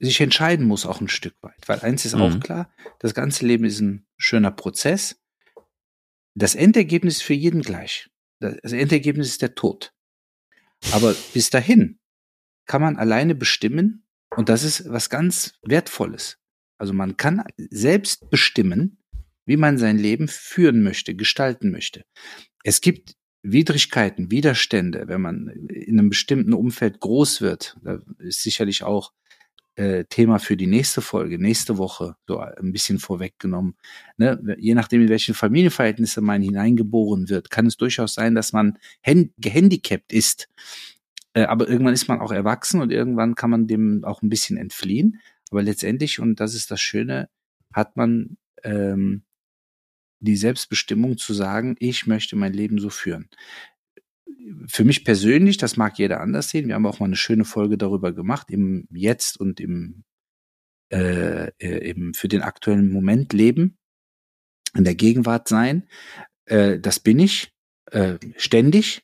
sich 0.06 0.22
entscheiden 0.22 0.66
muss 0.66 0.86
auch 0.86 1.02
ein 1.02 1.08
Stück 1.08 1.36
weit. 1.42 1.68
Weil 1.68 1.80
eins 1.80 2.06
ist 2.06 2.16
mhm. 2.16 2.22
auch 2.22 2.40
klar, 2.40 2.74
das 3.00 3.14
ganze 3.14 3.46
Leben 3.46 3.66
ist 3.66 3.80
ein 3.80 4.06
schöner 4.18 4.52
Prozess. 4.52 5.22
Das 6.36 6.56
Endergebnis 6.56 7.18
ist 7.18 7.24
für 7.24 7.34
jeden 7.34 7.62
gleich. 7.62 8.10
Das 8.40 8.74
Endergebnis 8.74 9.28
ist 9.28 9.42
der 9.42 9.56
Tod. 9.56 9.94
Aber 10.92 11.16
bis 11.34 11.50
dahin 11.50 12.00
kann 12.66 12.82
man 12.82 12.98
alleine 12.98 13.36
bestimmen 13.36 14.06
und 14.36 14.50
das 14.50 14.64
ist 14.64 14.90
was 14.90 15.10
ganz 15.10 15.54
Wertvolles. 15.62 16.40
Also 16.78 16.94
man 16.94 17.18
kann 17.18 17.44
selbst 17.58 18.30
bestimmen, 18.30 19.04
wie 19.46 19.58
man 19.58 19.78
sein 19.78 19.98
Leben 19.98 20.28
führen 20.28 20.84
möchte, 20.84 21.16
gestalten 21.16 21.72
möchte. 21.72 22.04
Es 22.64 22.82
gibt 22.82 23.16
Widrigkeiten, 23.44 24.32
Widerstände, 24.32 25.08
wenn 25.08 25.22
man 25.22 25.48
in 25.70 26.00
einem 26.00 26.10
bestimmten 26.10 26.54
Umfeld 26.54 27.00
groß 27.00 27.42
wird. 27.42 27.78
Da 27.84 28.00
ist 28.20 28.42
sicherlich 28.42 28.84
auch 28.84 29.12
äh, 29.76 30.06
Thema 30.06 30.40
für 30.40 30.56
die 30.56 30.68
nächste 30.68 31.02
Folge, 31.02 31.40
nächste 31.40 31.78
Woche, 31.78 32.16
so 32.28 32.40
ein 32.40 32.72
bisschen 32.72 33.00
vorweggenommen. 33.00 33.76
Ne? 34.18 34.56
Je 34.60 34.76
nachdem, 34.76 35.02
in 35.02 35.10
welche 35.10 35.34
Familienverhältnisse 35.34 36.22
man 36.22 36.42
hineingeboren 36.42 37.30
wird, 37.30 37.50
kann 37.50 37.66
es 37.66 37.78
durchaus 37.78 38.14
sein, 38.14 38.36
dass 38.36 38.54
man 38.54 38.78
gehandicapt 39.38 40.14
ist. 40.14 40.48
Äh, 41.34 41.44
aber 41.44 41.68
irgendwann 41.68 41.94
ist 41.94 42.08
man 42.08 42.22
auch 42.22 42.32
erwachsen 42.32 42.82
und 42.82 42.92
irgendwann 42.92 43.36
kann 43.36 43.50
man 43.50 43.68
dem 43.68 44.04
auch 44.04 44.22
ein 44.22 44.30
bisschen 44.30 44.58
entfliehen. 44.58 45.20
Aber 45.50 45.64
letztendlich, 45.64 46.20
und 46.20 46.40
das 46.40 46.56
ist 46.56 46.72
das 46.72 46.82
Schöne, 46.82 47.30
hat 47.74 47.96
man 47.96 48.38
ähm, 48.64 49.24
die 50.20 50.38
Selbstbestimmung 50.38 51.18
zu 51.18 51.34
sagen, 51.34 51.76
ich 51.80 52.08
möchte 52.08 52.36
mein 52.36 52.54
Leben 52.54 52.80
so 52.80 52.90
führen. 52.90 53.30
Für 54.68 54.84
mich 54.84 55.06
persönlich, 55.06 55.58
das 55.58 55.78
mag 55.78 55.98
jeder 56.00 56.22
anders 56.22 56.50
sehen, 56.50 56.68
wir 56.68 56.76
haben 56.76 56.86
auch 56.86 57.00
mal 57.00 57.06
eine 57.08 57.16
schöne 57.16 57.46
Folge 57.46 57.78
darüber 57.78 58.14
gemacht, 58.14 58.50
im 58.50 58.88
Jetzt 58.92 59.40
und 59.40 59.60
im, 59.60 60.04
äh, 60.90 61.48
äh 61.60 61.90
im 61.90 62.14
für 62.14 62.28
den 62.28 62.42
aktuellen 62.42 62.92
Moment 62.92 63.34
leben, 63.34 63.78
in 64.76 64.84
der 64.84 64.96
Gegenwart 64.96 65.48
sein. 65.48 65.88
Äh, 66.46 66.80
das 66.80 67.00
bin 67.00 67.20
ich 67.20 67.54
äh, 67.92 68.18
ständig, 68.38 69.04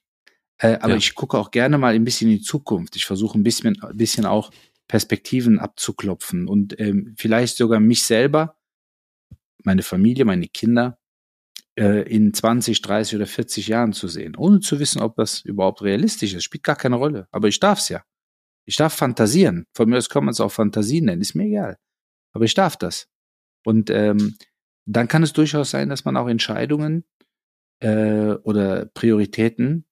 äh, 0.57 0.77
aber 0.79 0.91
ja. 0.91 0.97
ich 0.97 1.15
gucke 1.15 1.37
auch 1.37 1.51
gerne 1.51 1.77
mal 1.77 1.93
ein 1.93 2.03
bisschen 2.05 2.29
in 2.29 2.37
die 2.37 2.43
Zukunft. 2.43 2.95
Ich 2.95 3.05
versuche 3.05 3.37
ein 3.37 3.43
bisschen, 3.43 3.81
ein 3.81 3.97
bisschen 3.97 4.25
auch 4.25 4.51
Perspektiven 4.87 5.59
abzuklopfen 5.59 6.47
und 6.47 6.79
ähm, 6.79 7.13
vielleicht 7.17 7.57
sogar 7.57 7.79
mich 7.79 8.03
selber, 8.03 8.57
meine 9.63 9.83
Familie, 9.83 10.25
meine 10.25 10.47
Kinder 10.47 10.98
äh, 11.79 12.01
in 12.01 12.33
20, 12.33 12.81
30 12.81 13.15
oder 13.15 13.25
40 13.25 13.67
Jahren 13.67 13.93
zu 13.93 14.07
sehen, 14.07 14.35
ohne 14.35 14.59
zu 14.59 14.79
wissen, 14.79 15.01
ob 15.01 15.15
das 15.15 15.39
überhaupt 15.41 15.81
realistisch 15.81 16.33
ist. 16.33 16.43
Spielt 16.43 16.63
gar 16.63 16.75
keine 16.75 16.97
Rolle. 16.97 17.27
Aber 17.31 17.47
ich 17.47 17.59
darf 17.59 17.79
es 17.79 17.89
ja. 17.89 18.03
Ich 18.65 18.75
darf 18.75 18.93
fantasieren. 18.93 19.65
Von 19.73 19.89
mir 19.89 19.97
aus 19.97 20.09
kann 20.09 20.25
man 20.25 20.33
es 20.33 20.41
auch 20.41 20.51
Fantasien 20.51 21.05
nennen, 21.05 21.21
ist 21.21 21.35
mir 21.35 21.45
egal. 21.45 21.77
Aber 22.33 22.45
ich 22.45 22.53
darf 22.53 22.75
das. 22.75 23.07
Und 23.65 23.89
ähm, 23.89 24.35
dann 24.85 25.07
kann 25.07 25.23
es 25.23 25.33
durchaus 25.33 25.71
sein, 25.71 25.89
dass 25.89 26.05
man 26.05 26.17
auch 26.17 26.27
Entscheidungen 26.27 27.05
äh, 27.79 28.33
oder 28.43 28.85
Prioritäten 28.87 29.85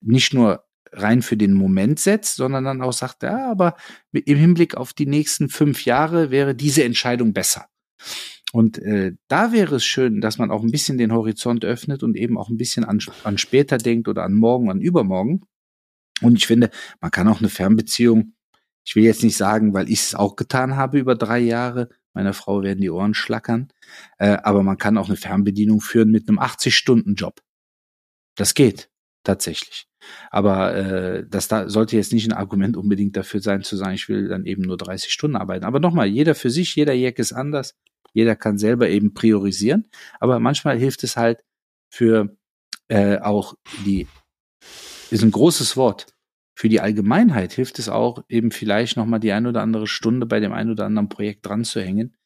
nicht 0.00 0.34
nur 0.34 0.64
rein 0.92 1.22
für 1.22 1.36
den 1.36 1.54
Moment 1.54 1.98
setzt, 1.98 2.36
sondern 2.36 2.64
dann 2.64 2.82
auch 2.82 2.92
sagt, 2.92 3.22
ja, 3.22 3.50
aber 3.50 3.76
im 4.12 4.36
Hinblick 4.36 4.76
auf 4.76 4.92
die 4.92 5.06
nächsten 5.06 5.48
fünf 5.48 5.84
Jahre 5.84 6.30
wäre 6.30 6.54
diese 6.54 6.84
Entscheidung 6.84 7.32
besser. 7.32 7.66
Und 8.54 8.78
äh, 8.78 9.16
da 9.26 9.50
wäre 9.50 9.74
es 9.74 9.84
schön, 9.84 10.20
dass 10.20 10.38
man 10.38 10.52
auch 10.52 10.62
ein 10.62 10.70
bisschen 10.70 10.96
den 10.96 11.12
Horizont 11.12 11.64
öffnet 11.64 12.04
und 12.04 12.16
eben 12.16 12.38
auch 12.38 12.50
ein 12.50 12.56
bisschen 12.56 12.84
an, 12.84 13.00
an 13.24 13.36
später 13.36 13.78
denkt 13.78 14.06
oder 14.06 14.22
an 14.22 14.34
morgen, 14.34 14.70
an 14.70 14.80
übermorgen. 14.80 15.40
Und 16.22 16.36
ich 16.36 16.46
finde, 16.46 16.70
man 17.00 17.10
kann 17.10 17.26
auch 17.26 17.40
eine 17.40 17.48
Fernbeziehung, 17.48 18.34
ich 18.84 18.94
will 18.94 19.02
jetzt 19.02 19.24
nicht 19.24 19.36
sagen, 19.36 19.74
weil 19.74 19.90
ich 19.90 20.02
es 20.02 20.14
auch 20.14 20.36
getan 20.36 20.76
habe 20.76 21.00
über 21.00 21.16
drei 21.16 21.40
Jahre, 21.40 21.88
meiner 22.12 22.32
Frau 22.32 22.62
werden 22.62 22.80
die 22.80 22.90
Ohren 22.90 23.14
schlackern, 23.14 23.72
äh, 24.18 24.36
aber 24.44 24.62
man 24.62 24.78
kann 24.78 24.98
auch 24.98 25.08
eine 25.08 25.16
Fernbedienung 25.16 25.80
führen 25.80 26.12
mit 26.12 26.28
einem 26.28 26.38
80-Stunden-Job. 26.38 27.40
Das 28.36 28.54
geht 28.54 28.88
tatsächlich. 29.24 29.88
Aber 30.30 30.76
äh, 30.76 31.26
das 31.28 31.48
da 31.48 31.68
sollte 31.68 31.96
jetzt 31.96 32.12
nicht 32.12 32.28
ein 32.28 32.32
Argument 32.36 32.76
unbedingt 32.76 33.16
dafür 33.16 33.40
sein, 33.40 33.64
zu 33.64 33.74
sagen, 33.74 33.94
ich 33.94 34.08
will 34.08 34.28
dann 34.28 34.46
eben 34.46 34.62
nur 34.62 34.76
30 34.76 35.12
Stunden 35.12 35.34
arbeiten. 35.34 35.64
Aber 35.64 35.80
nochmal, 35.80 36.06
jeder 36.06 36.36
für 36.36 36.50
sich, 36.50 36.76
jeder 36.76 36.92
Jack 36.92 37.18
ist 37.18 37.32
anders. 37.32 37.74
Jeder 38.14 38.36
kann 38.36 38.56
selber 38.56 38.88
eben 38.88 39.12
priorisieren, 39.12 39.90
aber 40.20 40.38
manchmal 40.38 40.78
hilft 40.78 41.04
es 41.04 41.16
halt 41.16 41.44
für 41.90 42.34
äh, 42.88 43.18
auch 43.18 43.54
die, 43.84 44.06
ist 45.10 45.22
ein 45.22 45.30
großes 45.30 45.76
Wort, 45.76 46.06
für 46.56 46.68
die 46.68 46.80
Allgemeinheit 46.80 47.52
hilft 47.52 47.78
es 47.78 47.88
auch 47.88 48.22
eben 48.28 48.52
vielleicht 48.52 48.96
nochmal 48.96 49.20
die 49.20 49.32
ein 49.32 49.46
oder 49.46 49.60
andere 49.60 49.86
Stunde 49.86 50.26
bei 50.26 50.40
dem 50.40 50.52
ein 50.52 50.70
oder 50.70 50.86
anderen 50.86 51.08
Projekt 51.08 51.46
dran 51.46 51.64
zu 51.64 51.80
hängen, 51.80 52.16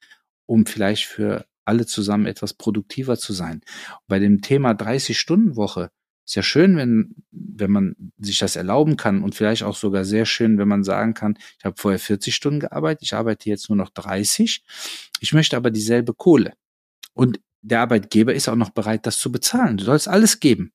um 0.47 0.67
vielleicht 0.67 1.07
für 1.07 1.47
alle 1.65 1.87
zusammen 1.87 2.27
etwas 2.27 2.55
produktiver 2.55 3.19
zu 3.19 3.33
sein. 3.33 3.63
Bei 4.07 4.19
dem 4.19 4.43
Thema 4.43 4.73
30-Stunden-Woche 4.73 5.91
ist 6.29 6.35
ja 6.35 6.43
schön, 6.43 6.77
wenn, 6.77 7.15
wenn 7.31 7.71
man 7.71 7.97
sich 8.19 8.39
das 8.39 8.55
erlauben 8.55 8.99
kann 8.99 9.23
und 9.23 9.35
vielleicht 9.35 9.63
auch 9.63 9.75
sogar 9.75 10.05
sehr 10.05 10.27
schön, 10.27 10.59
wenn 10.59 10.69
man 10.69 10.85
sagen 10.85 11.15
kann, 11.15 11.39
ich 11.59 11.65
habe 11.65 11.77
vorher 11.79 11.99
40 11.99 12.35
Stunden 12.35 12.61
gearbeitet, 12.61 13.03
ich 13.03 13.15
arbeite 13.15 13.49
jetzt 13.49 13.71
nur 13.71 13.77
noch 13.77 13.89
30, 13.89 14.63
ich 15.21 15.33
möchte 15.33 15.57
aber 15.57 15.71
dieselbe 15.71 16.13
Kohle. 16.13 16.53
Und 17.15 17.41
der 17.63 17.81
Arbeitgeber 17.81 18.35
ist 18.35 18.47
auch 18.49 18.57
noch 18.57 18.69
bereit, 18.69 19.07
das 19.07 19.19
zu 19.19 19.33
bezahlen. 19.33 19.79
Du 19.79 19.85
sollst 19.85 20.07
alles 20.07 20.39
geben. 20.39 20.73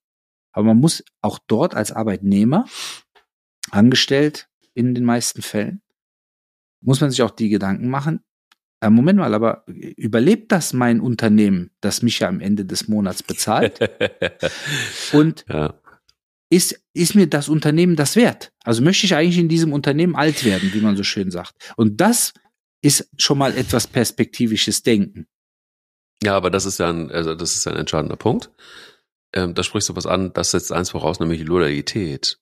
Aber 0.54 0.66
man 0.66 0.78
muss 0.78 1.04
auch 1.22 1.38
dort 1.46 1.76
als 1.76 1.92
Arbeitnehmer, 1.92 2.66
angestellt 3.70 4.50
in 4.74 4.96
den 4.96 5.06
meisten 5.06 5.44
Fällen, 5.44 5.84
muss 6.82 7.00
man 7.00 7.12
sich 7.12 7.22
auch 7.22 7.32
die 7.32 7.50
Gedanken 7.50 7.90
machen, 7.90 8.24
äh, 8.84 8.90
Moment 8.90 9.20
mal, 9.20 9.34
aber 9.34 9.64
überlebt 9.68 10.52
das 10.52 10.74
mein 10.74 11.00
Unternehmen, 11.00 11.72
das 11.82 12.02
mich 12.02 12.20
ja 12.20 12.28
am 12.28 12.40
Ende 12.40 12.66
des 12.66 12.88
Monats 12.88 13.24
bezahlt? 13.24 13.80
Und 15.14 15.46
ja. 15.50 15.80
ist, 16.50 16.84
ist 16.94 17.16
mir 17.16 17.28
das 17.28 17.50
Unternehmen 17.50 17.96
das 17.96 18.16
wert? 18.16 18.52
Also 18.64 18.82
möchte 18.82 19.06
ich 19.06 19.16
eigentlich 19.16 19.38
in 19.38 19.50
diesem 19.50 19.74
Unternehmen 19.74 20.16
alt 20.16 20.44
werden, 20.44 20.72
wie 20.74 20.82
man 20.82 20.98
so 20.98 21.04
schön 21.04 21.32
sagt. 21.32 21.74
Und 21.78 22.02
das 22.02 22.34
ist 22.82 23.10
schon 23.18 23.38
mal 23.38 23.56
etwas 23.58 23.88
perspektivisches 23.88 24.84
Denken. 24.84 25.28
Ja, 26.22 26.36
aber 26.36 26.50
das 26.50 26.66
ist 26.66 26.80
ja 26.80 26.90
ein, 26.90 27.12
also 27.12 27.36
das 27.36 27.56
ist 27.56 27.68
ein 27.68 27.76
entscheidender 27.76 28.18
Punkt. 28.18 28.52
Ähm, 29.34 29.54
da 29.56 29.64
sprichst 29.64 29.90
du 29.90 29.96
was 29.96 30.06
an, 30.06 30.32
das 30.34 30.52
setzt 30.52 30.72
eins 30.72 30.92
voraus, 30.92 31.20
nämlich 31.20 31.44
Loyalität. 31.44 32.40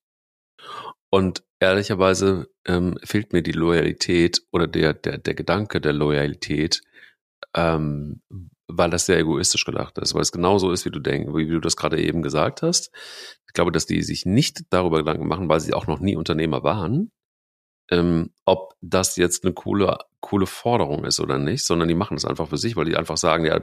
Und 1.11 1.43
ehrlicherweise 1.59 2.49
ähm, 2.65 2.97
fehlt 3.03 3.33
mir 3.33 3.43
die 3.43 3.51
Loyalität 3.51 4.41
oder 4.51 4.65
der, 4.65 4.93
der, 4.93 5.17
der 5.17 5.33
Gedanke 5.33 5.81
der 5.81 5.93
Loyalität, 5.93 6.81
ähm, 7.53 8.21
weil 8.67 8.89
das 8.89 9.05
sehr 9.05 9.19
egoistisch 9.19 9.65
gedacht 9.65 9.97
ist, 9.97 10.13
weil 10.13 10.21
es 10.21 10.31
genauso 10.31 10.71
ist, 10.71 10.85
wie 10.85 10.89
du 10.89 10.99
denkst, 10.99 11.33
wie, 11.33 11.49
wie 11.49 11.53
du 11.53 11.59
das 11.59 11.75
gerade 11.75 12.01
eben 12.01 12.21
gesagt 12.21 12.61
hast. 12.61 12.91
Ich 13.45 13.53
glaube, 13.53 13.73
dass 13.73 13.85
die 13.85 14.01
sich 14.03 14.25
nicht 14.25 14.61
darüber 14.69 14.99
Gedanken 14.99 15.27
machen, 15.27 15.49
weil 15.49 15.59
sie 15.59 15.73
auch 15.73 15.85
noch 15.85 15.99
nie 15.99 16.15
Unternehmer 16.15 16.63
waren, 16.63 17.11
ähm, 17.91 18.31
ob 18.45 18.75
das 18.81 19.17
jetzt 19.17 19.43
eine 19.43 19.53
coole, 19.53 19.97
coole 20.21 20.47
Forderung 20.47 21.03
ist 21.03 21.19
oder 21.19 21.37
nicht, 21.37 21.65
sondern 21.65 21.89
die 21.89 21.93
machen 21.93 22.15
es 22.15 22.25
einfach 22.25 22.47
für 22.47 22.57
sich, 22.57 22.75
weil 22.77 22.85
die 22.85 22.95
einfach 22.95 23.17
sagen, 23.17 23.45
ja, 23.45 23.59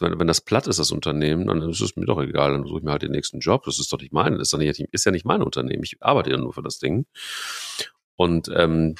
wenn 0.00 0.26
das 0.26 0.40
platt 0.40 0.68
ist, 0.68 0.78
das 0.78 0.92
Unternehmen, 0.92 1.48
dann 1.48 1.68
ist 1.68 1.80
es 1.80 1.96
mir 1.96 2.06
doch 2.06 2.20
egal, 2.22 2.52
dann 2.52 2.66
suche 2.66 2.78
ich 2.78 2.84
mir 2.84 2.92
halt 2.92 3.02
den 3.02 3.10
nächsten 3.10 3.40
Job. 3.40 3.64
Das 3.64 3.80
ist 3.80 3.92
doch 3.92 4.00
nicht 4.00 4.12
mein, 4.12 4.34
ist, 4.36 4.56
nicht, 4.56 4.80
ist 4.80 5.04
ja 5.04 5.12
nicht 5.12 5.26
mein 5.26 5.42
Unternehmen. 5.42 5.82
Ich 5.82 5.96
arbeite 6.00 6.30
ja 6.30 6.38
nur 6.38 6.52
für 6.52 6.62
das 6.62 6.78
Ding. 6.78 7.06
Und 8.16 8.48
ähm, 8.54 8.94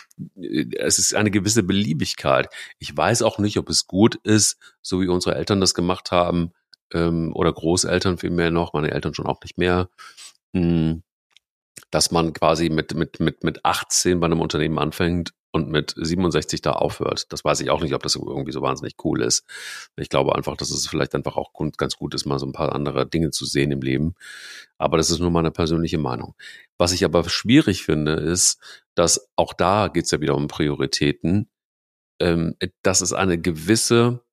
es 0.77 0.99
ist 0.99 1.15
eine 1.15 1.31
gewisse 1.31 1.63
Beliebigkeit. 1.63 2.49
Ich 2.81 2.97
weiß 2.97 3.23
auch 3.23 3.39
nicht, 3.39 3.59
ob 3.59 3.71
es 3.71 3.87
gut 3.87 4.17
ist, 4.25 4.59
so 4.83 5.01
wie 5.01 5.07
unsere 5.07 5.37
Eltern 5.37 5.61
das 5.61 5.75
gemacht 5.75 6.11
haben, 6.11 6.53
ähm, 6.93 7.33
oder 7.35 7.53
Großeltern 7.53 8.19
vielmehr 8.19 8.51
noch, 8.51 8.73
meine 8.73 8.91
Eltern 8.91 9.15
schon 9.15 9.27
auch 9.27 9.41
nicht 9.43 9.57
mehr, 9.57 9.89
mh, 10.53 10.63
hm, 10.63 11.03
dass 11.91 12.11
man 12.11 12.33
quasi 12.33 12.71
mit, 12.71 12.95
mit, 12.95 13.21
mit, 13.21 13.45
mit 13.45 13.65
18 13.65 14.21
bei 14.21 14.27
einem 14.27 14.41
Unternehmen 14.41 14.79
anfängt 14.79 15.33
und 15.55 15.71
mit 15.71 15.95
67 15.97 16.63
da 16.63 16.73
aufhört. 16.73 17.33
Das 17.33 17.45
weiß 17.45 17.61
ich 17.61 17.71
auch 17.71 17.81
nicht, 17.81 17.95
ob 17.95 18.03
das 18.03 18.17
irgendwie 18.17 18.51
so 18.51 18.61
wahnsinnig 18.61 18.97
cool 19.05 19.23
ist. 19.23 19.45
Ich 19.97 20.09
glaube 20.09 20.35
einfach, 20.35 20.57
dass 20.57 20.73
es 20.73 20.89
vielleicht 20.89 21.15
einfach 21.15 21.37
auch 21.37 21.53
ganz 21.77 21.97
gut 21.97 22.13
ist, 22.15 22.27
mal 22.27 22.41
so 22.41 22.47
ein 22.47 22.53
paar 22.53 22.75
andere 22.75 23.07
Dinge 23.07 23.31
zu 23.31 23.45
sehen 23.45 23.71
im 23.71 23.81
Leben. 23.81 24.17
Aber 24.79 24.97
das 24.97 25.11
ist 25.11 25.21
nur 25.21 25.31
meine 25.31 25.53
persönliche 25.53 25.99
Meinung. 25.99 26.35
Was 26.77 26.91
ich 26.91 27.05
aber 27.05 27.29
schwierig 27.29 27.85
finde, 27.85 28.15
ist, 28.15 28.59
dass 28.97 29.29
auch 29.37 29.53
da 29.53 29.87
geht 29.87 30.07
es 30.07 30.11
ja 30.11 30.21
wieder 30.21 30.35
um 30.35 30.49
Prioritäten, 30.49 31.49
ähm, 32.19 32.57
dass 32.83 33.01
es 33.01 33.13
eine 33.13 33.39
gewisse 33.39 34.24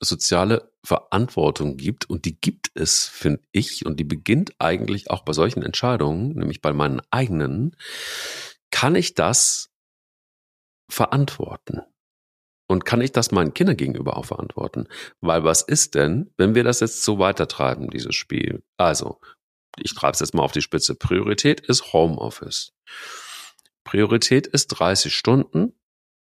soziale 0.00 0.72
Verantwortung 0.84 1.76
gibt 1.76 2.08
und 2.08 2.24
die 2.24 2.40
gibt 2.40 2.70
es, 2.74 3.06
finde 3.06 3.42
ich, 3.52 3.84
und 3.84 4.00
die 4.00 4.04
beginnt 4.04 4.54
eigentlich 4.58 5.10
auch 5.10 5.24
bei 5.24 5.32
solchen 5.32 5.62
Entscheidungen, 5.62 6.30
nämlich 6.30 6.62
bei 6.62 6.72
meinen 6.72 7.02
eigenen, 7.10 7.76
kann 8.70 8.94
ich 8.94 9.14
das 9.14 9.70
verantworten? 10.88 11.82
Und 12.66 12.84
kann 12.84 13.00
ich 13.00 13.10
das 13.10 13.32
meinen 13.32 13.52
Kindern 13.52 13.76
gegenüber 13.76 14.16
auch 14.16 14.26
verantworten? 14.26 14.86
Weil 15.20 15.42
was 15.42 15.62
ist 15.62 15.96
denn, 15.96 16.32
wenn 16.36 16.54
wir 16.54 16.62
das 16.62 16.80
jetzt 16.80 17.02
so 17.02 17.18
weitertreiben, 17.18 17.90
dieses 17.90 18.14
Spiel? 18.14 18.62
Also, 18.76 19.20
ich 19.76 19.92
treibe 19.94 20.12
es 20.12 20.20
jetzt 20.20 20.34
mal 20.34 20.44
auf 20.44 20.52
die 20.52 20.62
Spitze. 20.62 20.94
Priorität 20.94 21.60
ist 21.60 21.92
Homeoffice. 21.92 22.72
Priorität 23.82 24.46
ist 24.46 24.68
30 24.68 25.12
Stunden 25.14 25.74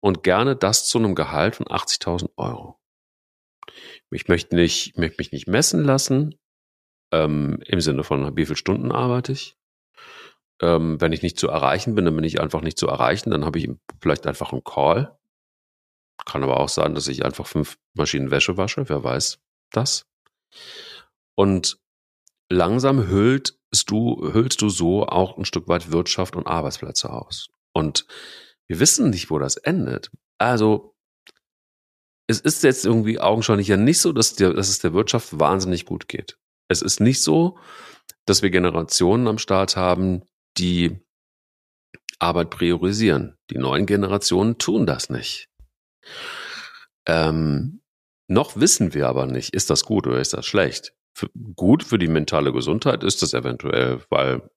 und 0.01 0.23
gerne 0.23 0.57
das 0.57 0.89
zu 0.89 0.99
einem 0.99 1.15
Gehalt 1.15 1.57
von 1.57 1.67
80.000 1.67 2.31
Euro. 2.37 2.80
Ich 4.11 4.29
möchte 4.29 4.57
nicht, 4.57 4.97
möchte 4.97 5.17
mich 5.19 5.33
nicht 5.33 5.47
messen 5.47 5.85
lassen, 5.85 6.35
ähm, 7.13 7.59
im 7.67 7.81
Sinne 7.81 8.05
von, 8.05 8.37
wie 8.37 8.47
viele 8.47 8.57
Stunden 8.57 8.93
arbeite 8.93 9.33
ich. 9.33 9.57
Ähm, 10.63 11.01
wenn 11.01 11.13
ich 11.13 11.23
nicht 11.23 11.39
zu 11.39 11.49
erreichen 11.49 11.95
bin, 11.95 12.05
dann 12.05 12.17
bin 12.17 12.25
ich 12.25 12.41
einfach 12.41 12.61
nicht 12.61 12.79
zu 12.79 12.87
erreichen. 12.87 13.31
Dann 13.31 13.45
habe 13.45 13.59
ich 13.59 13.71
vielleicht 14.01 14.27
einfach 14.27 14.53
einen 14.53 14.65
Call. 14.65 15.17
Kann 16.27 16.43
aber 16.43 16.61
auch 16.61 16.69
sein, 16.69 16.95
dass 16.95 17.09
ich 17.09 17.25
einfach 17.25 17.47
fünf 17.47 17.79
Maschinen 17.95 18.31
Wäsche 18.31 18.57
wasche. 18.57 18.89
Wer 18.89 19.03
weiß 19.03 19.39
das? 19.73 20.07
Und 21.35 21.79
langsam 22.51 23.09
hüllst 23.09 23.59
du, 23.87 24.33
hüllst 24.33 24.61
du 24.61 24.69
so 24.69 25.07
auch 25.07 25.39
ein 25.39 25.47
Stück 25.47 25.69
weit 25.69 25.91
Wirtschaft 25.91 26.37
und 26.37 26.47
Arbeitsplätze 26.47 27.11
aus. 27.11 27.49
Und 27.73 28.07
wir 28.67 28.81
wissen 28.81 29.11
nicht, 29.11 29.31
wo 29.31 29.39
das 29.39 29.57
endet. 29.57 30.11
Also, 30.39 30.90
es 32.31 32.41
ist 32.41 32.63
jetzt 32.63 32.87
irgendwie 32.87 33.19
augenscheinlich 33.19 33.69
ja 33.69 33.77
nicht 33.77 34.01
so, 34.01 34.13
dass, 34.13 34.35
der, 34.35 34.53
dass 34.55 34.69
es 34.69 34.79
der 34.79 34.95
Wirtschaft 34.95 35.39
wahnsinnig 35.39 35.85
gut 35.85 36.09
geht. 36.09 36.39
Es 36.69 36.83
ist 36.83 37.01
nicht 37.01 37.21
so, 37.23 37.59
dass 38.25 38.43
wir 38.43 38.51
Generationen 38.51 39.27
am 39.27 39.39
Start 39.39 39.77
haben, 39.77 40.23
die 40.57 41.01
Arbeit 42.21 42.51
priorisieren. 42.51 43.37
Die 43.51 43.59
neuen 43.59 43.87
Generationen 43.87 44.59
tun 44.59 44.87
das 44.87 45.11
nicht. 45.11 45.49
Ähm, 47.07 47.81
noch 48.29 48.57
wissen 48.57 48.95
wir 48.95 49.09
aber 49.09 49.27
nicht, 49.27 49.55
ist 49.55 49.71
das 49.71 49.85
gut 49.85 50.07
oder 50.07 50.21
ist 50.21 50.33
das 50.33 50.47
schlecht. 50.47 50.95
Für, 51.17 51.29
gut 51.57 51.83
für 51.83 51.99
die 51.99 52.09
mentale 52.09 52.53
Gesundheit 52.53 53.03
ist 53.03 53.23
das 53.23 53.35
eventuell, 53.35 54.05
weil 54.11 54.49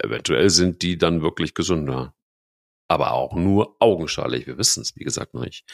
eventuell 0.00 0.50
sind 0.50 0.82
die 0.82 0.98
dann 0.98 1.22
wirklich 1.22 1.54
gesünder. 1.54 2.14
Aber 2.92 3.12
auch 3.12 3.34
nur 3.34 3.74
augenscheinlich. 3.80 4.46
Wir 4.46 4.58
wissen 4.58 4.82
es, 4.82 4.94
wie 4.96 5.04
gesagt, 5.04 5.32
noch 5.32 5.42
nicht. 5.42 5.64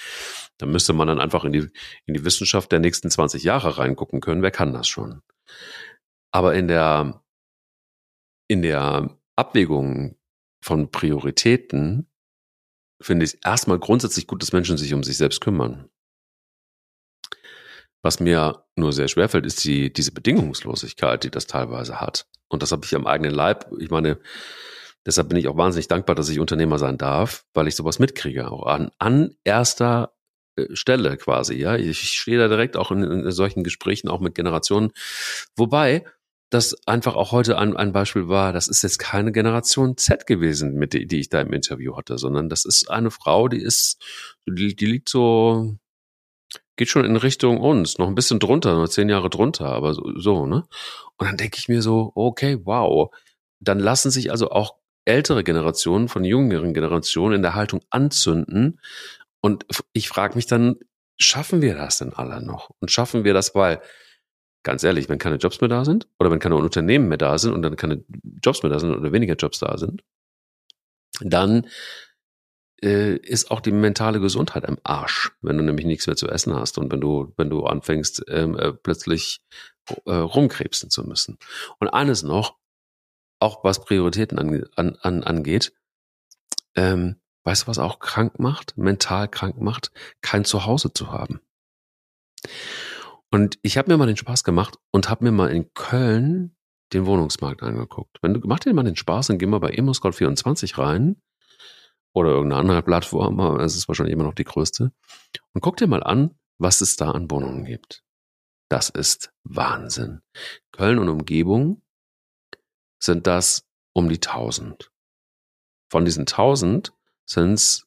Da 0.56 0.66
müsste 0.66 0.92
man 0.92 1.08
dann 1.08 1.18
einfach 1.18 1.44
in 1.44 1.52
die, 1.52 1.68
in 2.06 2.14
die 2.14 2.24
Wissenschaft 2.24 2.70
der 2.70 2.78
nächsten 2.78 3.10
20 3.10 3.42
Jahre 3.42 3.76
reingucken 3.76 4.20
können. 4.20 4.40
Wer 4.40 4.52
kann 4.52 4.72
das 4.72 4.86
schon? 4.86 5.20
Aber 6.30 6.54
in 6.54 6.68
der, 6.68 7.24
in 8.46 8.62
der 8.62 9.18
Abwägung 9.34 10.16
von 10.62 10.92
Prioritäten 10.92 12.06
finde 13.02 13.24
ich 13.24 13.34
es 13.34 13.40
erstmal 13.44 13.80
grundsätzlich 13.80 14.28
gut, 14.28 14.40
dass 14.40 14.52
Menschen 14.52 14.78
sich 14.78 14.94
um 14.94 15.02
sich 15.02 15.16
selbst 15.16 15.40
kümmern. 15.40 15.90
Was 18.00 18.20
mir 18.20 18.64
nur 18.76 18.92
sehr 18.92 19.08
schwer 19.08 19.28
fällt, 19.28 19.44
ist 19.44 19.64
die, 19.64 19.92
diese 19.92 20.12
Bedingungslosigkeit, 20.12 21.24
die 21.24 21.30
das 21.30 21.48
teilweise 21.48 22.00
hat. 22.00 22.28
Und 22.46 22.62
das 22.62 22.70
habe 22.70 22.84
ich 22.84 22.94
am 22.94 23.08
eigenen 23.08 23.34
Leib. 23.34 23.72
Ich 23.80 23.90
meine, 23.90 24.20
deshalb 25.08 25.30
bin 25.30 25.38
ich 25.38 25.48
auch 25.48 25.56
wahnsinnig 25.56 25.88
dankbar, 25.88 26.14
dass 26.14 26.28
ich 26.28 26.38
Unternehmer 26.38 26.78
sein 26.78 26.98
darf, 26.98 27.46
weil 27.54 27.66
ich 27.66 27.74
sowas 27.74 27.98
mitkriege. 27.98 28.52
Auch 28.52 28.66
an, 28.66 28.90
an 28.98 29.34
erster 29.42 30.12
äh, 30.56 30.66
Stelle 30.74 31.16
quasi, 31.16 31.54
ja. 31.54 31.76
Ich 31.76 32.00
stehe 32.10 32.38
da 32.38 32.46
direkt 32.46 32.76
auch 32.76 32.90
in, 32.90 33.02
in 33.02 33.30
solchen 33.30 33.64
Gesprächen, 33.64 34.08
auch 34.08 34.20
mit 34.20 34.34
Generationen. 34.34 34.92
Wobei, 35.56 36.04
das 36.50 36.76
einfach 36.86 37.16
auch 37.16 37.32
heute 37.32 37.58
ein, 37.58 37.76
ein 37.76 37.92
Beispiel 37.92 38.28
war, 38.28 38.52
das 38.52 38.68
ist 38.68 38.82
jetzt 38.82 38.98
keine 38.98 39.32
Generation 39.32 39.96
Z 39.96 40.26
gewesen, 40.26 40.74
mit 40.74 40.92
die, 40.92 41.06
die 41.06 41.20
ich 41.20 41.30
da 41.30 41.40
im 41.40 41.52
Interview 41.54 41.96
hatte, 41.96 42.18
sondern 42.18 42.50
das 42.50 42.66
ist 42.66 42.90
eine 42.90 43.10
Frau, 43.10 43.48
die 43.48 43.62
ist, 43.62 43.98
die, 44.46 44.76
die 44.76 44.86
liegt 44.86 45.08
so, 45.08 45.76
geht 46.76 46.88
schon 46.88 47.04
in 47.04 47.16
Richtung 47.16 47.60
uns, 47.60 47.98
noch 47.98 48.08
ein 48.08 48.14
bisschen 48.14 48.40
drunter, 48.40 48.74
nur 48.74 48.90
zehn 48.90 49.08
Jahre 49.08 49.30
drunter, 49.30 49.66
aber 49.66 49.94
so, 49.94 50.18
so 50.18 50.46
ne? 50.46 50.64
Und 51.16 51.26
dann 51.26 51.36
denke 51.36 51.56
ich 51.58 51.68
mir 51.68 51.82
so, 51.82 52.12
okay, 52.14 52.58
wow, 52.64 53.10
dann 53.60 53.78
lassen 53.78 54.10
sich 54.10 54.30
also 54.30 54.50
auch 54.50 54.77
ältere 55.08 55.42
Generationen 55.42 56.08
von 56.08 56.24
jüngeren 56.24 56.74
Generationen 56.74 57.36
in 57.36 57.42
der 57.42 57.54
Haltung 57.54 57.80
anzünden. 57.90 58.80
Und 59.40 59.66
ich 59.92 60.08
frage 60.08 60.36
mich 60.36 60.46
dann, 60.46 60.76
schaffen 61.16 61.62
wir 61.62 61.74
das 61.74 61.98
denn 61.98 62.12
alle 62.12 62.44
noch? 62.44 62.70
Und 62.80 62.90
schaffen 62.90 63.24
wir 63.24 63.34
das, 63.34 63.54
weil 63.54 63.80
ganz 64.62 64.84
ehrlich, 64.84 65.08
wenn 65.08 65.18
keine 65.18 65.36
Jobs 65.36 65.60
mehr 65.60 65.68
da 65.68 65.84
sind 65.84 66.08
oder 66.18 66.30
wenn 66.30 66.40
keine 66.40 66.56
Unternehmen 66.56 67.08
mehr 67.08 67.18
da 67.18 67.38
sind 67.38 67.52
und 67.52 67.62
dann 67.62 67.76
keine 67.76 68.04
Jobs 68.42 68.62
mehr 68.62 68.70
da 68.70 68.78
sind 68.78 68.94
oder 68.94 69.12
weniger 69.12 69.34
Jobs 69.34 69.58
da 69.58 69.78
sind, 69.78 70.02
dann 71.20 71.66
äh, 72.82 73.16
ist 73.16 73.50
auch 73.50 73.60
die 73.60 73.72
mentale 73.72 74.20
Gesundheit 74.20 74.64
im 74.64 74.78
Arsch, 74.84 75.32
wenn 75.42 75.56
du 75.58 75.64
nämlich 75.64 75.86
nichts 75.86 76.06
mehr 76.06 76.16
zu 76.16 76.28
essen 76.28 76.54
hast 76.54 76.78
und 76.78 76.92
wenn 76.92 77.00
du, 77.00 77.32
wenn 77.36 77.50
du 77.50 77.64
anfängst, 77.64 78.24
ähm, 78.28 78.56
äh, 78.56 78.72
plötzlich 78.72 79.40
äh, 80.04 80.12
rumkrebsen 80.12 80.90
zu 80.90 81.04
müssen. 81.04 81.38
Und 81.80 81.88
eines 81.88 82.22
noch, 82.22 82.56
auch 83.38 83.64
was 83.64 83.84
Prioritäten 83.84 84.38
an, 84.38 84.64
an, 84.76 84.96
an, 85.00 85.24
angeht, 85.24 85.72
ähm, 86.74 87.20
weißt 87.44 87.64
du, 87.64 87.66
was 87.68 87.78
auch 87.78 87.98
krank 87.98 88.38
macht, 88.38 88.76
mental 88.76 89.28
krank 89.28 89.60
macht, 89.60 89.90
kein 90.20 90.44
Zuhause 90.44 90.92
zu 90.92 91.12
haben. 91.12 91.40
Und 93.30 93.58
ich 93.62 93.76
habe 93.76 93.90
mir 93.90 93.98
mal 93.98 94.06
den 94.06 94.16
Spaß 94.16 94.44
gemacht 94.44 94.78
und 94.90 95.08
habe 95.08 95.24
mir 95.24 95.32
mal 95.32 95.50
in 95.50 95.72
Köln 95.74 96.56
den 96.92 97.06
Wohnungsmarkt 97.06 97.62
angeguckt. 97.62 98.18
Wenn 98.22 98.34
du 98.34 98.40
mach 98.44 98.60
dir 98.60 98.72
mal 98.72 98.82
den 98.82 98.96
Spaß, 98.96 99.26
dann 99.26 99.38
geh 99.38 99.46
mal 99.46 99.60
bei 99.60 99.74
EmoScout24 99.74 100.78
rein 100.78 101.20
oder 102.14 102.30
irgendeine 102.30 102.60
andere 102.60 102.82
Plattform, 102.82 103.38
aber 103.40 103.62
es 103.62 103.76
ist 103.76 103.88
wahrscheinlich 103.88 104.14
immer 104.14 104.24
noch 104.24 104.34
die 104.34 104.44
größte. 104.44 104.92
Und 105.52 105.60
guck 105.60 105.76
dir 105.76 105.86
mal 105.86 106.02
an, 106.02 106.38
was 106.58 106.80
es 106.80 106.96
da 106.96 107.10
an 107.10 107.30
Wohnungen 107.30 107.64
gibt. 107.64 108.02
Das 108.70 108.88
ist 108.88 109.32
Wahnsinn. 109.44 110.20
Köln 110.72 110.98
und 110.98 111.08
Umgebung 111.08 111.82
sind 113.02 113.26
das 113.26 113.68
um 113.94 114.08
die 114.08 114.16
1000. 114.16 114.92
Von 115.90 116.04
diesen 116.04 116.22
1000 116.22 116.92
sind 117.24 117.54
es 117.54 117.86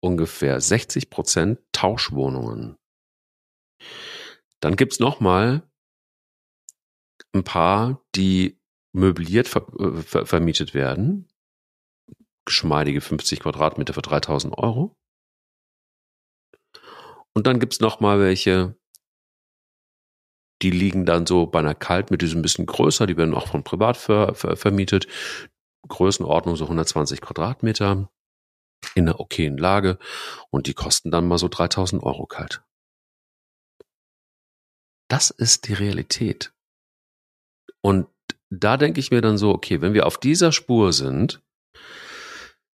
ungefähr 0.00 0.60
60 0.60 1.10
Prozent 1.10 1.60
Tauschwohnungen. 1.72 2.76
Dann 4.60 4.76
gibt's 4.76 5.00
noch 5.00 5.20
mal 5.20 5.68
ein 7.32 7.44
paar, 7.44 8.04
die 8.14 8.58
möbliert 8.92 9.48
ver 9.48 9.66
äh, 9.78 10.02
ver 10.02 10.26
vermietet 10.26 10.74
werden. 10.74 11.28
Geschmeidige 12.46 13.00
50 13.00 13.40
Quadratmeter 13.40 13.92
für 13.92 14.02
3000 14.02 14.56
Euro. 14.56 14.96
Und 17.34 17.46
dann 17.46 17.60
gibt's 17.60 17.80
noch 17.80 18.00
mal 18.00 18.18
welche, 18.18 18.78
die 20.62 20.70
liegen 20.70 21.04
dann 21.04 21.26
so 21.26 21.46
bei 21.46 21.58
einer 21.58 21.74
Kalt 21.74 22.10
mit 22.10 22.22
diesem 22.22 22.42
bisschen 22.42 22.66
größer, 22.66 23.06
die 23.06 23.16
werden 23.16 23.34
auch 23.34 23.48
von 23.48 23.64
privat 23.64 23.96
ver 23.96 24.34
ver 24.34 24.56
vermietet. 24.56 25.06
Größenordnung 25.88 26.56
so 26.56 26.64
120 26.64 27.20
Quadratmeter 27.20 28.10
in 28.94 29.08
einer 29.08 29.20
okayen 29.20 29.58
Lage 29.58 29.98
und 30.50 30.66
die 30.66 30.74
kosten 30.74 31.10
dann 31.10 31.28
mal 31.28 31.38
so 31.38 31.48
3000 31.48 32.02
Euro 32.02 32.26
kalt. 32.26 32.62
Das 35.08 35.30
ist 35.30 35.68
die 35.68 35.74
Realität. 35.74 36.52
Und 37.80 38.08
da 38.50 38.76
denke 38.76 39.00
ich 39.00 39.10
mir 39.10 39.20
dann 39.20 39.38
so, 39.38 39.50
okay, 39.50 39.80
wenn 39.80 39.94
wir 39.94 40.06
auf 40.06 40.18
dieser 40.18 40.50
Spur 40.52 40.92
sind, 40.92 41.42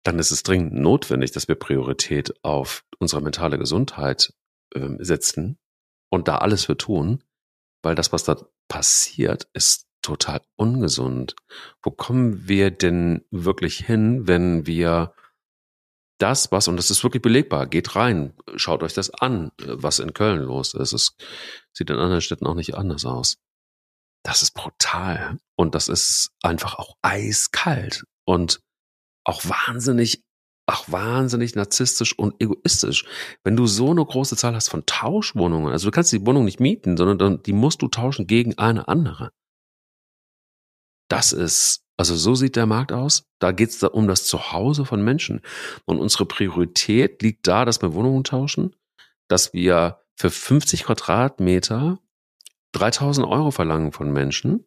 dann 0.02 0.18
ist 0.18 0.30
es 0.30 0.42
dringend 0.42 0.74
notwendig, 0.74 1.32
dass 1.32 1.48
wir 1.48 1.54
Priorität 1.56 2.34
auf 2.44 2.84
unsere 2.98 3.22
mentale 3.22 3.58
Gesundheit 3.58 4.32
äh, 4.74 4.88
setzen 4.98 5.58
und 6.10 6.28
da 6.28 6.38
alles 6.38 6.64
für 6.64 6.76
tun, 6.76 7.22
weil 7.86 7.94
das, 7.94 8.12
was 8.12 8.24
da 8.24 8.36
passiert, 8.66 9.48
ist 9.52 9.86
total 10.02 10.40
ungesund. 10.56 11.36
Wo 11.84 11.92
kommen 11.92 12.48
wir 12.48 12.72
denn 12.72 13.24
wirklich 13.30 13.76
hin, 13.76 14.26
wenn 14.26 14.66
wir 14.66 15.14
das, 16.18 16.50
was, 16.50 16.66
und 16.66 16.78
das 16.78 16.90
ist 16.90 17.04
wirklich 17.04 17.22
belegbar, 17.22 17.68
geht 17.68 17.94
rein, 17.94 18.34
schaut 18.56 18.82
euch 18.82 18.92
das 18.92 19.10
an, 19.10 19.52
was 19.58 20.00
in 20.00 20.14
Köln 20.14 20.42
los 20.42 20.74
ist. 20.74 20.92
Es 20.94 21.16
sieht 21.72 21.88
in 21.88 21.96
anderen 21.96 22.22
Städten 22.22 22.46
auch 22.48 22.54
nicht 22.54 22.74
anders 22.74 23.04
aus. 23.04 23.36
das 24.24 24.42
ist 24.42 24.54
brutal. 24.54 25.38
Und 25.54 25.76
das 25.76 25.86
ist 25.86 26.32
einfach 26.42 26.74
auch 26.74 26.96
eiskalt 27.02 28.02
und 28.24 28.60
auch 29.22 29.44
wahnsinnig, 29.44 30.24
auch 30.66 30.90
wahnsinnig 30.90 31.54
narzisstisch 31.54 32.18
und 32.18 32.34
egoistisch. 32.40 33.04
Wenn 33.44 33.56
du 33.56 33.66
so 33.66 33.90
eine 33.90 34.04
große 34.04 34.36
Zahl 34.36 34.54
hast 34.54 34.68
von 34.68 34.84
Tauschwohnungen, 34.84 35.72
also 35.72 35.86
du 35.88 35.90
kannst 35.92 36.12
die 36.12 36.26
Wohnung 36.26 36.44
nicht 36.44 36.60
mieten, 36.60 36.96
sondern 36.96 37.42
die 37.42 37.52
musst 37.52 37.82
du 37.82 37.88
tauschen 37.88 38.26
gegen 38.26 38.58
eine 38.58 38.88
andere. 38.88 39.30
Das 41.08 41.32
ist, 41.32 41.84
also 41.96 42.16
so 42.16 42.34
sieht 42.34 42.56
der 42.56 42.66
Markt 42.66 42.92
aus. 42.92 43.24
Da 43.38 43.52
geht 43.52 43.70
es 43.70 43.78
da 43.78 43.86
um 43.86 44.08
das 44.08 44.24
Zuhause 44.24 44.84
von 44.84 45.02
Menschen. 45.04 45.40
Und 45.84 46.00
unsere 46.00 46.26
Priorität 46.26 47.22
liegt 47.22 47.46
da, 47.46 47.64
dass 47.64 47.80
wir 47.80 47.94
Wohnungen 47.94 48.24
tauschen, 48.24 48.74
dass 49.28 49.52
wir 49.52 50.02
für 50.16 50.30
50 50.30 50.84
Quadratmeter 50.84 52.00
3000 52.72 53.26
Euro 53.26 53.52
verlangen 53.52 53.92
von 53.92 54.12
Menschen, 54.12 54.64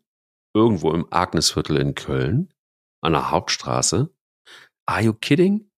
irgendwo 0.56 0.93
im 0.93 1.12
Agnesviertel 1.12 1.78
in 1.78 1.93
Köln, 1.93 2.54
an 3.02 3.14
der 3.14 3.32
Hauptstraße. 3.32 4.10
Are 4.86 5.02
you 5.02 5.14
kidding? 5.14 5.68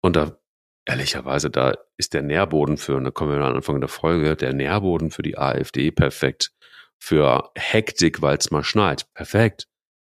Und 0.00 0.16
da, 0.16 0.38
ehrlicherweise, 0.84 1.50
da 1.50 1.74
ist 1.96 2.14
der 2.14 2.22
Nährboden 2.22 2.76
für, 2.76 2.96
und 2.96 3.04
da 3.04 3.10
kommen 3.10 3.32
wir 3.32 3.44
am 3.44 3.56
Anfang 3.56 3.80
der 3.80 3.88
Folge, 3.88 4.36
der 4.36 4.52
Nährboden 4.52 5.10
für 5.10 5.22
die 5.22 5.38
AfD 5.38 5.90
perfekt. 5.90 6.52
Für 6.98 7.50
Hektik, 7.56 8.22
weil 8.22 8.36
es 8.36 8.50
mal 8.50 8.64
schneit. 8.64 9.06
Perfekt. 9.14 9.68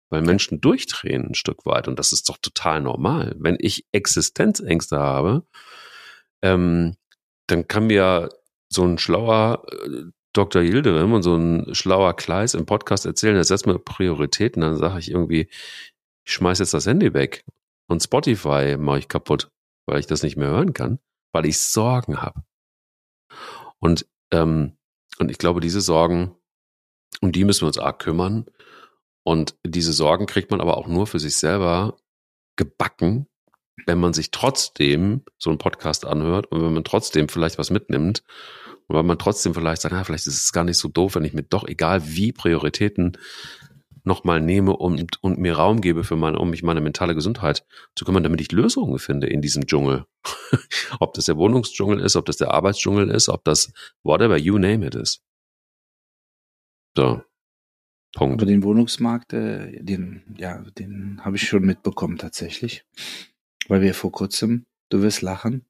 Weil 0.10 0.22
Menschen 0.22 0.62
durchdrehen 0.62 1.30
ein 1.30 1.36
Stück 1.36 1.66
weit. 1.66 1.88
Und 1.88 1.98
das 1.98 2.12
ist 2.12 2.30
doch 2.30 2.38
total 2.38 2.82
normal. 2.82 3.36
Wenn 3.38 3.58
ich 3.60 3.86
Existenzängste 3.92 5.00
habe, 5.00 5.44
ähm, 6.44 6.96
dann 7.48 7.68
kann 7.68 7.88
mir 7.88 8.30
so 8.70 8.84
ein 8.84 8.98
schlauer 8.98 9.66
äh, 9.72 10.04
Dr. 10.34 10.62
Yildirim 10.62 11.14
und 11.14 11.24
so 11.24 11.36
ein 11.36 11.74
schlauer 11.76 12.16
Kleis 12.16 12.56
im 12.56 12.66
Podcast 12.66 13.06
erzählen, 13.06 13.36
er 13.36 13.44
setzt 13.44 13.68
mir 13.68 13.78
Prioritäten, 13.78 14.62
dann 14.62 14.78
sage 14.78 15.00
ich 15.00 15.12
irgendwie, 15.12 15.48
ich 16.26 16.34
schmeiß 16.34 16.60
jetzt 16.60 16.74
das 16.74 16.88
Handy 16.88 17.14
weg 17.14 17.46
und 17.94 18.04
Spotify 18.04 18.76
mache 18.78 19.00
ich 19.00 19.08
kaputt, 19.08 19.52
weil 19.86 20.00
ich 20.00 20.08
das 20.08 20.24
nicht 20.24 20.36
mehr 20.36 20.50
hören 20.50 20.74
kann, 20.74 21.00
weil 21.32 21.46
ich 21.46 21.60
Sorgen 21.60 22.22
habe. 22.22 22.44
Und, 23.80 24.06
ähm, 24.32 24.78
und 25.20 25.32
ich 25.32 25.38
glaube, 25.38 25.62
diese 25.62 25.80
Sorgen, 25.80 26.36
um 27.22 27.32
die 27.32 27.46
müssen 27.46 27.62
wir 27.62 27.68
uns 27.68 27.78
arg 27.78 28.00
kümmern. 28.00 28.46
Und 29.24 29.56
diese 29.66 29.94
Sorgen 29.94 30.26
kriegt 30.26 30.52
man 30.52 30.60
aber 30.60 30.76
auch 30.76 30.88
nur 30.88 31.08
für 31.08 31.20
sich 31.20 31.38
selber 31.38 31.98
gebacken, 32.56 33.28
wenn 33.86 34.00
man 34.00 34.14
sich 34.14 34.32
trotzdem 34.32 35.24
so 35.38 35.50
einen 35.50 35.60
Podcast 35.60 36.06
anhört 36.06 36.48
und 36.48 36.64
wenn 36.64 36.74
man 36.74 36.84
trotzdem 36.84 37.30
vielleicht 37.30 37.58
was 37.58 37.70
mitnimmt 37.70 38.24
und 38.88 38.96
weil 38.96 39.04
man 39.04 39.18
trotzdem 39.20 39.54
vielleicht 39.54 39.82
sagt, 39.82 39.94
na, 39.94 40.04
vielleicht 40.04 40.28
ist 40.28 40.44
es 40.44 40.52
gar 40.52 40.64
nicht 40.64 40.78
so 40.78 40.88
doof, 40.88 41.16
wenn 41.16 41.26
ich 41.26 41.34
mir 41.34 41.44
doch, 41.44 41.68
egal 41.68 42.02
wie, 42.06 42.32
Prioritäten 42.32 43.18
nochmal 44.04 44.42
nehme 44.42 44.76
und, 44.76 45.22
und 45.24 45.40
mir 45.40 45.56
Raum 45.56 45.82
gebe 45.82 46.04
für 46.04 46.16
meine, 46.16 46.38
um 46.38 46.50
mich 46.50 46.64
meine 46.64 46.82
mentale 46.82 47.16
Gesundheit 47.16 47.66
zu 47.96 48.06
kümmern, 48.06 48.24
damit 48.24 48.42
ich 48.42 48.52
Lösungen 48.52 49.00
finde 49.00 49.28
in 49.28 49.42
diesem 49.42 49.66
Dschungel. 49.66 50.06
ob 51.00 51.14
das 51.14 51.26
der 51.26 51.38
Wohnungsdschungel 51.38 52.00
ist, 52.00 52.16
ob 52.16 52.26
das 52.26 52.38
der 52.38 52.52
Arbeitsdschungel 52.52 53.10
ist, 53.10 53.30
ob 53.30 53.44
das 53.44 53.72
whatever 54.04 54.38
you 54.38 54.58
name 54.58 54.86
it 54.86 54.96
ist. 54.96 55.22
So. 56.96 57.24
Punkt. 58.16 58.42
Aber 58.42 58.46
den 58.46 58.62
Wohnungsmarkt, 58.64 59.34
äh, 59.34 59.82
den, 59.84 60.36
ja, 60.38 60.60
den 60.78 61.24
habe 61.26 61.36
ich 61.36 61.48
schon 61.48 61.64
mitbekommen 61.64 62.18
tatsächlich. 62.18 62.86
Weil 63.68 63.82
wir 63.82 63.96
vor 63.96 64.12
kurzem, 64.12 64.66
du 64.90 65.02
wirst 65.02 65.22
lachen, 65.22 65.66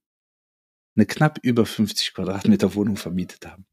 eine 0.96 1.06
knapp 1.06 1.40
über 1.42 1.66
50 1.66 2.14
Quadratmeter 2.14 2.76
Wohnung 2.76 2.98
vermietet 2.98 3.48
haben. 3.48 3.66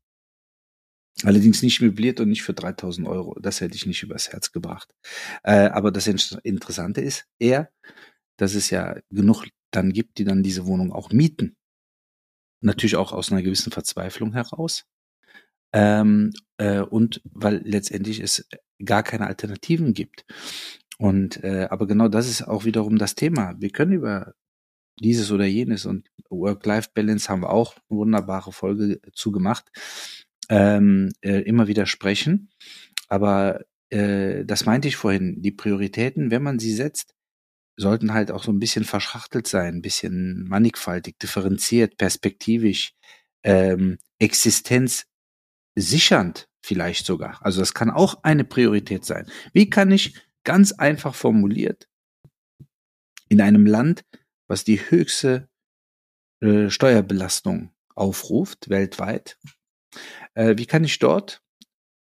Allerdings 1.24 1.62
nicht 1.62 1.80
möbliert 1.80 2.20
und 2.20 2.28
nicht 2.28 2.42
für 2.42 2.54
3000 2.54 3.06
Euro. 3.06 3.38
Das 3.40 3.60
hätte 3.60 3.74
ich 3.74 3.86
nicht 3.86 4.02
übers 4.02 4.32
Herz 4.32 4.52
gebracht. 4.52 4.94
Äh, 5.42 5.68
aber 5.68 5.90
das 5.90 6.06
Interessante 6.06 7.00
ist 7.00 7.26
eher, 7.38 7.70
dass 8.36 8.54
es 8.54 8.70
ja 8.70 8.96
genug 9.10 9.46
dann 9.70 9.92
gibt, 9.92 10.18
die 10.18 10.24
dann 10.24 10.42
diese 10.42 10.66
Wohnung 10.66 10.92
auch 10.92 11.10
mieten. 11.10 11.56
Natürlich 12.62 12.96
auch 12.96 13.12
aus 13.12 13.30
einer 13.30 13.42
gewissen 13.42 13.72
Verzweiflung 13.72 14.32
heraus. 14.32 14.84
Ähm, 15.72 16.32
äh, 16.58 16.80
und 16.80 17.20
weil 17.24 17.62
letztendlich 17.64 18.20
es 18.20 18.46
gar 18.84 19.02
keine 19.02 19.26
Alternativen 19.26 19.94
gibt. 19.94 20.24
Und 20.98 21.42
äh, 21.44 21.68
aber 21.70 21.86
genau 21.86 22.08
das 22.08 22.28
ist 22.28 22.42
auch 22.42 22.64
wiederum 22.64 22.98
das 22.98 23.14
Thema. 23.14 23.54
Wir 23.58 23.70
können 23.70 23.92
über 23.92 24.34
dieses 25.00 25.30
oder 25.30 25.46
jenes 25.46 25.86
und 25.86 26.10
Work-Life-Balance 26.28 27.28
haben 27.28 27.42
wir 27.42 27.50
auch 27.50 27.76
eine 27.88 27.98
wunderbare 27.98 28.52
Folge 28.52 29.00
zugemacht, 29.12 29.70
ähm, 30.50 31.10
äh, 31.22 31.40
immer 31.40 31.66
wieder 31.68 31.86
sprechen. 31.86 32.50
Aber 33.08 33.64
äh, 33.88 34.44
das 34.44 34.66
meinte 34.66 34.88
ich 34.88 34.96
vorhin, 34.96 35.40
die 35.40 35.52
Prioritäten, 35.52 36.30
wenn 36.30 36.42
man 36.42 36.58
sie 36.58 36.74
setzt, 36.74 37.14
sollten 37.76 38.12
halt 38.12 38.30
auch 38.30 38.44
so 38.44 38.52
ein 38.52 38.58
bisschen 38.58 38.84
verschachtelt 38.84 39.46
sein, 39.48 39.76
ein 39.76 39.82
bisschen 39.82 40.44
mannigfaltig, 40.46 41.18
differenziert, 41.18 41.96
perspektivisch, 41.96 42.92
ähm, 43.42 43.96
existenzsichernd 44.18 45.06
vielleicht 46.62 47.06
sogar. 47.06 47.38
Also 47.42 47.60
das 47.60 47.72
kann 47.72 47.88
auch 47.88 48.22
eine 48.22 48.44
Priorität 48.44 49.06
sein. 49.06 49.26
Wie 49.54 49.70
kann 49.70 49.90
ich 49.90 50.20
ganz 50.44 50.72
einfach 50.72 51.14
formuliert 51.14 51.88
in 53.30 53.40
einem 53.40 53.64
Land 53.64 54.04
was 54.50 54.64
die 54.64 54.78
höchste 54.90 55.48
äh, 56.42 56.68
Steuerbelastung 56.70 57.70
aufruft 57.94 58.68
weltweit. 58.68 59.38
Äh, 60.34 60.56
wie 60.56 60.66
kann 60.66 60.84
ich 60.84 60.98
dort 60.98 61.42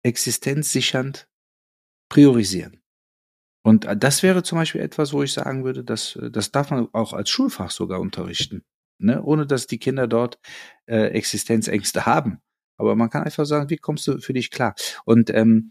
existenzsichernd 0.03 1.29
priorisieren? 2.09 2.83
Und 3.63 3.85
äh, 3.85 3.97
das 3.97 4.23
wäre 4.23 4.43
zum 4.43 4.59
Beispiel 4.59 4.81
etwas, 4.81 5.13
wo 5.13 5.23
ich 5.23 5.33
sagen 5.33 5.65
würde, 5.65 5.85
dass, 5.85 6.17
äh, 6.17 6.31
das 6.31 6.51
darf 6.51 6.71
man 6.71 6.89
auch 6.93 7.13
als 7.13 7.31
Schulfach 7.31 7.71
sogar 7.71 8.01
unterrichten, 8.01 8.65
ne? 8.99 9.23
ohne 9.23 9.47
dass 9.47 9.67
die 9.67 9.79
Kinder 9.79 10.07
dort 10.07 10.39
äh, 10.87 11.09
Existenzängste 11.09 12.07
haben. 12.07 12.41
Aber 12.77 12.97
man 12.97 13.11
kann 13.11 13.23
einfach 13.23 13.47
sagen, 13.47 13.71
wie 13.71 13.77
kommst 13.77 14.07
du 14.09 14.19
für 14.19 14.33
dich 14.33 14.51
klar? 14.51 14.75
Und 15.05 15.31
ähm, 15.31 15.71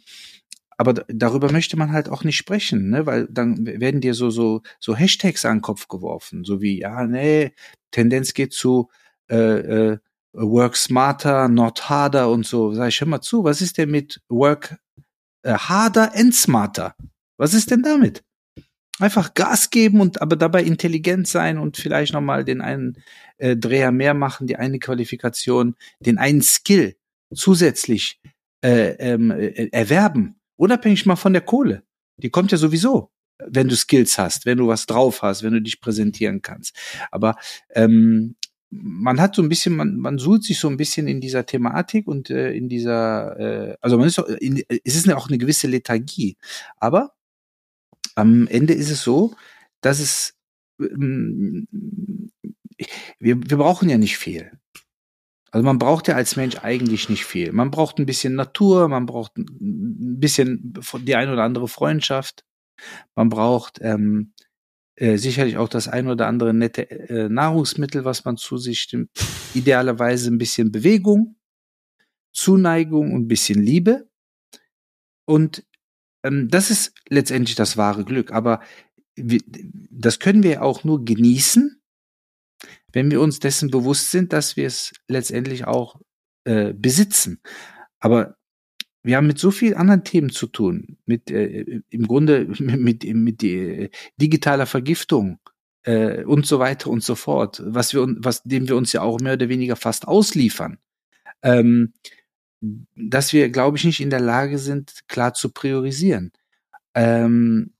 aber 0.77 0.93
darüber 1.09 1.51
möchte 1.51 1.77
man 1.77 1.91
halt 1.91 2.09
auch 2.09 2.23
nicht 2.23 2.37
sprechen, 2.37 2.89
ne? 2.89 3.05
weil 3.05 3.27
dann 3.29 3.65
werden 3.67 4.01
dir 4.01 4.15
so 4.15 4.31
so 4.31 4.61
so 4.79 4.95
Hashtags 4.95 5.45
an 5.45 5.57
den 5.57 5.61
Kopf 5.61 5.87
geworfen, 5.87 6.43
so 6.43 6.61
wie 6.61 6.79
ja 6.79 7.05
nee 7.05 7.53
Tendenz 7.91 8.33
geht 8.33 8.53
zu 8.53 8.89
äh, 9.29 9.35
äh, 9.91 9.97
Work 10.33 10.75
smarter, 10.75 11.47
not 11.47 11.89
harder 11.89 12.29
und 12.29 12.45
so. 12.45 12.73
Sag 12.73 12.89
ich 12.89 13.01
hör 13.01 13.07
mal 13.07 13.21
zu, 13.21 13.43
was 13.43 13.61
ist 13.61 13.77
denn 13.77 13.91
mit 13.91 14.21
Work 14.29 14.77
äh, 15.43 15.53
harder 15.53 16.15
and 16.15 16.33
smarter? 16.33 16.95
Was 17.37 17.53
ist 17.53 17.71
denn 17.71 17.81
damit? 17.81 18.23
Einfach 18.99 19.33
Gas 19.33 19.69
geben 19.69 19.99
und 19.99 20.21
aber 20.21 20.35
dabei 20.35 20.63
intelligent 20.63 21.27
sein 21.27 21.57
und 21.57 21.77
vielleicht 21.77 22.13
noch 22.13 22.21
mal 22.21 22.45
den 22.45 22.61
einen 22.61 22.97
äh, 23.37 23.57
Dreher 23.57 23.91
mehr 23.91 24.13
machen, 24.13 24.47
die 24.47 24.57
eine 24.57 24.79
Qualifikation, 24.79 25.75
den 25.99 26.17
einen 26.17 26.41
Skill 26.41 26.95
zusätzlich 27.33 28.21
äh, 28.63 28.91
ähm, 28.99 29.31
äh, 29.31 29.69
erwerben 29.71 30.35
Unabhängig 30.61 31.07
mal 31.07 31.15
von 31.15 31.33
der 31.33 31.41
Kohle. 31.41 31.81
Die 32.17 32.29
kommt 32.29 32.51
ja 32.51 32.57
sowieso, 32.59 33.09
wenn 33.39 33.67
du 33.67 33.75
Skills 33.75 34.19
hast, 34.19 34.45
wenn 34.45 34.59
du 34.59 34.67
was 34.67 34.85
drauf 34.85 35.23
hast, 35.23 35.41
wenn 35.41 35.53
du 35.53 35.59
dich 35.59 35.81
präsentieren 35.81 36.43
kannst. 36.43 36.77
Aber 37.09 37.35
ähm, 37.71 38.35
man 38.71 39.19
hat 39.19 39.35
so 39.35 39.41
ein 39.41 39.49
bisschen, 39.49 39.75
man, 39.75 39.97
man 39.97 40.17
sucht 40.17 40.43
sich 40.43 40.59
so 40.59 40.69
ein 40.69 40.77
bisschen 40.77 41.07
in 41.07 41.21
dieser 41.21 41.45
Thematik 41.45 42.07
und 42.07 42.29
äh, 42.29 42.53
in 42.53 42.69
dieser, 42.69 43.39
äh, 43.39 43.77
also 43.81 43.97
man 43.97 44.07
ist 44.07 44.15
so, 44.15 44.25
in, 44.25 44.63
es 44.83 44.95
ist 44.95 45.11
auch 45.11 45.27
eine 45.27 45.37
gewisse 45.37 45.67
Lethargie. 45.67 46.37
Aber 46.77 47.13
am 48.15 48.47
Ende 48.47 48.73
ist 48.73 48.89
es 48.89 49.03
so, 49.03 49.35
dass 49.81 49.99
es 49.99 50.35
ähm, 50.79 51.67
wir, 53.19 53.37
wir 53.37 53.57
brauchen 53.57 53.89
ja 53.89 53.97
nicht 53.97 54.17
viel. 54.17 54.51
Also 55.51 55.65
man 55.65 55.79
braucht 55.79 56.07
ja 56.07 56.15
als 56.15 56.37
Mensch 56.37 56.57
eigentlich 56.57 57.09
nicht 57.09 57.25
viel. 57.25 57.51
Man 57.51 57.71
braucht 57.71 57.99
ein 57.99 58.05
bisschen 58.05 58.35
Natur, 58.35 58.87
man 58.87 59.05
braucht 59.05 59.37
ein 59.37 60.19
bisschen 60.19 60.73
die 60.99 61.15
ein 61.15 61.29
oder 61.29 61.43
andere 61.43 61.67
Freundschaft, 61.67 62.45
man 63.15 63.29
braucht 63.29 63.79
ähm, 63.81 64.33
äh, 65.01 65.17
sicherlich 65.17 65.57
auch 65.57 65.67
das 65.67 65.87
ein 65.87 66.07
oder 66.07 66.27
andere 66.27 66.53
nette 66.53 66.87
äh, 66.87 67.27
Nahrungsmittel, 67.27 68.05
was 68.05 68.23
man 68.23 68.37
zu 68.37 68.57
sich 68.57 68.81
stimmt. 68.81 69.09
Idealerweise 69.55 70.29
ein 70.29 70.37
bisschen 70.37 70.71
Bewegung, 70.71 71.37
Zuneigung 72.31 73.11
und 73.11 73.23
ein 73.23 73.27
bisschen 73.27 73.63
Liebe. 73.63 74.07
Und 75.25 75.65
ähm, 76.23 76.49
das 76.49 76.69
ist 76.69 76.93
letztendlich 77.09 77.55
das 77.55 77.77
wahre 77.77 78.05
Glück. 78.05 78.31
Aber 78.31 78.61
wir, 79.15 79.41
das 79.89 80.19
können 80.19 80.43
wir 80.43 80.61
auch 80.61 80.83
nur 80.83 81.03
genießen, 81.03 81.81
wenn 82.93 83.09
wir 83.09 83.21
uns 83.21 83.39
dessen 83.39 83.71
bewusst 83.71 84.11
sind, 84.11 84.33
dass 84.33 84.55
wir 84.55 84.67
es 84.67 84.93
letztendlich 85.07 85.65
auch 85.65 85.99
äh, 86.43 86.73
besitzen. 86.73 87.41
Aber 87.99 88.37
wir 89.03 89.17
haben 89.17 89.27
mit 89.27 89.39
so 89.39 89.51
vielen 89.51 89.75
anderen 89.75 90.03
Themen 90.03 90.29
zu 90.29 90.47
tun, 90.47 90.97
mit 91.05 91.31
äh, 91.31 91.81
im 91.89 92.07
Grunde 92.07 92.45
mit, 92.59 92.59
mit, 93.03 93.15
mit 93.15 93.43
äh, 93.43 93.89
digitaler 94.17 94.65
Vergiftung 94.65 95.39
äh, 95.83 96.23
und 96.23 96.45
so 96.45 96.59
weiter 96.59 96.89
und 96.89 97.03
so 97.03 97.15
fort, 97.15 97.61
was 97.65 97.93
wir 97.93 98.07
was 98.19 98.43
dem 98.43 98.67
wir 98.67 98.75
uns 98.75 98.93
ja 98.93 99.01
auch 99.01 99.19
mehr 99.19 99.33
oder 99.33 99.49
weniger 99.49 99.75
fast 99.75 100.07
ausliefern. 100.07 100.77
Ähm, 101.43 101.93
dass 102.95 103.33
wir, 103.33 103.49
glaube 103.49 103.77
ich, 103.77 103.85
nicht 103.85 104.01
in 104.01 104.11
der 104.11 104.19
Lage 104.19 104.59
sind, 104.59 105.07
klar 105.07 105.33
zu 105.33 105.49
priorisieren. 105.49 106.31
Ähm, 106.93 107.73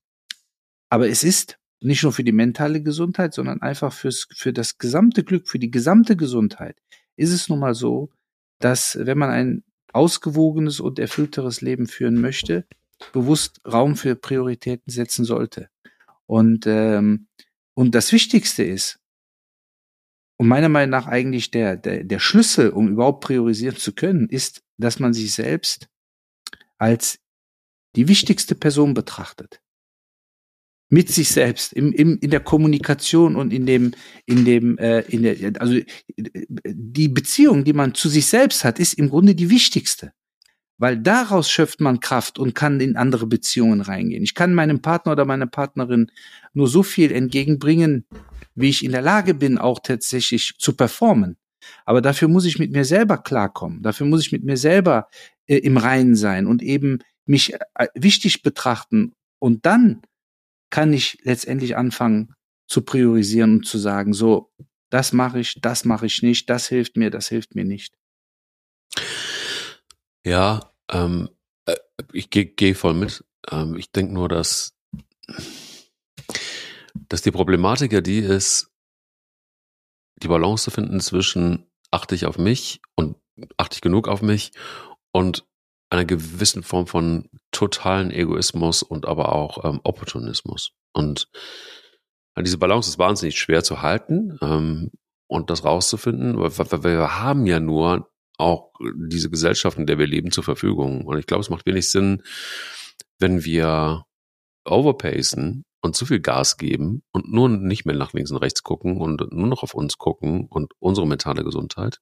aber 0.90 1.08
es 1.08 1.24
ist 1.24 1.60
nicht 1.82 2.04
nur 2.04 2.14
für 2.14 2.24
die 2.24 2.32
mentale 2.32 2.82
Gesundheit, 2.82 3.34
sondern 3.34 3.62
einfach 3.62 3.94
fürs, 3.94 4.28
für 4.36 4.54
das 4.54 4.78
gesamte 4.78 5.24
Glück, 5.24 5.48
für 5.48 5.60
die 5.60 5.72
gesamte 5.72 6.16
Gesundheit, 6.16 6.78
ist 7.16 7.32
es 7.32 7.50
nun 7.50 7.60
mal 7.60 7.76
so, 7.76 8.10
dass 8.60 8.98
wenn 9.00 9.18
man 9.18 9.30
ein 9.30 9.64
ausgewogenes 9.94 10.80
und 10.80 11.00
erfüllteres 11.00 11.62
Leben 11.62 11.88
führen 11.88 12.20
möchte, 12.20 12.66
bewusst 13.14 13.62
Raum 13.66 13.96
für 13.96 14.16
Prioritäten 14.16 14.92
setzen 14.92 15.26
sollte. 15.26 15.70
Und, 16.26 16.66
ähm, 16.68 17.28
und 17.74 17.96
das 17.96 18.12
Wichtigste 18.12 18.64
ist, 18.64 19.00
und 20.38 20.48
meiner 20.48 20.70
Meinung 20.70 20.90
nach 20.90 21.06
eigentlich 21.06 21.52
der, 21.52 21.78
der, 21.78 22.04
der 22.04 22.20
Schlüssel, 22.20 22.72
um 22.72 22.88
überhaupt 22.88 23.24
priorisieren 23.24 23.78
zu 23.78 23.94
können, 23.94 24.28
ist, 24.28 24.64
dass 24.78 24.98
man 25.00 25.14
sich 25.14 25.34
selbst 25.34 25.88
als 26.80 27.20
die 27.96 28.08
wichtigste 28.08 28.56
Person 28.56 28.96
betrachtet 28.96 29.62
mit 30.92 31.10
sich 31.10 31.30
selbst 31.30 31.72
im, 31.72 31.94
im, 31.94 32.20
in 32.20 32.30
der 32.30 32.42
Kommunikation 32.42 33.38
und 33.38 33.54
in 33.54 33.66
dem 33.66 33.94
in 34.26 34.44
dem 34.44 34.78
äh, 34.78 35.00
in 35.02 35.24
der 35.24 35.62
also 35.62 35.80
die 36.18 37.08
Beziehung, 37.08 37.64
die 37.64 37.72
man 37.74 37.96
zu 37.96 38.10
sich 38.10 38.28
selbst 38.28 38.66
hat, 38.66 38.78
ist 38.78 38.96
im 38.96 39.10
Grunde 39.10 39.34
die 39.34 39.50
wichtigste, 39.50 40.12
weil 40.78 40.98
daraus 40.98 41.50
schöpft 41.50 41.80
man 41.80 42.02
Kraft 42.02 42.38
und 42.38 42.56
kann 42.56 42.82
in 42.82 42.98
andere 42.98 43.26
Beziehungen 43.26 43.80
reingehen. 43.80 44.22
Ich 44.22 44.36
kann 44.36 44.54
meinem 44.54 44.82
Partner 44.82 45.14
oder 45.14 45.24
meiner 45.24 45.48
Partnerin 45.48 46.12
nur 46.54 46.68
so 46.68 46.84
viel 46.84 47.14
entgegenbringen, 47.14 48.06
wie 48.54 48.70
ich 48.70 48.84
in 48.84 48.92
der 48.92 49.02
Lage 49.02 49.34
bin, 49.34 49.58
auch 49.58 49.80
tatsächlich 49.82 50.56
zu 50.60 50.76
performen. 50.76 51.38
Aber 51.86 52.02
dafür 52.02 52.28
muss 52.28 52.44
ich 52.44 52.60
mit 52.60 52.74
mir 52.74 52.84
selber 52.84 53.18
klarkommen. 53.18 53.82
Dafür 53.82 54.08
muss 54.08 54.26
ich 54.26 54.34
mit 54.34 54.44
mir 54.44 54.58
selber 54.58 55.08
äh, 55.48 55.58
im 55.58 55.78
Reinen 55.78 56.16
sein 56.16 56.48
und 56.48 56.62
eben 56.62 57.00
mich 57.26 57.54
äh, 57.54 57.88
wichtig 57.96 58.42
betrachten 58.42 59.14
und 59.40 59.66
dann 59.66 60.02
kann 60.72 60.92
ich 60.94 61.20
letztendlich 61.24 61.78
anfangen 61.78 62.34
zu 62.68 62.82
priorisieren 62.82 63.58
und 63.58 63.68
zu 63.68 63.78
sagen, 63.78 64.14
so, 64.14 64.52
das 64.90 65.14
mache 65.14 65.40
ich, 65.40 65.62
das 65.62 65.86
mache 65.86 66.06
ich 66.06 66.24
nicht, 66.24 66.50
das 66.50 66.68
hilft 66.68 66.98
mir, 66.98 67.12
das 67.12 67.28
hilft 67.28 67.54
mir 67.54 67.66
nicht. 67.66 67.94
Ja, 70.26 70.74
ähm, 70.90 71.30
äh, 71.66 71.76
ich 72.14 72.30
gehe 72.30 72.46
geh 72.46 72.74
voll 72.74 72.94
mit. 72.94 73.24
Ähm, 73.50 73.76
ich 73.76 73.92
denke 73.92 74.14
nur, 74.14 74.30
dass, 74.30 74.74
dass 76.94 77.22
die 77.22 77.32
Problematik 77.32 77.92
ja 77.92 78.02
die 78.02 78.20
ist, 78.20 78.72
die 80.22 80.28
Balance 80.28 80.66
zu 80.66 80.72
finden 80.72 81.00
zwischen 81.00 81.72
achte 81.90 82.16
ich 82.16 82.26
auf 82.26 82.38
mich 82.38 82.82
und 82.96 83.18
achte 83.58 83.76
ich 83.76 83.82
genug 83.82 84.08
auf 84.08 84.22
mich 84.22 84.52
und 85.12 85.46
einer 85.92 86.06
gewissen 86.06 86.64
Form 86.64 86.88
von 86.88 87.30
totalen 87.52 88.12
Egoismus 88.12 88.82
und 88.82 89.06
aber 89.06 89.36
auch 89.36 89.64
ähm, 89.66 89.82
Opportunismus. 89.84 90.72
Und 90.94 91.28
äh, 92.36 92.44
diese 92.44 92.58
Balance 92.58 92.90
ist 92.90 92.98
wahnsinnig 92.98 93.38
schwer 93.38 93.64
zu 93.64 93.82
halten 93.82 94.38
ähm, 94.42 94.92
und 95.28 95.50
das 95.50 95.66
rauszufinden, 95.66 96.40
weil, 96.40 96.52
weil 96.58 96.84
wir 96.84 97.22
haben 97.22 97.46
ja 97.46 97.60
nur 97.60 98.10
auch 98.38 98.72
diese 98.96 99.30
Gesellschaft, 99.30 99.78
in 99.78 99.86
der 99.86 100.00
wir 100.00 100.08
leben, 100.08 100.32
zur 100.32 100.44
Verfügung. 100.44 101.06
Und 101.06 101.20
ich 101.20 101.28
glaube, 101.28 101.42
es 101.42 101.50
macht 101.50 101.66
wenig 101.66 101.92
Sinn, 101.92 102.24
wenn 103.20 103.44
wir 103.44 104.06
overpacen 104.66 105.64
und 105.82 105.96
zu 105.96 106.06
viel 106.06 106.22
Gas 106.22 106.58
geben 106.58 107.04
und 107.12 107.32
nur 107.32 107.50
nicht 107.50 107.86
mehr 107.86 107.96
nach 107.96 108.14
links 108.14 108.32
und 108.32 108.38
rechts 108.38 108.64
gucken 108.64 108.98
und 108.98 109.32
nur 109.32 109.48
noch 109.48 109.64
auf 109.64 109.74
uns 109.74 109.98
gucken 109.98 110.48
und 110.48 110.72
unsere 110.80 111.06
mentale 111.06 111.44
Gesundheit, 111.44 112.00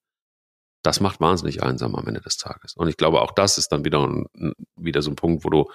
das 0.81 0.99
macht 1.01 1.19
wahnsinnig 1.19 1.61
einsam 1.63 1.95
am 1.95 2.07
Ende 2.07 2.21
des 2.21 2.37
Tages. 2.37 2.75
Und 2.75 2.87
ich 2.87 2.97
glaube, 2.97 3.21
auch 3.21 3.31
das 3.31 3.57
ist 3.57 3.71
dann 3.71 3.83
wieder, 3.85 4.05
ein, 4.07 4.25
wieder 4.75 5.01
so 5.01 5.11
ein 5.11 5.15
Punkt, 5.15 5.43
wo 5.43 5.49
du 5.49 5.71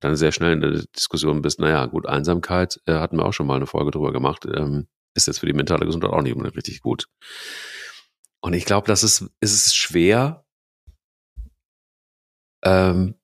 dann 0.00 0.16
sehr 0.16 0.32
schnell 0.32 0.52
in 0.52 0.60
der 0.60 0.70
Diskussion 0.94 1.42
bist, 1.42 1.60
naja, 1.60 1.86
gut, 1.86 2.06
Einsamkeit, 2.06 2.80
äh, 2.86 2.94
hatten 2.94 3.16
wir 3.16 3.24
auch 3.24 3.32
schon 3.32 3.46
mal 3.46 3.56
eine 3.56 3.66
Folge 3.66 3.90
drüber 3.90 4.12
gemacht, 4.12 4.46
ähm, 4.46 4.86
ist 5.14 5.26
jetzt 5.26 5.38
für 5.38 5.46
die 5.46 5.52
mentale 5.52 5.86
Gesundheit 5.86 6.10
auch 6.10 6.22
nicht 6.22 6.32
unbedingt 6.32 6.56
richtig 6.56 6.80
gut. 6.80 7.08
Und 8.40 8.52
ich 8.52 8.64
glaube, 8.64 8.86
das 8.86 9.02
ist, 9.02 9.30
ist 9.40 9.54
es 9.54 9.74
schwer, 9.74 10.44
ähm, 12.64 13.14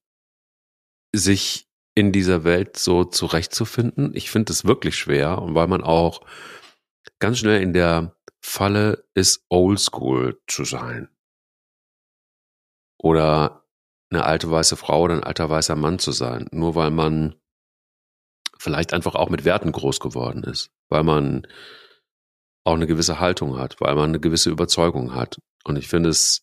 sich 1.14 1.68
in 1.94 2.12
dieser 2.12 2.44
Welt 2.44 2.76
so 2.76 3.04
zurechtzufinden. 3.04 4.12
Ich 4.14 4.30
finde 4.30 4.52
es 4.52 4.64
wirklich 4.64 4.96
schwer 4.96 5.42
und 5.42 5.54
weil 5.54 5.66
man 5.66 5.82
auch 5.82 6.24
ganz 7.18 7.38
schnell 7.38 7.60
in 7.60 7.72
der 7.72 8.16
Falle 8.40 9.04
ist, 9.14 9.44
oldschool 9.48 10.40
zu 10.46 10.64
sein 10.64 11.08
oder 13.02 13.64
eine 14.10 14.24
alte 14.24 14.50
weiße 14.50 14.76
Frau 14.76 15.02
oder 15.02 15.14
ein 15.14 15.24
alter 15.24 15.48
weißer 15.48 15.76
Mann 15.76 15.98
zu 15.98 16.12
sein, 16.12 16.48
nur 16.52 16.74
weil 16.74 16.90
man 16.90 17.36
vielleicht 18.58 18.92
einfach 18.92 19.14
auch 19.14 19.30
mit 19.30 19.44
Werten 19.44 19.72
groß 19.72 20.00
geworden 20.00 20.44
ist, 20.44 20.70
weil 20.88 21.02
man 21.02 21.46
auch 22.64 22.74
eine 22.74 22.86
gewisse 22.86 23.18
Haltung 23.18 23.56
hat, 23.56 23.80
weil 23.80 23.94
man 23.94 24.10
eine 24.10 24.20
gewisse 24.20 24.50
Überzeugung 24.50 25.14
hat. 25.14 25.38
Und 25.64 25.76
ich 25.76 25.88
finde 25.88 26.10
es 26.10 26.42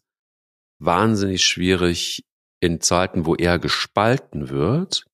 wahnsinnig 0.80 1.46
schwierig 1.46 2.26
in 2.60 2.82
Zeiten, 2.82 3.26
wo 3.26 3.36
er 3.36 3.60
gespalten 3.60 4.50
wird, 4.50 5.06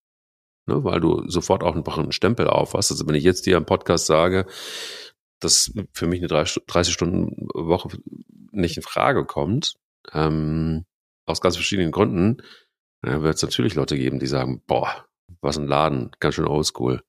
ne, 0.66 0.84
weil 0.86 1.02
du 1.02 1.28
sofort 1.30 1.62
auch 1.64 1.76
einen 1.76 2.12
Stempel 2.14 2.48
auf 2.48 2.74
hast. 2.74 2.92
Also 2.92 3.06
wenn 3.06 3.16
ich 3.16 3.24
jetzt 3.26 3.46
dir 3.46 3.58
im 3.58 3.66
Podcast 3.66 4.06
sage, 4.06 4.46
dass 5.42 5.74
für 5.92 6.08
mich 6.08 6.20
eine 6.20 6.28
30 6.28 6.94
Stunden 6.94 7.48
Woche 7.54 7.90
nicht 8.52 8.78
in 8.78 8.84
Frage 8.84 9.26
kommt, 9.26 9.76
ähm, 10.14 10.86
aus 11.26 11.42
ganz 11.42 11.56
verschiedenen 11.56 11.92
Gründen, 11.92 12.42
dann 13.02 13.24
wird 13.24 13.36
es 13.36 13.42
natürlich 13.42 13.76
Leute 13.76 13.98
geben, 13.98 14.20
die 14.20 14.28
sagen, 14.28 14.64
boah, 14.66 15.08
was 15.42 15.58
ein 15.58 15.68
Laden, 15.68 16.12
ganz 16.20 16.36
schön 16.36 16.48
oldschool. 16.48 17.04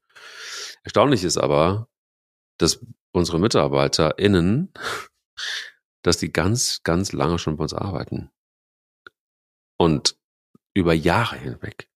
Erstaunlich 0.82 1.24
ist 1.24 1.38
aber, 1.38 1.88
dass 2.58 2.84
unsere 3.12 3.38
MitarbeiterInnen, 3.38 4.72
dass 6.02 6.18
die 6.18 6.32
ganz, 6.32 6.82
ganz 6.82 7.12
lange 7.12 7.38
schon 7.38 7.56
bei 7.56 7.62
uns 7.62 7.74
arbeiten. 7.74 8.30
Und 9.78 10.16
über 10.74 10.92
Jahre 10.92 11.36
hinweg. 11.36 11.88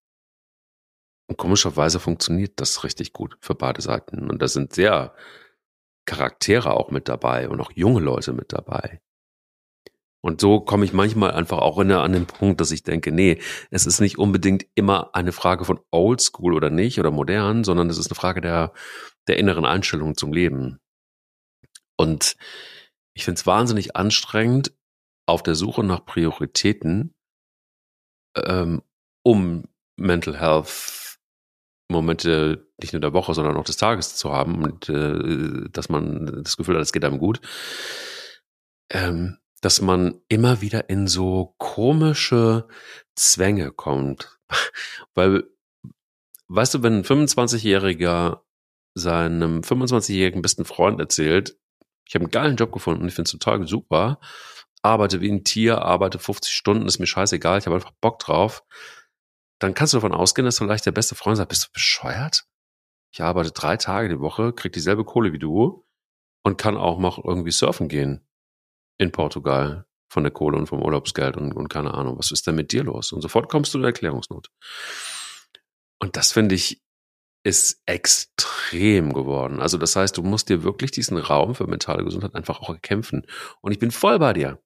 Und 1.28 1.36
komischerweise 1.36 2.00
funktioniert 2.00 2.60
das 2.60 2.84
richtig 2.84 3.12
gut 3.12 3.36
für 3.40 3.54
beide 3.54 3.82
Seiten. 3.82 4.30
Und 4.30 4.40
da 4.40 4.48
sind 4.48 4.72
sehr 4.72 5.14
Charaktere 6.06 6.72
auch 6.72 6.90
mit 6.90 7.08
dabei 7.08 7.48
und 7.50 7.60
auch 7.60 7.70
junge 7.72 8.00
Leute 8.00 8.32
mit 8.32 8.52
dabei. 8.52 9.02
Und 10.20 10.40
so 10.40 10.60
komme 10.60 10.84
ich 10.84 10.92
manchmal 10.92 11.30
einfach 11.30 11.58
auch 11.58 11.78
in, 11.78 11.92
an 11.92 12.12
den 12.12 12.26
Punkt, 12.26 12.60
dass 12.60 12.72
ich 12.72 12.82
denke, 12.82 13.12
nee, 13.12 13.40
es 13.70 13.86
ist 13.86 14.00
nicht 14.00 14.18
unbedingt 14.18 14.66
immer 14.74 15.14
eine 15.14 15.32
Frage 15.32 15.64
von 15.64 15.80
Oldschool 15.90 16.54
oder 16.54 16.70
nicht 16.70 16.98
oder 16.98 17.10
modern, 17.10 17.62
sondern 17.62 17.88
es 17.88 17.98
ist 17.98 18.10
eine 18.10 18.16
Frage 18.16 18.40
der, 18.40 18.72
der 19.28 19.38
inneren 19.38 19.64
Einstellung 19.64 20.16
zum 20.16 20.32
Leben. 20.32 20.80
Und 21.96 22.36
ich 23.14 23.24
finde 23.24 23.38
es 23.38 23.46
wahnsinnig 23.46 23.96
anstrengend, 23.96 24.72
auf 25.26 25.42
der 25.42 25.54
Suche 25.54 25.84
nach 25.84 26.04
Prioritäten, 26.04 27.14
ähm, 28.34 28.82
um 29.22 29.64
Mental 29.96 30.38
Health 30.38 31.18
Momente 31.90 32.68
nicht 32.80 32.92
nur 32.92 33.00
der 33.00 33.12
Woche, 33.12 33.34
sondern 33.34 33.56
auch 33.56 33.64
des 33.64 33.76
Tages 33.76 34.16
zu 34.16 34.32
haben 34.32 34.62
und 34.62 34.88
äh, 34.88 35.68
dass 35.70 35.88
man 35.88 36.42
das 36.44 36.56
Gefühl 36.56 36.76
hat, 36.76 36.82
es 36.82 36.92
geht 36.92 37.04
einem 37.04 37.18
gut. 37.18 37.40
Ähm, 38.90 39.38
dass 39.60 39.80
man 39.80 40.20
immer 40.28 40.60
wieder 40.60 40.88
in 40.88 41.06
so 41.06 41.54
komische 41.58 42.68
Zwänge 43.16 43.72
kommt. 43.72 44.38
Weil, 45.14 45.44
weißt 46.48 46.74
du, 46.74 46.82
wenn 46.82 46.98
ein 46.98 47.04
25-Jähriger 47.04 48.42
seinem 48.94 49.60
25-jährigen 49.60 50.42
besten 50.42 50.64
Freund 50.64 51.00
erzählt, 51.00 51.56
ich 52.06 52.14
habe 52.14 52.24
einen 52.24 52.30
geilen 52.30 52.56
Job 52.56 52.72
gefunden, 52.72 53.06
ich 53.06 53.14
finde 53.14 53.28
es 53.28 53.32
total 53.32 53.66
super, 53.66 54.18
arbeite 54.82 55.20
wie 55.20 55.30
ein 55.30 55.44
Tier, 55.44 55.82
arbeite 55.82 56.18
50 56.18 56.52
Stunden, 56.52 56.86
ist 56.86 56.98
mir 56.98 57.06
scheißegal, 57.06 57.58
ich 57.58 57.66
habe 57.66 57.76
einfach 57.76 57.92
Bock 58.00 58.18
drauf, 58.18 58.64
dann 59.60 59.74
kannst 59.74 59.92
du 59.92 59.98
davon 59.98 60.14
ausgehen, 60.14 60.46
dass 60.46 60.58
vielleicht 60.58 60.86
der 60.86 60.92
beste 60.92 61.14
Freund 61.14 61.36
sagt, 61.36 61.50
bist 61.50 61.66
du 61.66 61.72
bescheuert? 61.72 62.44
Ich 63.12 63.20
arbeite 63.20 63.50
drei 63.50 63.76
Tage 63.76 64.08
die 64.08 64.20
Woche, 64.20 64.52
krieg 64.52 64.72
dieselbe 64.72 65.04
Kohle 65.04 65.32
wie 65.32 65.38
du 65.38 65.84
und 66.44 66.58
kann 66.58 66.76
auch 66.76 66.98
noch 66.98 67.22
irgendwie 67.22 67.50
surfen 67.50 67.88
gehen 67.88 68.27
in 68.98 69.12
Portugal 69.12 69.86
von 70.10 70.22
der 70.24 70.32
Kohle 70.32 70.56
und 70.56 70.66
vom 70.66 70.82
Urlaubsgeld 70.82 71.36
und, 71.36 71.52
und 71.52 71.68
keine 71.68 71.94
Ahnung, 71.94 72.18
was 72.18 72.30
ist 72.30 72.46
denn 72.46 72.54
mit 72.54 72.72
dir 72.72 72.84
los? 72.84 73.12
Und 73.12 73.20
sofort 73.20 73.48
kommst 73.48 73.74
du 73.74 73.78
in 73.78 73.84
Erklärungsnot. 73.84 74.50
Und 75.98 76.16
das 76.16 76.32
finde 76.32 76.54
ich 76.54 76.82
ist 77.44 77.80
extrem 77.86 79.12
geworden. 79.12 79.60
Also 79.60 79.78
das 79.78 79.96
heißt, 79.96 80.16
du 80.16 80.22
musst 80.22 80.48
dir 80.48 80.64
wirklich 80.64 80.90
diesen 80.90 81.16
Raum 81.16 81.54
für 81.54 81.66
mentale 81.66 82.04
Gesundheit 82.04 82.34
einfach 82.34 82.60
auch 82.60 82.70
erkämpfen. 82.70 83.26
Und 83.60 83.72
ich 83.72 83.78
bin 83.78 83.90
voll 83.90 84.18
bei 84.18 84.32
dir. 84.32 84.60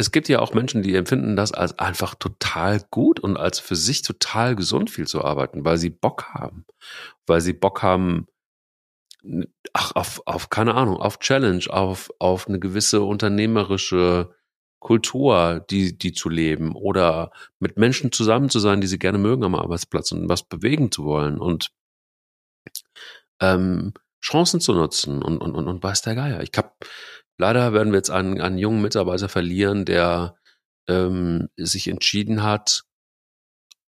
Es 0.00 0.12
gibt 0.12 0.28
ja 0.28 0.40
auch 0.40 0.54
Menschen, 0.54 0.82
die 0.82 0.94
empfinden 0.94 1.36
das 1.36 1.52
als 1.52 1.78
einfach 1.78 2.14
total 2.14 2.84
gut 2.90 3.18
und 3.18 3.36
als 3.36 3.58
für 3.58 3.76
sich 3.76 4.02
total 4.02 4.54
gesund 4.54 4.90
viel 4.90 5.08
zu 5.08 5.24
arbeiten, 5.24 5.64
weil 5.64 5.78
sie 5.78 5.90
Bock 5.90 6.26
haben, 6.34 6.66
weil 7.26 7.40
sie 7.40 7.52
Bock 7.52 7.82
haben, 7.82 8.26
ach, 9.72 9.92
auf, 9.94 10.22
auf, 10.26 10.50
keine 10.50 10.74
Ahnung, 10.74 10.96
auf 10.96 11.18
Challenge, 11.18 11.64
auf, 11.68 12.10
auf 12.18 12.48
eine 12.48 12.58
gewisse 12.58 13.02
unternehmerische 13.02 14.34
Kultur, 14.80 15.64
die, 15.70 15.98
die 15.98 16.12
zu 16.12 16.28
leben 16.28 16.74
oder 16.74 17.32
mit 17.58 17.76
Menschen 17.76 18.12
zusammen 18.12 18.48
zu 18.48 18.60
sein, 18.60 18.80
die 18.80 18.86
sie 18.86 18.98
gerne 18.98 19.18
mögen 19.18 19.44
am 19.44 19.56
Arbeitsplatz 19.56 20.12
und 20.12 20.28
was 20.28 20.44
bewegen 20.44 20.92
zu 20.92 21.04
wollen 21.04 21.38
und 21.38 21.70
ähm, 23.40 23.92
Chancen 24.22 24.60
zu 24.60 24.72
nutzen 24.74 25.22
und, 25.22 25.38
und, 25.38 25.54
und, 25.54 25.66
und 25.68 25.82
weiß 25.82 26.02
der 26.02 26.14
Geier. 26.14 26.42
Ich 26.42 26.52
hab, 26.56 26.76
leider 27.38 27.72
werden 27.72 27.92
wir 27.92 27.98
jetzt 27.98 28.10
einen, 28.10 28.40
einen 28.40 28.58
jungen 28.58 28.82
Mitarbeiter 28.82 29.28
verlieren, 29.28 29.84
der 29.84 30.36
ähm, 30.88 31.48
sich 31.56 31.88
entschieden 31.88 32.42
hat, 32.42 32.84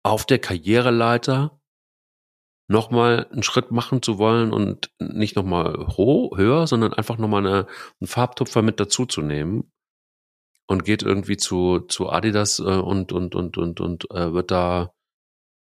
auf 0.03 0.27
der 0.27 0.39
Karriereleiter 0.39 1.58
nochmal 2.69 3.27
einen 3.33 3.43
Schritt 3.43 3.71
machen 3.71 4.03
zu 4.03 4.19
wollen 4.19 4.53
und 4.53 4.91
nicht 5.01 5.37
nochmal 5.37 5.89
höher, 5.97 6.67
sondern 6.67 6.93
einfach 6.93 7.17
nochmal 7.17 7.47
eine, 7.47 7.67
einen 8.01 8.09
Farbtupfer 8.09 8.63
mit 8.63 8.79
dazuzunehmen 8.79 9.73
und 10.67 10.85
geht 10.85 11.03
irgendwie 11.03 11.39
zu, 11.39 11.81
zu 11.81 12.11
Adidas 12.11 12.59
äh, 12.59 12.63
und, 12.63 13.13
und, 13.13 13.35
und, 13.35 13.57
und, 13.57 13.81
und 13.81 14.11
äh, 14.11 14.33
wird 14.35 14.51
da, 14.51 14.93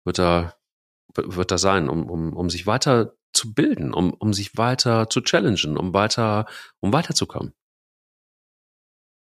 wird 0.04 0.18
da, 0.18 0.54
wird 1.14 1.50
da 1.50 1.58
sein, 1.58 1.90
um, 1.90 2.08
um, 2.08 2.32
um 2.32 2.48
sich 2.48 2.66
weiter 2.66 3.14
zu 3.34 3.52
bilden, 3.52 3.92
um, 3.92 4.14
um 4.14 4.32
sich 4.32 4.56
weiter 4.56 5.10
zu 5.10 5.20
challengen, 5.20 5.76
um 5.76 5.92
weiter, 5.92 6.46
um 6.80 6.92
weiterzukommen. 6.92 7.52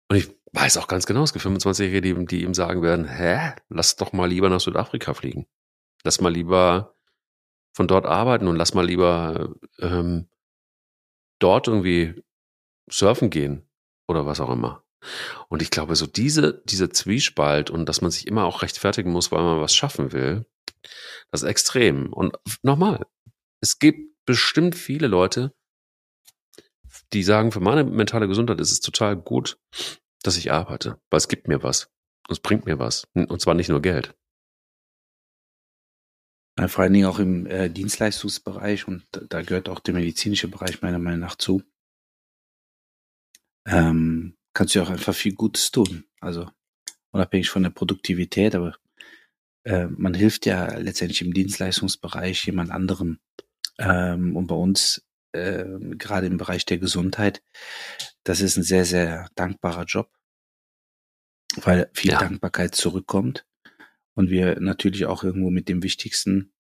Und 0.08 0.16
ich 0.16 0.30
weiß 0.52 0.76
auch 0.76 0.86
ganz 0.86 1.06
genau, 1.06 1.24
es 1.24 1.32
gibt 1.32 1.44
25-Jährige, 1.44 2.00
die, 2.00 2.26
die 2.26 2.42
ihm 2.44 2.54
sagen 2.54 2.82
werden, 2.82 3.06
hä, 3.06 3.54
lass 3.68 3.96
doch 3.96 4.12
mal 4.12 4.28
lieber 4.28 4.48
nach 4.48 4.60
Südafrika 4.60 5.14
fliegen. 5.14 5.46
Lass 6.04 6.20
mal 6.20 6.32
lieber 6.32 6.95
von 7.76 7.86
dort 7.86 8.06
arbeiten 8.06 8.48
und 8.48 8.56
lass 8.56 8.72
mal 8.72 8.86
lieber 8.86 9.54
ähm, 9.80 10.28
dort 11.38 11.68
irgendwie 11.68 12.24
surfen 12.90 13.28
gehen 13.28 13.68
oder 14.08 14.24
was 14.24 14.40
auch 14.40 14.48
immer. 14.48 14.82
Und 15.48 15.60
ich 15.60 15.70
glaube, 15.70 15.94
so 15.94 16.06
diese, 16.06 16.62
diese 16.64 16.88
Zwiespalt 16.88 17.68
und 17.68 17.86
dass 17.86 18.00
man 18.00 18.10
sich 18.10 18.26
immer 18.26 18.46
auch 18.46 18.62
rechtfertigen 18.62 19.12
muss, 19.12 19.30
weil 19.30 19.42
man 19.42 19.60
was 19.60 19.74
schaffen 19.74 20.12
will, 20.12 20.46
das 21.30 21.42
ist 21.42 21.48
extrem. 21.50 22.14
Und 22.14 22.38
nochmal, 22.62 23.04
es 23.60 23.78
gibt 23.78 24.24
bestimmt 24.24 24.74
viele 24.74 25.06
Leute, 25.06 25.52
die 27.12 27.22
sagen, 27.22 27.52
für 27.52 27.60
meine 27.60 27.84
mentale 27.84 28.26
Gesundheit 28.26 28.58
ist 28.58 28.72
es 28.72 28.80
total 28.80 29.16
gut, 29.16 29.58
dass 30.22 30.38
ich 30.38 30.50
arbeite, 30.50 30.98
weil 31.10 31.18
es 31.18 31.28
gibt 31.28 31.46
mir 31.46 31.62
was. 31.62 31.90
Es 32.30 32.40
bringt 32.40 32.64
mir 32.64 32.78
was. 32.78 33.06
Und 33.12 33.38
zwar 33.42 33.52
nicht 33.52 33.68
nur 33.68 33.82
Geld. 33.82 34.14
Vor 36.56 36.84
allen 36.84 36.94
Dingen 36.94 37.06
auch 37.06 37.18
im 37.18 37.46
äh, 37.46 37.68
Dienstleistungsbereich 37.68 38.88
und 38.88 39.04
da 39.28 39.42
gehört 39.42 39.68
auch 39.68 39.78
der 39.78 39.92
medizinische 39.92 40.48
Bereich 40.48 40.80
meiner 40.80 40.98
Meinung 40.98 41.20
nach 41.20 41.36
zu. 41.36 41.62
Ähm, 43.66 44.36
kannst 44.54 44.74
du 44.74 44.82
auch 44.82 44.88
einfach 44.88 45.14
viel 45.14 45.34
Gutes 45.34 45.70
tun. 45.70 46.04
Also 46.18 46.48
unabhängig 47.10 47.50
von 47.50 47.62
der 47.62 47.70
Produktivität, 47.70 48.54
aber 48.54 48.74
äh, 49.64 49.86
man 49.86 50.14
hilft 50.14 50.46
ja 50.46 50.78
letztendlich 50.78 51.20
im 51.20 51.34
Dienstleistungsbereich 51.34 52.46
jemand 52.46 52.70
anderem. 52.70 53.18
Ähm, 53.78 54.34
und 54.34 54.46
bei 54.46 54.54
uns, 54.54 55.04
äh, 55.32 55.64
gerade 55.98 56.26
im 56.26 56.38
Bereich 56.38 56.64
der 56.64 56.78
Gesundheit, 56.78 57.42
das 58.24 58.40
ist 58.40 58.56
ein 58.56 58.62
sehr, 58.62 58.86
sehr 58.86 59.28
dankbarer 59.34 59.84
Job, 59.84 60.10
weil 61.56 61.90
viel 61.92 62.12
ja. 62.12 62.18
Dankbarkeit 62.18 62.74
zurückkommt 62.74 63.45
und 64.16 64.30
wir 64.30 64.58
natürlich 64.60 65.06
auch 65.06 65.22
irgendwo 65.22 65.50
mit 65.50 65.68
dem 65.68 65.82
Wichtigsten, 65.82 66.50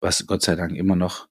was 0.00 0.26
Gott 0.26 0.42
sei 0.42 0.56
Dank 0.56 0.76
immer 0.76 0.96
noch 0.96 1.28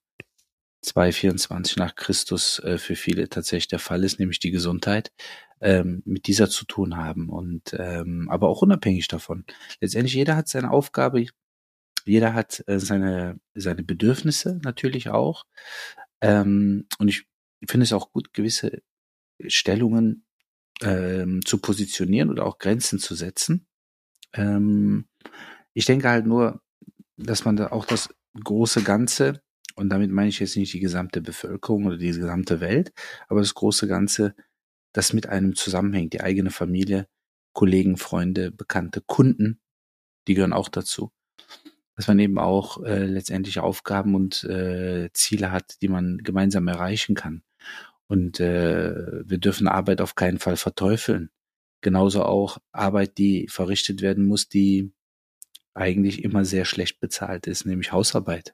224 0.81 1.75
nach 1.75 1.95
Christus 1.95 2.59
äh, 2.59 2.77
für 2.77 2.95
viele 2.95 3.29
tatsächlich 3.29 3.67
der 3.67 3.79
Fall 3.79 4.03
ist, 4.03 4.19
nämlich 4.19 4.39
die 4.39 4.51
Gesundheit, 4.51 5.11
ähm, 5.59 6.01
mit 6.05 6.27
dieser 6.27 6.49
zu 6.49 6.65
tun 6.65 6.95
haben. 6.95 7.29
Und 7.29 7.75
ähm, 7.77 8.29
aber 8.29 8.47
auch 8.47 8.61
unabhängig 8.61 9.07
davon. 9.09 9.45
Letztendlich 9.81 10.13
jeder 10.13 10.37
hat 10.37 10.47
seine 10.47 10.71
Aufgabe, 10.71 11.25
jeder 12.05 12.33
hat 12.33 12.63
äh, 12.67 12.79
seine, 12.79 13.39
seine 13.53 13.83
Bedürfnisse 13.83 14.59
natürlich 14.63 15.09
auch. 15.09 15.43
Ähm, 16.21 16.87
und 16.97 17.09
ich 17.09 17.25
finde 17.67 17.83
es 17.83 17.93
auch 17.93 18.13
gut, 18.13 18.33
gewisse 18.33 18.81
Stellungen 19.47 20.25
ähm, 20.81 21.43
zu 21.45 21.57
positionieren 21.57 22.29
oder 22.29 22.45
auch 22.45 22.57
Grenzen 22.57 22.99
zu 22.99 23.15
setzen. 23.15 23.67
Ähm, 24.33 25.07
ich 25.77 25.85
denke 25.85 26.09
halt 26.09 26.25
nur, 26.25 26.59
dass 27.17 27.45
man 27.45 27.55
da 27.55 27.67
auch 27.67 27.85
das 27.85 28.09
große 28.43 28.81
Ganze, 28.81 29.43
und 29.75 29.89
damit 29.89 30.09
meine 30.09 30.29
ich 30.29 30.39
jetzt 30.39 30.57
nicht 30.57 30.73
die 30.73 30.79
gesamte 30.79 31.21
Bevölkerung 31.21 31.85
oder 31.85 31.97
die 31.97 32.07
gesamte 32.07 32.61
Welt, 32.61 32.91
aber 33.27 33.41
das 33.41 33.53
große 33.53 33.87
Ganze 33.87 34.33
das 34.93 35.13
mit 35.13 35.29
einem 35.29 35.55
zusammenhängt. 35.55 36.13
Die 36.13 36.21
eigene 36.21 36.49
Familie, 36.49 37.07
Kollegen, 37.53 37.97
Freunde, 37.97 38.49
Bekannte, 38.49 39.01
Kunden, 39.05 39.59
die 40.27 40.33
gehören 40.33 40.51
auch 40.53 40.69
dazu. 40.69 41.11
Dass 41.95 42.07
man 42.07 42.17
eben 42.17 42.39
auch 42.39 42.83
äh, 42.83 43.05
letztendlich 43.05 43.59
Aufgaben 43.59 44.15
und 44.15 44.45
äh, 44.45 45.11
Ziele 45.13 45.51
hat, 45.51 45.79
die 45.83 45.89
man 45.89 46.17
gemeinsam 46.17 46.67
erreichen 46.67 47.13
kann. 47.13 47.43
Und 48.07 48.39
äh, 48.39 48.95
wir 49.29 49.37
dürfen 49.37 49.67
Arbeit 49.67 50.01
auf 50.01 50.15
keinen 50.15 50.39
Fall 50.39 50.57
verteufeln. 50.57 51.29
Genauso 51.81 52.23
auch 52.23 52.57
Arbeit, 52.71 53.19
die 53.19 53.47
verrichtet 53.47 54.01
werden 54.01 54.25
muss, 54.25 54.49
die 54.49 54.91
eigentlich 55.77 56.23
immer 56.23 56.45
sehr 56.45 56.65
schlecht 56.65 56.99
bezahlt 56.99 57.47
ist, 57.47 57.65
nämlich 57.65 57.91
Hausarbeit. 57.91 58.53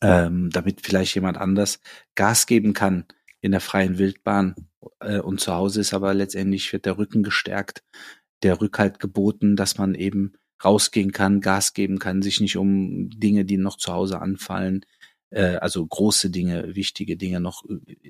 Ähm, 0.00 0.50
damit 0.50 0.82
vielleicht 0.82 1.14
jemand 1.14 1.38
anders 1.38 1.80
Gas 2.14 2.46
geben 2.46 2.74
kann 2.74 3.06
in 3.40 3.52
der 3.52 3.60
freien 3.60 3.98
Wildbahn 3.98 4.54
äh, 5.00 5.20
und 5.20 5.40
zu 5.40 5.54
Hause 5.54 5.80
ist 5.80 5.94
aber 5.94 6.12
letztendlich 6.14 6.72
wird 6.72 6.84
der 6.84 6.98
Rücken 6.98 7.22
gestärkt, 7.22 7.82
der 8.42 8.60
Rückhalt 8.60 8.98
geboten, 8.98 9.56
dass 9.56 9.78
man 9.78 9.94
eben 9.94 10.34
rausgehen 10.64 11.12
kann, 11.12 11.40
Gas 11.40 11.74
geben 11.74 11.98
kann, 11.98 12.22
sich 12.22 12.40
nicht 12.40 12.56
um 12.56 13.08
Dinge, 13.10 13.44
die 13.44 13.56
noch 13.58 13.76
zu 13.76 13.92
Hause 13.92 14.20
anfallen, 14.20 14.84
äh, 15.30 15.56
also 15.56 15.86
große 15.86 16.30
Dinge, 16.30 16.74
wichtige 16.74 17.16
Dinge 17.16 17.40
noch 17.40 17.64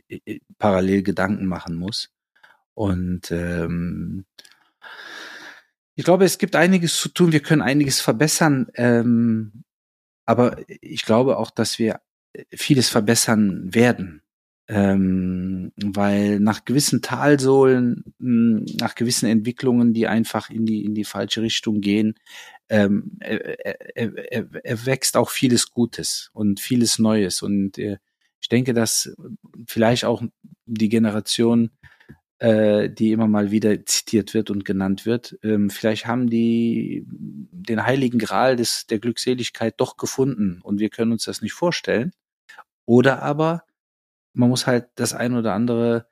äh, 0.09 0.21
äh 0.25 0.41
parallel 0.59 1.03
Gedanken 1.03 1.47
machen 1.47 1.77
muss. 1.77 2.11
Und 2.75 3.31
ähm, 3.31 4.27
ich 5.97 6.05
glaube, 6.05 6.25
es 6.25 6.39
gibt 6.39 6.55
einiges 6.57 6.99
zu 6.99 7.09
tun, 7.09 7.33
wir 7.33 7.41
können 7.41 7.63
einiges 7.63 8.01
verbessern, 8.01 8.69
ähm, 8.75 9.65
aber 10.27 10.59
ich 10.69 11.03
glaube 11.03 11.39
auch, 11.39 11.51
dass 11.51 11.79
wir 11.79 12.01
vieles 12.53 12.89
verbessern 12.89 13.75
werden. 13.75 14.23
Ähm, 14.69 15.73
weil 15.77 16.41
nach 16.41 16.65
gewissen 16.65 17.01
Talsohlen, 17.01 18.03
hm, 18.19 18.65
nach 18.81 18.97
gewissen 18.97 19.27
Entwicklungen, 19.27 19.95
die 19.95 20.09
einfach 20.09 20.51
in 20.51 20.67
die 20.67 20.85
in 20.85 20.93
die 20.93 21.05
falsche 21.05 21.41
Richtung 21.41 21.81
gehen, 21.81 22.15
ähm, 22.69 23.13
er, 23.21 23.67
er, 23.97 24.33
er, 24.33 24.65
er 24.65 24.87
wächst 24.87 25.17
auch 25.17 25.31
vieles 25.31 25.71
Gutes 25.71 26.31
und 26.33 26.59
vieles 26.59 26.99
Neues. 26.99 27.43
Und 27.43 27.79
äh, 27.79 27.99
ich 28.41 28.49
denke, 28.49 28.75
dass 28.75 29.15
vielleicht 29.69 30.05
auch 30.05 30.23
die 30.67 30.89
Generation, 30.89 31.71
äh, 32.39 32.91
die 32.91 33.13
immer 33.13 33.29
mal 33.29 33.51
wieder 33.51 33.87
zitiert 33.87 34.35
wird 34.35 34.51
und 34.51 34.65
genannt 34.65 35.07
wird, 35.07 35.39
ähm, 35.43 35.71
vielleicht 35.71 36.07
haben 36.07 36.29
die 36.29 37.05
den 37.09 37.85
heiligen 37.85 38.19
Gral 38.19 38.57
des 38.57 38.87
der 38.87 38.99
Glückseligkeit 38.99 39.75
doch 39.79 39.97
gefunden 39.97 40.61
und 40.63 40.79
wir 40.81 40.91
können 40.91 41.13
uns 41.13 41.25
das 41.25 41.43
nicht 41.43 41.55
vorstellen. 41.55 42.13
Oder 42.87 43.23
aber 43.23 43.65
man 44.35 44.51
muss 44.51 44.67
halt 44.67 44.89
das 44.97 45.15
ein 45.15 45.35
oder 45.35 45.55
andere, 45.55 46.09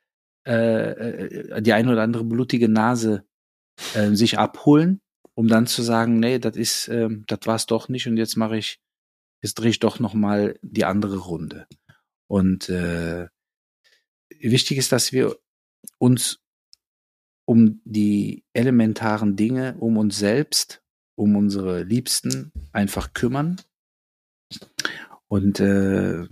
äh, 0.46 0.90
äh, 0.90 1.62
die 1.62 1.72
ein 1.72 1.88
oder 1.88 2.02
andere 2.02 2.24
blutige 2.24 2.68
Nase 2.68 3.24
äh, 3.94 4.10
sich 4.14 4.38
abholen, 4.38 5.00
um 5.34 5.48
dann 5.48 5.66
zu 5.66 5.82
sagen, 5.82 6.20
nee, 6.20 6.38
das 6.38 6.56
ist, 6.56 6.88
äh, 6.88 7.08
das 7.26 7.40
war's 7.44 7.66
doch 7.66 7.88
nicht 7.88 8.06
und 8.06 8.16
jetzt 8.16 8.36
mache 8.36 8.56
ich, 8.56 8.80
jetzt 9.42 9.54
drehe 9.54 9.70
ich 9.70 9.80
doch 9.80 10.00
noch 10.00 10.14
mal 10.14 10.58
die 10.62 10.86
andere 10.86 11.18
Runde. 11.18 11.66
Und 12.28 12.68
äh, 12.70 13.28
wichtig 14.40 14.78
ist, 14.78 14.92
dass 14.92 15.12
wir 15.12 15.36
uns 15.98 16.40
um 17.46 17.80
die 17.84 18.44
elementaren 18.52 19.36
Dinge, 19.36 19.76
um 19.78 19.98
uns 19.98 20.18
selbst, 20.18 20.82
um 21.14 21.36
unsere 21.36 21.82
Liebsten 21.82 22.52
einfach 22.72 23.12
kümmern 23.12 23.56
und 25.28 25.58
äh, 25.60 26.28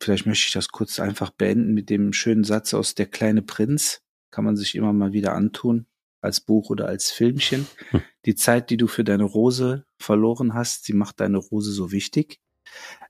vielleicht 0.00 0.26
möchte 0.26 0.46
ich 0.46 0.52
das 0.52 0.68
kurz 0.68 0.98
einfach 0.98 1.30
beenden 1.30 1.72
mit 1.72 1.90
dem 1.90 2.12
schönen 2.12 2.44
Satz 2.44 2.74
aus 2.74 2.94
Der 2.94 3.06
kleine 3.06 3.42
Prinz. 3.42 4.02
Kann 4.30 4.44
man 4.44 4.56
sich 4.56 4.74
immer 4.74 4.92
mal 4.92 5.12
wieder 5.12 5.34
antun, 5.34 5.86
als 6.20 6.40
Buch 6.40 6.70
oder 6.70 6.86
als 6.86 7.10
Filmchen. 7.10 7.66
Hm. 7.90 8.02
Die 8.26 8.34
Zeit, 8.34 8.70
die 8.70 8.76
du 8.76 8.86
für 8.86 9.04
deine 9.04 9.24
Rose 9.24 9.86
verloren 9.98 10.54
hast, 10.54 10.84
sie 10.84 10.92
macht 10.92 11.20
deine 11.20 11.38
Rose 11.38 11.72
so 11.72 11.92
wichtig. 11.92 12.40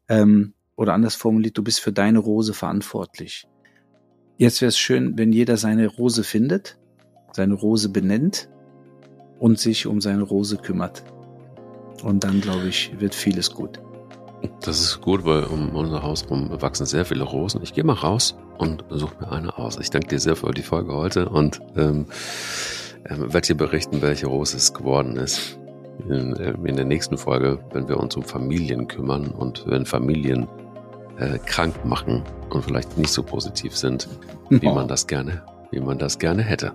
Ähm, 0.08 0.54
oder 0.76 0.94
anders 0.94 1.14
formuliert, 1.14 1.58
du 1.58 1.62
bist 1.62 1.80
für 1.80 1.92
deine 1.92 2.18
Rose 2.18 2.54
verantwortlich. 2.54 3.46
Jetzt 4.40 4.62
wäre 4.62 4.70
es 4.70 4.78
schön, 4.78 5.18
wenn 5.18 5.34
jeder 5.34 5.58
seine 5.58 5.86
Rose 5.86 6.24
findet, 6.24 6.78
seine 7.30 7.52
Rose 7.52 7.90
benennt 7.90 8.48
und 9.38 9.58
sich 9.58 9.86
um 9.86 10.00
seine 10.00 10.22
Rose 10.22 10.56
kümmert. 10.56 11.04
Und 12.02 12.24
dann, 12.24 12.40
glaube 12.40 12.66
ich, 12.68 12.90
wird 12.98 13.14
vieles 13.14 13.52
gut. 13.52 13.82
Das 14.62 14.80
ist 14.80 15.02
gut, 15.02 15.26
weil 15.26 15.44
um 15.44 15.76
unser 15.76 16.02
Haus 16.02 16.24
rum 16.30 16.48
wachsen 16.62 16.86
sehr 16.86 17.04
viele 17.04 17.24
Rosen. 17.24 17.60
Ich 17.62 17.74
gehe 17.74 17.84
mal 17.84 17.92
raus 17.92 18.34
und 18.56 18.82
suche 18.88 19.14
mir 19.20 19.30
eine 19.30 19.58
aus. 19.58 19.78
Ich 19.78 19.90
danke 19.90 20.08
dir 20.08 20.18
sehr 20.18 20.36
für 20.36 20.52
die 20.52 20.62
Folge 20.62 20.94
heute 20.94 21.28
und 21.28 21.60
ähm, 21.76 22.06
ähm, 23.10 23.34
werde 23.34 23.46
dir 23.46 23.56
berichten, 23.56 24.00
welche 24.00 24.26
Rose 24.26 24.56
es 24.56 24.72
geworden 24.72 25.18
ist. 25.18 25.58
In, 26.08 26.34
äh, 26.36 26.54
in, 26.64 26.76
der 26.76 26.86
nächsten 26.86 27.18
Folge, 27.18 27.62
wenn 27.74 27.88
wir 27.88 27.98
uns 27.98 28.16
um 28.16 28.22
Familien 28.22 28.88
kümmern 28.88 29.32
und 29.32 29.66
wenn 29.66 29.84
Familien 29.84 30.48
äh, 31.20 31.38
krank 31.38 31.84
machen 31.84 32.22
und 32.50 32.64
vielleicht 32.64 32.98
nicht 32.98 33.12
so 33.12 33.22
positiv 33.22 33.76
sind, 33.76 34.08
wie 34.48 34.66
oh. 34.66 34.74
man 34.74 34.88
das 34.88 35.06
gerne, 35.06 35.42
wie 35.70 35.80
man 35.80 35.98
das 35.98 36.18
gerne 36.18 36.42
hätte. 36.42 36.72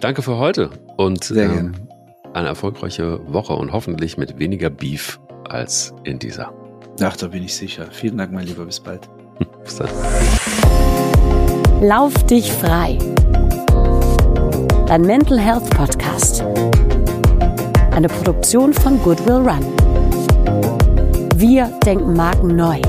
Danke 0.00 0.22
für 0.22 0.36
heute 0.36 0.70
und 0.96 1.30
ähm, 1.30 1.72
eine 2.34 2.48
erfolgreiche 2.48 3.20
Woche 3.32 3.54
und 3.54 3.72
hoffentlich 3.72 4.18
mit 4.18 4.38
weniger 4.38 4.70
Beef 4.70 5.18
als 5.48 5.94
in 6.04 6.18
dieser. 6.18 6.52
Ach, 7.00 7.16
da 7.16 7.28
bin 7.28 7.42
ich 7.42 7.54
sicher. 7.54 7.86
Vielen 7.90 8.18
Dank, 8.18 8.32
mein 8.32 8.46
Lieber. 8.46 8.64
Bis 8.64 8.80
bald. 8.80 9.08
Bis 9.64 9.76
dann. 9.76 9.88
Lauf 11.80 12.12
dich 12.26 12.52
frei. 12.52 12.98
Dein 14.86 15.02
Mental 15.02 15.38
Health 15.38 15.68
Podcast. 15.70 16.44
Eine 17.90 18.08
Produktion 18.08 18.72
von 18.72 19.02
Goodwill 19.02 19.48
Run. 19.48 19.64
Wir 21.36 21.66
denken 21.84 22.14
Marken 22.14 22.56
neu. 22.56 22.80